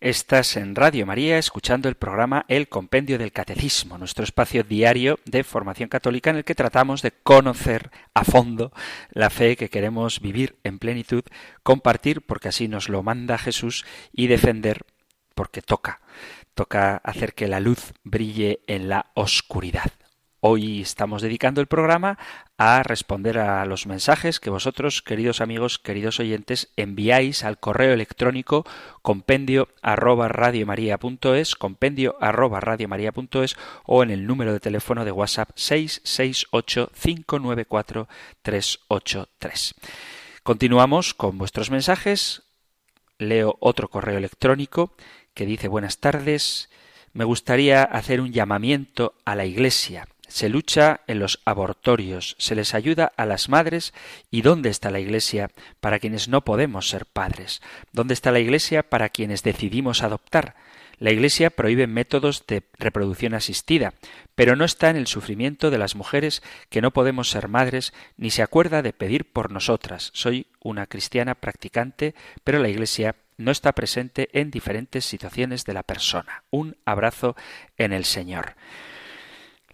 Estás 0.00 0.56
en 0.56 0.76
Radio 0.76 1.06
María 1.06 1.38
escuchando 1.38 1.88
el 1.88 1.96
programa 1.96 2.44
El 2.46 2.68
Compendio 2.68 3.18
del 3.18 3.32
Catecismo, 3.32 3.98
nuestro 3.98 4.22
espacio 4.22 4.62
diario 4.62 5.18
de 5.24 5.42
formación 5.42 5.88
católica 5.88 6.30
en 6.30 6.36
el 6.36 6.44
que 6.44 6.54
tratamos 6.54 7.02
de 7.02 7.10
conocer 7.10 7.90
a 8.14 8.22
fondo 8.22 8.72
la 9.10 9.28
fe 9.28 9.56
que 9.56 9.70
queremos 9.70 10.20
vivir 10.20 10.56
en 10.62 10.78
plenitud, 10.78 11.24
compartir 11.64 12.22
porque 12.22 12.46
así 12.46 12.68
nos 12.68 12.88
lo 12.88 13.02
manda 13.02 13.38
Jesús 13.38 13.84
y 14.12 14.28
defender 14.28 14.82
porque 15.34 15.62
toca. 15.62 16.00
Toca 16.54 16.98
hacer 16.98 17.34
que 17.34 17.48
la 17.48 17.58
luz 17.58 17.92
brille 18.04 18.60
en 18.68 18.88
la 18.88 19.06
oscuridad. 19.14 19.90
Hoy 20.40 20.82
estamos 20.82 21.20
dedicando 21.20 21.60
el 21.60 21.66
programa 21.66 22.16
a 22.58 22.84
responder 22.84 23.38
a 23.38 23.64
los 23.64 23.88
mensajes 23.88 24.38
que 24.38 24.50
vosotros, 24.50 25.02
queridos 25.02 25.40
amigos, 25.40 25.80
queridos 25.80 26.20
oyentes, 26.20 26.68
enviáis 26.76 27.42
al 27.42 27.58
correo 27.58 27.92
electrónico 27.92 28.64
compendio 29.02 29.66
arroba 29.82 30.28
radiomaria.es, 30.28 31.56
compendio 31.56 32.16
arroba 32.20 32.60
radiomaria.es 32.60 33.56
o 33.84 34.04
en 34.04 34.12
el 34.12 34.28
número 34.28 34.52
de 34.52 34.60
teléfono 34.60 35.04
de 35.04 35.10
WhatsApp 35.10 35.50
668 35.56 36.92
594 36.94 38.08
383. 38.42 39.74
Continuamos 40.44 41.14
con 41.14 41.36
vuestros 41.36 41.72
mensajes. 41.72 42.44
Leo 43.18 43.56
otro 43.58 43.88
correo 43.88 44.18
electrónico 44.18 44.94
que 45.34 45.46
dice 45.46 45.66
buenas 45.66 45.98
tardes. 45.98 46.70
Me 47.12 47.24
gustaría 47.24 47.82
hacer 47.82 48.20
un 48.20 48.30
llamamiento 48.30 49.14
a 49.24 49.34
la 49.34 49.44
Iglesia 49.44 50.06
se 50.28 50.48
lucha 50.48 51.00
en 51.06 51.18
los 51.18 51.40
abortorios, 51.44 52.36
se 52.38 52.54
les 52.54 52.74
ayuda 52.74 53.12
a 53.16 53.26
las 53.26 53.48
madres 53.48 53.92
y 54.30 54.42
¿dónde 54.42 54.68
está 54.68 54.90
la 54.90 55.00
Iglesia 55.00 55.50
para 55.80 55.98
quienes 55.98 56.28
no 56.28 56.44
podemos 56.44 56.88
ser 56.88 57.06
padres? 57.06 57.60
¿Dónde 57.92 58.14
está 58.14 58.30
la 58.30 58.40
Iglesia 58.40 58.82
para 58.82 59.08
quienes 59.08 59.42
decidimos 59.42 60.02
adoptar? 60.02 60.54
La 60.98 61.12
Iglesia 61.12 61.50
prohíbe 61.50 61.86
métodos 61.86 62.44
de 62.46 62.64
reproducción 62.78 63.34
asistida, 63.34 63.94
pero 64.34 64.56
no 64.56 64.64
está 64.64 64.90
en 64.90 64.96
el 64.96 65.06
sufrimiento 65.06 65.70
de 65.70 65.78
las 65.78 65.94
mujeres 65.94 66.42
que 66.70 66.80
no 66.80 66.90
podemos 66.90 67.30
ser 67.30 67.46
madres, 67.46 67.92
ni 68.16 68.30
se 68.30 68.42
acuerda 68.42 68.82
de 68.82 68.92
pedir 68.92 69.24
por 69.32 69.52
nosotras. 69.52 70.10
Soy 70.12 70.46
una 70.60 70.86
cristiana 70.86 71.36
practicante, 71.36 72.14
pero 72.42 72.58
la 72.58 72.68
Iglesia 72.68 73.14
no 73.36 73.52
está 73.52 73.72
presente 73.72 74.28
en 74.32 74.50
diferentes 74.50 75.04
situaciones 75.04 75.64
de 75.64 75.74
la 75.74 75.84
persona. 75.84 76.42
Un 76.50 76.76
abrazo 76.84 77.36
en 77.76 77.92
el 77.92 78.04
Señor. 78.04 78.54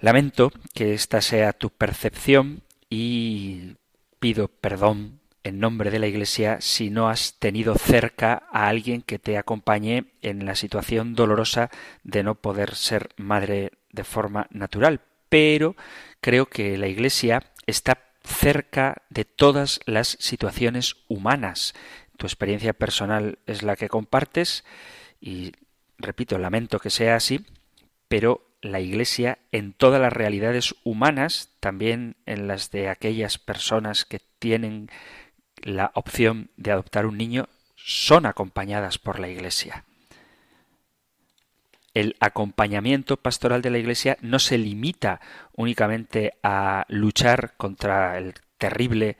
Lamento 0.00 0.52
que 0.74 0.94
esta 0.94 1.20
sea 1.20 1.52
tu 1.52 1.70
percepción 1.70 2.62
y 2.90 3.76
pido 4.18 4.48
perdón 4.48 5.20
en 5.44 5.60
nombre 5.60 5.90
de 5.90 5.98
la 5.98 6.06
Iglesia 6.06 6.60
si 6.60 6.90
no 6.90 7.08
has 7.08 7.38
tenido 7.38 7.74
cerca 7.76 8.44
a 8.50 8.68
alguien 8.68 9.02
que 9.02 9.18
te 9.18 9.36
acompañe 9.38 10.06
en 10.22 10.46
la 10.46 10.56
situación 10.56 11.14
dolorosa 11.14 11.70
de 12.02 12.22
no 12.22 12.34
poder 12.34 12.74
ser 12.74 13.10
madre 13.16 13.72
de 13.92 14.04
forma 14.04 14.46
natural. 14.50 15.02
Pero 15.28 15.76
creo 16.20 16.46
que 16.46 16.78
la 16.78 16.88
Iglesia 16.88 17.52
está 17.66 17.98
cerca 18.24 19.02
de 19.10 19.24
todas 19.24 19.80
las 19.84 20.16
situaciones 20.18 20.96
humanas. 21.08 21.74
Tu 22.16 22.26
experiencia 22.26 22.72
personal 22.72 23.38
es 23.46 23.62
la 23.62 23.76
que 23.76 23.88
compartes 23.88 24.64
y, 25.20 25.52
repito, 25.98 26.38
lamento 26.38 26.78
que 26.78 26.90
sea 26.90 27.16
así, 27.16 27.44
pero 28.08 28.53
la 28.64 28.80
Iglesia 28.80 29.38
en 29.52 29.74
todas 29.74 30.00
las 30.00 30.12
realidades 30.12 30.74
humanas, 30.84 31.50
también 31.60 32.16
en 32.24 32.48
las 32.48 32.70
de 32.70 32.88
aquellas 32.88 33.36
personas 33.36 34.06
que 34.06 34.20
tienen 34.38 34.88
la 35.56 35.92
opción 35.94 36.48
de 36.56 36.72
adoptar 36.72 37.04
un 37.04 37.18
niño, 37.18 37.48
son 37.76 38.24
acompañadas 38.24 38.96
por 38.96 39.20
la 39.20 39.28
Iglesia. 39.28 39.84
El 41.92 42.16
acompañamiento 42.20 43.18
pastoral 43.18 43.60
de 43.60 43.70
la 43.70 43.78
Iglesia 43.78 44.16
no 44.22 44.38
se 44.38 44.56
limita 44.56 45.20
únicamente 45.52 46.32
a 46.42 46.86
luchar 46.88 47.52
contra 47.58 48.16
el 48.16 48.32
terrible 48.56 49.18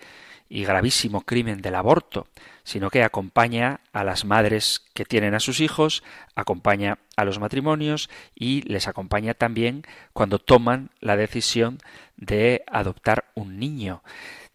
y 0.49 0.65
gravísimo 0.65 1.21
crimen 1.21 1.61
del 1.61 1.75
aborto, 1.75 2.29
sino 2.65 2.91
que 2.91 3.05
acompaña 3.05 3.81
a 3.93 4.03
las 4.05 4.25
madres 4.25 4.83
que 4.95 5.05
tienen 5.05 5.35
a 5.35 5.41
sus 5.41 5.61
hijos, 5.61 6.03
acompaña 6.35 6.99
a 7.17 7.25
los 7.25 7.39
matrimonios 7.39 8.11
y 8.35 8.63
les 8.63 8.89
acompaña 8.89 9.35
también 9.35 9.85
cuando 10.13 10.39
toman 10.39 10.91
la 11.01 11.17
decisión 11.17 11.79
de 12.17 12.65
adoptar 12.67 13.27
un 13.35 13.59
niño. 13.59 14.03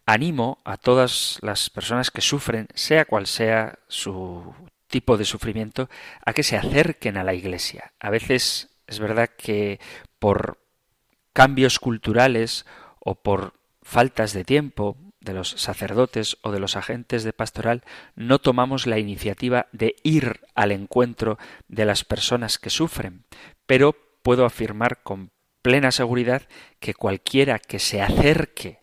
Animo 0.06 0.58
a 0.64 0.76
todas 0.76 1.38
las 1.40 1.70
personas 1.70 2.10
que 2.10 2.20
sufren, 2.20 2.66
sea 2.74 3.04
cual 3.04 3.26
sea 3.26 3.78
su 3.86 4.54
tipo 4.88 5.16
de 5.16 5.24
sufrimiento, 5.24 5.88
a 6.26 6.32
que 6.32 6.42
se 6.42 6.56
acerquen 6.56 7.16
a 7.16 7.24
la 7.24 7.34
Iglesia. 7.34 7.92
A 8.00 8.10
veces 8.10 8.70
es 8.88 8.98
verdad 8.98 9.30
que 9.38 9.78
por 10.18 10.58
cambios 11.32 11.78
culturales 11.78 12.66
o 12.98 13.14
por 13.14 13.54
faltas 13.82 14.32
de 14.32 14.44
tiempo, 14.44 14.96
de 15.30 15.34
los 15.34 15.50
sacerdotes 15.50 16.36
o 16.42 16.50
de 16.50 16.58
los 16.58 16.76
agentes 16.76 17.22
de 17.22 17.32
pastoral 17.32 17.82
no 18.16 18.40
tomamos 18.40 18.86
la 18.86 18.98
iniciativa 18.98 19.68
de 19.70 19.94
ir 20.02 20.40
al 20.54 20.72
encuentro 20.72 21.38
de 21.68 21.84
las 21.84 22.04
personas 22.04 22.58
que 22.58 22.68
sufren, 22.68 23.24
pero 23.66 23.94
puedo 24.22 24.44
afirmar 24.44 25.02
con 25.02 25.30
plena 25.62 25.92
seguridad 25.92 26.42
que 26.80 26.94
cualquiera 26.94 27.58
que 27.60 27.78
se 27.78 28.02
acerque 28.02 28.80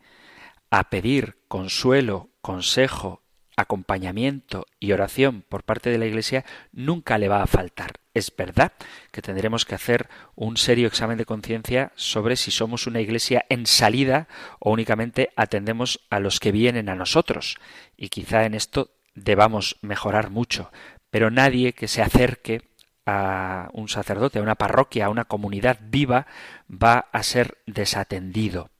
a 0.70 0.90
pedir 0.90 1.38
consuelo, 1.48 2.30
consejo, 2.42 3.24
acompañamiento 3.58 4.66
y 4.80 4.94
oración 4.94 5.44
por 5.50 5.64
parte 5.64 5.90
de 5.90 5.98
la 5.98 6.06
Iglesia 6.06 6.46
nunca 6.72 7.18
le 7.18 7.28
va 7.28 7.44
a 7.44 7.48
faltar. 7.48 8.00
Es 8.18 8.36
verdad 8.36 8.72
que 9.12 9.22
tendremos 9.22 9.64
que 9.64 9.76
hacer 9.76 10.10
un 10.34 10.58
serio 10.58 10.88
examen 10.88 11.20
de 11.20 11.26
conciencia 11.26 11.92
sobre 11.94 12.36
si 12.36 12.50
somos 12.50 12.88
una 12.88 13.00
iglesia 13.00 13.46
en 13.48 13.68
salida 13.68 14.28
o 14.58 14.72
únicamente 14.72 15.30
atendemos 15.36 16.00
a 16.10 16.20
los 16.20 16.40
que 16.40 16.52
vienen 16.52 16.90
a 16.90 16.96
nosotros. 16.96 17.60
Y 17.96 18.10
quizá 18.10 18.46
en 18.46 18.56
esto 18.56 18.90
debamos 19.14 19.78
mejorar 19.84 20.32
mucho. 20.32 20.72
Pero 21.12 21.30
nadie 21.30 21.74
que 21.74 21.88
se 21.88 22.02
acerque 22.02 22.64
a 23.06 23.70
un 23.74 23.88
sacerdote, 23.88 24.40
a 24.40 24.42
una 24.42 24.56
parroquia, 24.56 25.06
a 25.06 25.10
una 25.12 25.26
comunidad 25.26 25.78
viva, 25.80 26.26
va 26.72 27.10
a 27.12 27.22
ser 27.22 27.60
desatendido. 27.68 28.72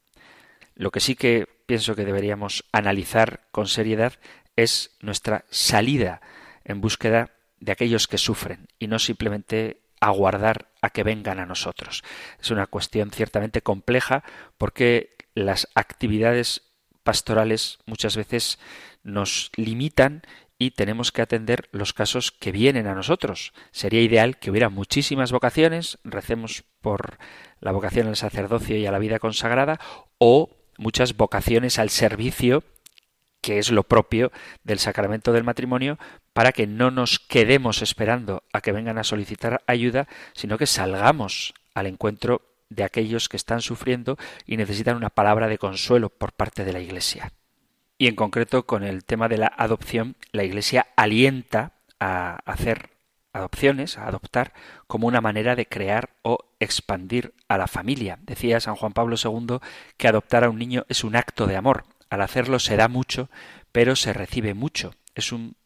Lo 0.74 0.90
que 0.90 1.00
sí 1.00 1.14
que 1.14 1.48
pienso 1.68 1.96
que 1.96 2.06
deberíamos 2.06 2.66
analizar 2.72 3.42
con 3.52 3.68
seriedad 3.68 4.14
es 4.56 4.98
nuestra 5.00 5.46
salida 5.52 6.22
en 6.66 6.82
búsqueda 6.82 7.37
de 7.60 7.72
aquellos 7.72 8.08
que 8.08 8.18
sufren 8.18 8.68
y 8.80 8.88
no 8.88 9.00
simplemente 9.00 9.82
aguardar 10.00 10.70
a 10.82 10.90
que 10.90 11.04
vengan 11.04 11.40
a 11.40 11.46
nosotros. 11.46 12.04
Es 12.40 12.52
una 12.52 12.68
cuestión 12.68 13.12
ciertamente 13.12 13.62
compleja 13.62 14.24
porque 14.58 15.16
las 15.34 15.68
actividades 15.76 16.64
pastorales 17.04 17.80
muchas 17.86 18.16
veces 18.16 18.60
nos 19.04 19.52
limitan 19.56 20.24
y 20.60 20.72
tenemos 20.72 21.12
que 21.12 21.22
atender 21.22 21.70
los 21.72 21.94
casos 21.94 22.32
que 22.32 22.52
vienen 22.52 22.88
a 22.88 22.96
nosotros. 22.96 23.54
Sería 23.72 24.02
ideal 24.02 24.38
que 24.38 24.50
hubiera 24.50 24.70
muchísimas 24.70 25.32
vocaciones, 25.32 26.00
recemos 26.04 26.64
por 26.82 27.18
la 27.60 27.72
vocación 27.72 28.08
al 28.08 28.16
sacerdocio 28.16 28.76
y 28.78 28.86
a 28.86 28.92
la 28.92 29.00
vida 29.00 29.20
consagrada, 29.20 29.80
o 30.18 30.50
muchas 30.78 31.16
vocaciones 31.16 31.80
al 31.80 31.90
servicio 31.90 32.64
que 33.42 33.60
es 33.60 33.72
lo 33.72 33.84
propio 33.84 34.32
del 34.64 34.80
sacramento 34.80 35.32
del 35.32 35.44
matrimonio, 35.44 35.98
para 36.38 36.52
que 36.52 36.68
no 36.68 36.92
nos 36.92 37.18
quedemos 37.18 37.82
esperando 37.82 38.44
a 38.54 38.62
que 38.62 38.72
vengan 38.72 39.00
a 39.00 39.04
solicitar 39.04 39.64
ayuda, 39.66 40.08
sino 40.34 40.60
que 40.60 40.68
salgamos 40.68 41.56
al 41.74 41.88
encuentro 41.88 42.44
de 42.70 42.84
aquellos 42.84 43.28
que 43.28 43.38
están 43.38 43.62
sufriendo 43.62 44.20
y 44.46 44.56
necesitan 44.56 44.98
una 44.98 45.10
palabra 45.10 45.48
de 45.48 45.58
consuelo 45.58 46.10
por 46.10 46.34
parte 46.34 46.64
de 46.64 46.74
la 46.74 46.80
Iglesia. 46.80 47.32
Y 47.98 48.06
en 48.06 48.16
concreto 48.16 48.68
con 48.68 48.84
el 48.84 49.04
tema 49.04 49.28
de 49.28 49.40
la 49.40 49.52
adopción, 49.58 50.16
la 50.32 50.44
Iglesia 50.44 50.86
alienta 50.96 51.72
a 52.00 52.38
hacer 52.46 52.92
adopciones, 53.34 53.98
a 53.98 54.08
adoptar, 54.08 54.54
como 54.86 55.08
una 55.08 55.22
manera 55.22 55.56
de 55.56 55.66
crear 55.66 56.12
o 56.22 56.38
expandir 56.60 57.34
a 57.48 57.58
la 57.58 57.66
familia. 57.66 58.20
Decía 58.22 58.60
San 58.60 58.76
Juan 58.76 58.94
Pablo 58.94 59.16
II 59.16 59.58
que 59.98 60.08
adoptar 60.08 60.44
a 60.44 60.52
un 60.52 60.60
niño 60.60 60.86
es 60.88 61.04
un 61.04 61.16
acto 61.16 61.48
de 61.48 61.56
amor, 61.56 61.86
al 62.12 62.22
hacerlo 62.22 62.60
se 62.60 62.78
da 62.78 62.88
mucho, 62.88 63.28
pero 63.72 63.96
se 63.96 64.14
recibe 64.14 64.54
mucho. 64.54 64.94
Es 65.16 65.32
un, 65.32 65.57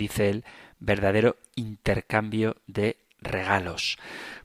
dice 0.00 0.30
él, 0.30 0.44
verdadero 0.78 1.36
intercambio 1.54 2.56
de 2.66 2.96
regalos. 3.20 3.98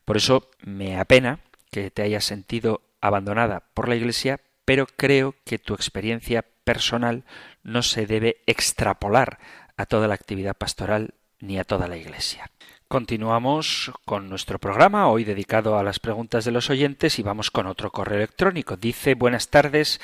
Por 0.04 0.18
eso 0.18 0.52
me 0.62 1.00
apena 1.00 1.40
que 1.72 1.90
te 1.90 2.04
hayas 2.04 2.26
sentido 2.26 2.82
abandonada 3.02 3.64
por 3.74 3.88
la 3.88 3.96
Iglesia, 3.96 4.42
pero 4.66 4.86
creo 4.86 5.36
que 5.46 5.58
tu 5.58 5.74
experiencia 5.74 6.44
personal 6.64 7.24
no 7.64 7.82
se 7.84 8.06
debe 8.06 8.42
extrapolar 8.48 9.40
a 9.78 9.86
toda 9.86 10.08
la 10.08 10.16
actividad 10.16 10.56
pastoral 10.56 11.14
ni 11.40 11.58
a 11.58 11.64
toda 11.64 11.88
la 11.88 11.98
Iglesia. 11.98 12.52
Continuamos 12.88 13.92
con 14.06 14.30
nuestro 14.30 14.60
programa, 14.60 15.08
hoy 15.08 15.24
dedicado 15.24 15.78
a 15.78 15.84
las 15.84 16.00
preguntas 16.00 16.46
de 16.46 16.52
los 16.52 16.70
oyentes, 16.70 17.18
y 17.18 17.24
vamos 17.24 17.50
con 17.50 17.66
otro 17.66 17.92
correo 17.92 18.18
electrónico. 18.18 18.78
Dice 18.78 19.16
Buenas 19.16 19.50
tardes. 19.50 20.00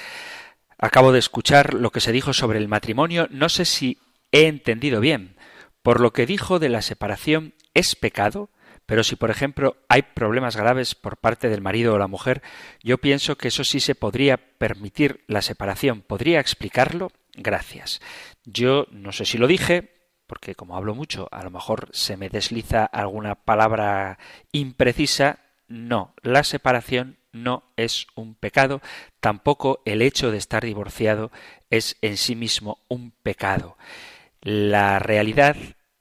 Acabo 0.78 1.12
de 1.12 1.20
escuchar 1.20 1.74
lo 1.74 1.92
que 1.92 2.00
se 2.00 2.12
dijo 2.12 2.34
sobre 2.34 2.58
el 2.58 2.68
matrimonio. 2.68 3.28
No 3.30 3.50
sé 3.50 3.66
si 3.66 4.00
he 4.32 4.48
entendido 4.48 5.00
bien. 5.00 5.36
Por 5.82 6.00
lo 6.00 6.14
que 6.14 6.26
dijo 6.26 6.60
de 6.60 6.70
la 6.70 6.82
separación, 6.82 7.54
es 7.74 7.96
pecado, 7.96 8.50
pero 8.86 9.04
si, 9.04 9.16
por 9.16 9.32
ejemplo, 9.32 9.78
hay 9.88 10.02
problemas 10.02 10.58
graves 10.58 10.96
por 10.96 11.18
parte 11.18 11.50
del 11.50 11.62
marido 11.62 11.94
o 11.94 11.98
la 11.98 12.08
mujer, 12.08 12.42
yo 12.84 12.98
pienso 12.98 13.38
que 13.38 13.48
eso 13.48 13.64
sí 13.64 13.80
se 13.80 13.96
podría 13.96 14.38
permitir 14.38 15.24
la 15.28 15.42
separación. 15.42 16.02
¿Podría 16.02 16.40
explicarlo? 16.40 17.12
Gracias. 17.34 18.02
Yo 18.44 18.88
no 18.92 19.12
sé 19.12 19.26
si 19.26 19.38
lo 19.38 19.48
dije, 19.48 19.94
porque 20.28 20.56
como 20.56 20.76
hablo 20.76 20.96
mucho, 20.96 21.30
a 21.32 21.44
lo 21.44 21.52
mejor 21.52 21.90
se 21.94 22.18
me 22.18 22.30
desliza 22.30 22.86
alguna 22.86 23.36
palabra 23.36 24.20
imprecisa. 24.52 25.40
No, 25.68 26.14
la 26.22 26.44
separación 26.44 27.18
no 27.32 27.64
es 27.78 28.08
un 28.16 28.36
pecado, 28.36 28.82
tampoco 29.20 29.82
el 29.86 30.02
hecho 30.02 30.32
de 30.32 30.38
estar 30.38 30.66
divorciado 30.66 31.32
es 31.70 31.98
en 32.02 32.18
sí 32.18 32.36
mismo 32.36 32.80
un 32.90 33.12
pecado. 33.12 33.78
La 34.42 35.00
realidad 35.00 35.56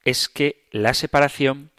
es 0.04 0.28
que 0.28 0.66
la 0.70 0.94
separación 0.94 1.72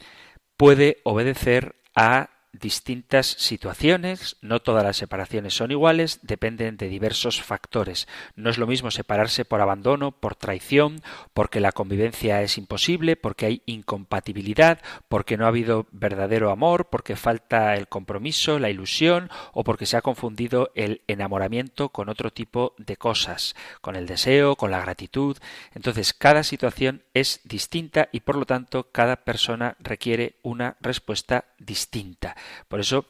puede 0.57 0.99
obedecer 1.03 1.75
a 1.95 2.29
distintas 2.53 3.27
situaciones, 3.27 4.37
no 4.41 4.59
todas 4.59 4.83
las 4.83 4.97
separaciones 4.97 5.53
son 5.53 5.71
iguales, 5.71 6.19
dependen 6.21 6.77
de 6.77 6.89
diversos 6.89 7.41
factores. 7.41 8.07
No 8.35 8.49
es 8.49 8.57
lo 8.57 8.67
mismo 8.67 8.91
separarse 8.91 9.45
por 9.45 9.61
abandono, 9.61 10.11
por 10.11 10.35
traición, 10.35 11.01
porque 11.33 11.59
la 11.59 11.71
convivencia 11.71 12.41
es 12.41 12.57
imposible, 12.57 13.15
porque 13.15 13.45
hay 13.45 13.61
incompatibilidad, 13.65 14.79
porque 15.07 15.37
no 15.37 15.45
ha 15.45 15.49
habido 15.49 15.87
verdadero 15.91 16.51
amor, 16.51 16.89
porque 16.89 17.15
falta 17.15 17.75
el 17.75 17.87
compromiso, 17.87 18.59
la 18.59 18.69
ilusión 18.69 19.29
o 19.53 19.63
porque 19.63 19.85
se 19.85 19.97
ha 19.97 20.01
confundido 20.01 20.71
el 20.75 21.01
enamoramiento 21.07 21.89
con 21.89 22.09
otro 22.09 22.31
tipo 22.31 22.75
de 22.77 22.97
cosas, 22.97 23.55
con 23.81 23.95
el 23.95 24.07
deseo, 24.07 24.55
con 24.55 24.71
la 24.71 24.81
gratitud. 24.81 25.37
Entonces, 25.73 26.13
cada 26.13 26.43
situación 26.43 27.03
es 27.13 27.41
distinta 27.43 28.09
y 28.11 28.21
por 28.21 28.35
lo 28.35 28.45
tanto 28.45 28.91
cada 28.91 29.17
persona 29.17 29.75
requiere 29.79 30.35
una 30.43 30.75
respuesta 30.81 31.45
distinta. 31.57 32.35
Por 32.67 32.79
eso 32.79 33.05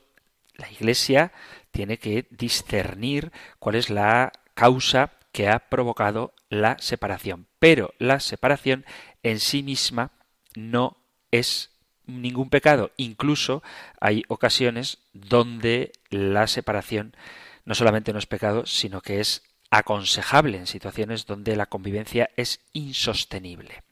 la 0.55 0.69
Iglesia 0.71 1.31
tiene 1.71 1.97
que 1.97 2.27
discernir 2.29 3.31
cuál 3.59 3.75
es 3.75 3.89
la 3.89 4.31
causa 4.53 5.13
que 5.31 5.49
ha 5.49 5.59
provocado 5.69 6.33
la 6.49 6.77
separación. 6.79 7.47
Pero 7.59 7.93
la 7.97 8.19
separación 8.19 8.85
en 9.23 9.39
sí 9.39 9.63
misma 9.63 10.11
no 10.55 10.97
es 11.31 11.71
ningún 12.05 12.49
pecado. 12.49 12.91
Incluso 12.97 13.63
hay 13.99 14.23
ocasiones 14.27 14.99
donde 15.13 15.93
la 16.09 16.47
separación 16.47 17.15
no 17.63 17.75
solamente 17.75 18.11
no 18.11 18.19
es 18.19 18.25
pecado, 18.25 18.65
sino 18.65 19.01
que 19.01 19.19
es 19.19 19.43
aconsejable 19.69 20.57
en 20.57 20.67
situaciones 20.67 21.25
donde 21.25 21.55
la 21.55 21.67
convivencia 21.67 22.29
es 22.35 22.59
insostenible. 22.73 23.83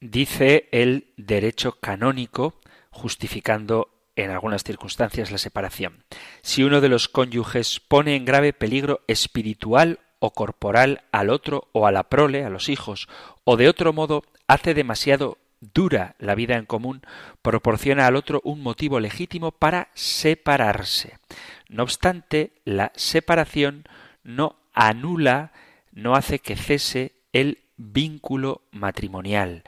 Dice 0.00 0.68
el 0.72 1.12
derecho 1.16 1.78
canónico, 1.80 2.60
justificando 2.90 3.93
en 4.16 4.30
algunas 4.30 4.64
circunstancias 4.64 5.30
la 5.30 5.38
separación. 5.38 6.04
Si 6.42 6.62
uno 6.62 6.80
de 6.80 6.88
los 6.88 7.08
cónyuges 7.08 7.80
pone 7.80 8.16
en 8.16 8.24
grave 8.24 8.52
peligro 8.52 9.00
espiritual 9.08 10.00
o 10.18 10.32
corporal 10.32 11.02
al 11.12 11.30
otro 11.30 11.68
o 11.72 11.86
a 11.86 11.92
la 11.92 12.04
prole, 12.04 12.44
a 12.44 12.50
los 12.50 12.68
hijos, 12.68 13.08
o 13.44 13.56
de 13.56 13.68
otro 13.68 13.92
modo 13.92 14.24
hace 14.46 14.74
demasiado 14.74 15.38
dura 15.60 16.14
la 16.18 16.34
vida 16.34 16.56
en 16.56 16.66
común, 16.66 17.02
proporciona 17.42 18.06
al 18.06 18.16
otro 18.16 18.40
un 18.44 18.62
motivo 18.62 19.00
legítimo 19.00 19.52
para 19.52 19.88
separarse. 19.94 21.18
No 21.68 21.82
obstante, 21.82 22.52
la 22.64 22.92
separación 22.94 23.84
no 24.22 24.56
anula, 24.72 25.52
no 25.92 26.14
hace 26.14 26.38
que 26.38 26.56
cese 26.56 27.12
el 27.32 27.64
vínculo 27.76 28.62
matrimonial. 28.70 29.64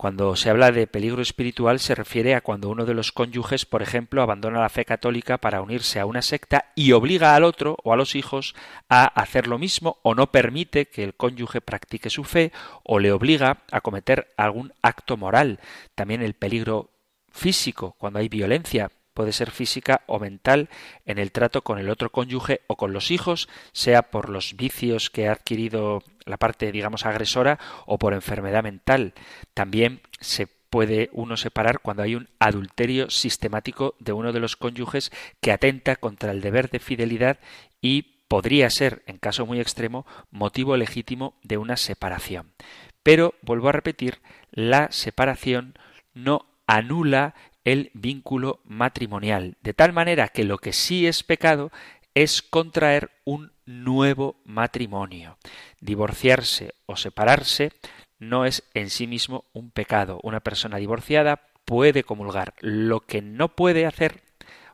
Cuando 0.00 0.34
se 0.34 0.48
habla 0.48 0.72
de 0.72 0.86
peligro 0.86 1.20
espiritual 1.20 1.78
se 1.78 1.94
refiere 1.94 2.34
a 2.34 2.40
cuando 2.40 2.70
uno 2.70 2.86
de 2.86 2.94
los 2.94 3.12
cónyuges, 3.12 3.66
por 3.66 3.82
ejemplo, 3.82 4.22
abandona 4.22 4.58
la 4.58 4.70
fe 4.70 4.86
católica 4.86 5.36
para 5.36 5.60
unirse 5.60 6.00
a 6.00 6.06
una 6.06 6.22
secta 6.22 6.72
y 6.74 6.92
obliga 6.92 7.36
al 7.36 7.44
otro 7.44 7.76
o 7.84 7.92
a 7.92 7.98
los 7.98 8.14
hijos 8.14 8.54
a 8.88 9.04
hacer 9.04 9.46
lo 9.46 9.58
mismo 9.58 9.98
o 10.00 10.14
no 10.14 10.32
permite 10.32 10.86
que 10.86 11.04
el 11.04 11.12
cónyuge 11.12 11.60
practique 11.60 12.08
su 12.08 12.24
fe 12.24 12.50
o 12.82 12.98
le 12.98 13.12
obliga 13.12 13.58
a 13.70 13.82
cometer 13.82 14.28
algún 14.38 14.72
acto 14.80 15.18
moral. 15.18 15.60
También 15.94 16.22
el 16.22 16.32
peligro 16.32 16.88
físico, 17.30 17.94
cuando 17.98 18.20
hay 18.20 18.30
violencia 18.30 18.90
puede 19.20 19.32
ser 19.34 19.50
física 19.50 20.00
o 20.06 20.18
mental 20.18 20.70
en 21.04 21.18
el 21.18 21.30
trato 21.30 21.60
con 21.60 21.78
el 21.78 21.90
otro 21.90 22.10
cónyuge 22.10 22.62
o 22.68 22.76
con 22.76 22.94
los 22.94 23.10
hijos, 23.10 23.50
sea 23.72 24.00
por 24.04 24.30
los 24.30 24.56
vicios 24.56 25.10
que 25.10 25.28
ha 25.28 25.32
adquirido 25.32 26.02
la 26.24 26.38
parte, 26.38 26.72
digamos, 26.72 27.04
agresora 27.04 27.58
o 27.84 27.98
por 27.98 28.14
enfermedad 28.14 28.62
mental. 28.62 29.12
También 29.52 30.00
se 30.20 30.46
puede 30.46 31.10
uno 31.12 31.36
separar 31.36 31.80
cuando 31.80 32.02
hay 32.02 32.14
un 32.14 32.30
adulterio 32.38 33.10
sistemático 33.10 33.94
de 33.98 34.14
uno 34.14 34.32
de 34.32 34.40
los 34.40 34.56
cónyuges 34.56 35.12
que 35.42 35.52
atenta 35.52 35.96
contra 35.96 36.32
el 36.32 36.40
deber 36.40 36.70
de 36.70 36.78
fidelidad 36.78 37.40
y 37.82 38.24
podría 38.26 38.70
ser, 38.70 39.02
en 39.04 39.18
caso 39.18 39.44
muy 39.44 39.60
extremo, 39.60 40.06
motivo 40.30 40.78
legítimo 40.78 41.34
de 41.42 41.58
una 41.58 41.76
separación. 41.76 42.54
Pero, 43.02 43.34
vuelvo 43.42 43.68
a 43.68 43.72
repetir, 43.72 44.22
la 44.50 44.90
separación 44.90 45.74
no 46.14 46.46
anula 46.66 47.34
el 47.64 47.90
vínculo 47.94 48.60
matrimonial, 48.64 49.56
de 49.62 49.74
tal 49.74 49.92
manera 49.92 50.28
que 50.28 50.44
lo 50.44 50.58
que 50.58 50.72
sí 50.72 51.06
es 51.06 51.22
pecado 51.22 51.70
es 52.14 52.42
contraer 52.42 53.10
un 53.24 53.52
nuevo 53.66 54.40
matrimonio. 54.44 55.38
Divorciarse 55.80 56.74
o 56.86 56.96
separarse 56.96 57.72
no 58.18 58.44
es 58.44 58.64
en 58.74 58.90
sí 58.90 59.06
mismo 59.06 59.44
un 59.52 59.70
pecado. 59.70 60.20
Una 60.22 60.40
persona 60.40 60.78
divorciada 60.78 61.42
puede 61.64 62.02
comulgar. 62.02 62.54
Lo 62.60 63.00
que 63.00 63.22
no 63.22 63.54
puede 63.54 63.86
hacer, 63.86 64.22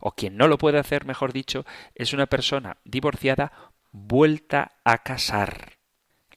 o 0.01 0.13
quien 0.13 0.37
no 0.37 0.49
lo 0.49 0.59
puede 0.59 0.79
hacer, 0.79 1.05
mejor 1.05 1.33
dicho, 1.33 1.65
es 1.95 2.13
una 2.13 2.27
persona 2.27 2.79
divorciada 2.85 3.53
vuelta 3.93 4.73
a 4.85 5.03
casar. 5.03 5.79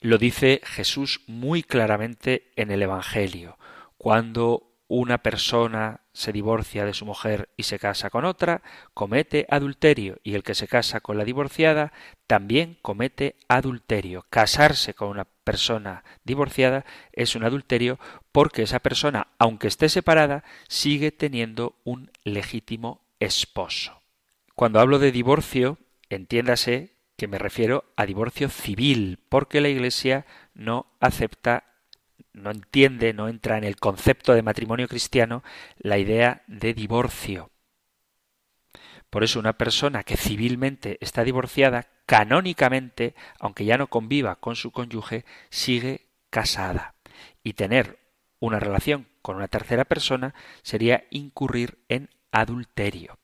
Lo 0.00 0.18
dice 0.18 0.60
Jesús 0.64 1.22
muy 1.26 1.62
claramente 1.62 2.52
en 2.56 2.70
el 2.70 2.82
Evangelio. 2.82 3.58
Cuando 3.98 4.69
una 4.90 5.18
persona 5.18 6.00
se 6.12 6.32
divorcia 6.32 6.84
de 6.84 6.94
su 6.94 7.06
mujer 7.06 7.48
y 7.56 7.62
se 7.62 7.78
casa 7.78 8.10
con 8.10 8.24
otra, 8.24 8.62
comete 8.92 9.46
adulterio, 9.48 10.18
y 10.24 10.34
el 10.34 10.42
que 10.42 10.56
se 10.56 10.66
casa 10.66 10.98
con 10.98 11.16
la 11.16 11.24
divorciada 11.24 11.92
también 12.26 12.76
comete 12.82 13.36
adulterio. 13.46 14.26
Casarse 14.30 14.92
con 14.94 15.08
una 15.08 15.26
persona 15.44 16.02
divorciada 16.24 16.84
es 17.12 17.36
un 17.36 17.44
adulterio 17.44 18.00
porque 18.32 18.62
esa 18.62 18.80
persona, 18.80 19.28
aunque 19.38 19.68
esté 19.68 19.88
separada, 19.88 20.42
sigue 20.66 21.12
teniendo 21.12 21.76
un 21.84 22.10
legítimo 22.24 23.04
esposo. 23.20 24.02
Cuando 24.56 24.80
hablo 24.80 24.98
de 24.98 25.12
divorcio, 25.12 25.78
entiéndase 26.08 26.96
que 27.16 27.28
me 27.28 27.38
refiero 27.38 27.84
a 27.94 28.06
divorcio 28.06 28.48
civil, 28.48 29.20
porque 29.28 29.60
la 29.60 29.68
Iglesia 29.68 30.26
no 30.52 30.86
acepta 30.98 31.69
no 32.32 32.50
entiende, 32.50 33.12
no 33.12 33.28
entra 33.28 33.58
en 33.58 33.64
el 33.64 33.76
concepto 33.76 34.34
de 34.34 34.42
matrimonio 34.42 34.88
cristiano 34.88 35.42
la 35.78 35.98
idea 35.98 36.42
de 36.46 36.74
divorcio. 36.74 37.50
Por 39.10 39.24
eso 39.24 39.40
una 39.40 39.54
persona 39.54 40.04
que 40.04 40.16
civilmente 40.16 40.96
está 41.00 41.24
divorciada, 41.24 41.88
canónicamente, 42.06 43.14
aunque 43.38 43.64
ya 43.64 43.76
no 43.76 43.88
conviva 43.88 44.36
con 44.36 44.54
su 44.54 44.70
cónyuge, 44.70 45.24
sigue 45.50 46.06
casada. 46.30 46.94
Y 47.42 47.54
tener 47.54 47.98
una 48.38 48.60
relación 48.60 49.08
con 49.22 49.36
una 49.36 49.48
tercera 49.48 49.84
persona 49.84 50.34
sería 50.62 51.04
incurrir 51.10 51.78
en 51.88 52.08
adulterio. 52.30 53.18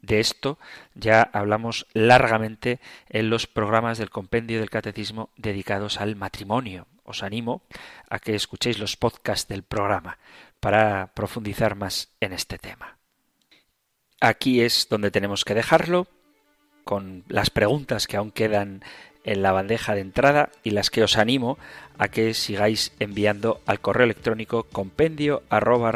De 0.00 0.20
esto 0.20 0.58
ya 0.94 1.22
hablamos 1.22 1.86
largamente 1.92 2.80
en 3.08 3.30
los 3.30 3.46
programas 3.46 3.98
del 3.98 4.10
compendio 4.10 4.60
del 4.60 4.70
catecismo 4.70 5.30
dedicados 5.36 6.00
al 6.00 6.16
matrimonio. 6.16 6.86
Os 7.08 7.24
animo 7.24 7.62
a 8.12 8.20
que 8.20 8.36
escuchéis 8.36 8.78
los 8.78 9.00
podcasts 9.00 9.48
del 9.48 9.62
programa 9.64 10.18
para 10.60 11.14
profundizar 11.14 11.74
más 11.74 12.12
en 12.20 12.34
este 12.34 12.58
tema. 12.58 12.98
Aquí 14.20 14.60
es 14.60 14.88
donde 14.90 15.10
tenemos 15.10 15.44
que 15.46 15.54
dejarlo 15.54 16.06
con 16.84 17.24
las 17.28 17.48
preguntas 17.48 18.06
que 18.06 18.18
aún 18.18 18.30
quedan 18.30 18.84
en 19.24 19.42
la 19.42 19.52
bandeja 19.52 19.94
de 19.94 20.00
entrada 20.00 20.50
y 20.62 20.70
las 20.70 20.90
que 20.90 21.02
os 21.02 21.16
animo 21.16 21.58
a 21.98 22.08
que 22.08 22.34
sigáis 22.34 22.92
enviando 22.98 23.60
al 23.66 23.80
correo 23.80 24.04
electrónico 24.04 24.64
compendio 24.64 25.42
arroba 25.48 25.92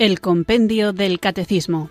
El 0.00 0.20
Compendio 0.22 0.94
del 0.94 1.20
Catecismo. 1.20 1.90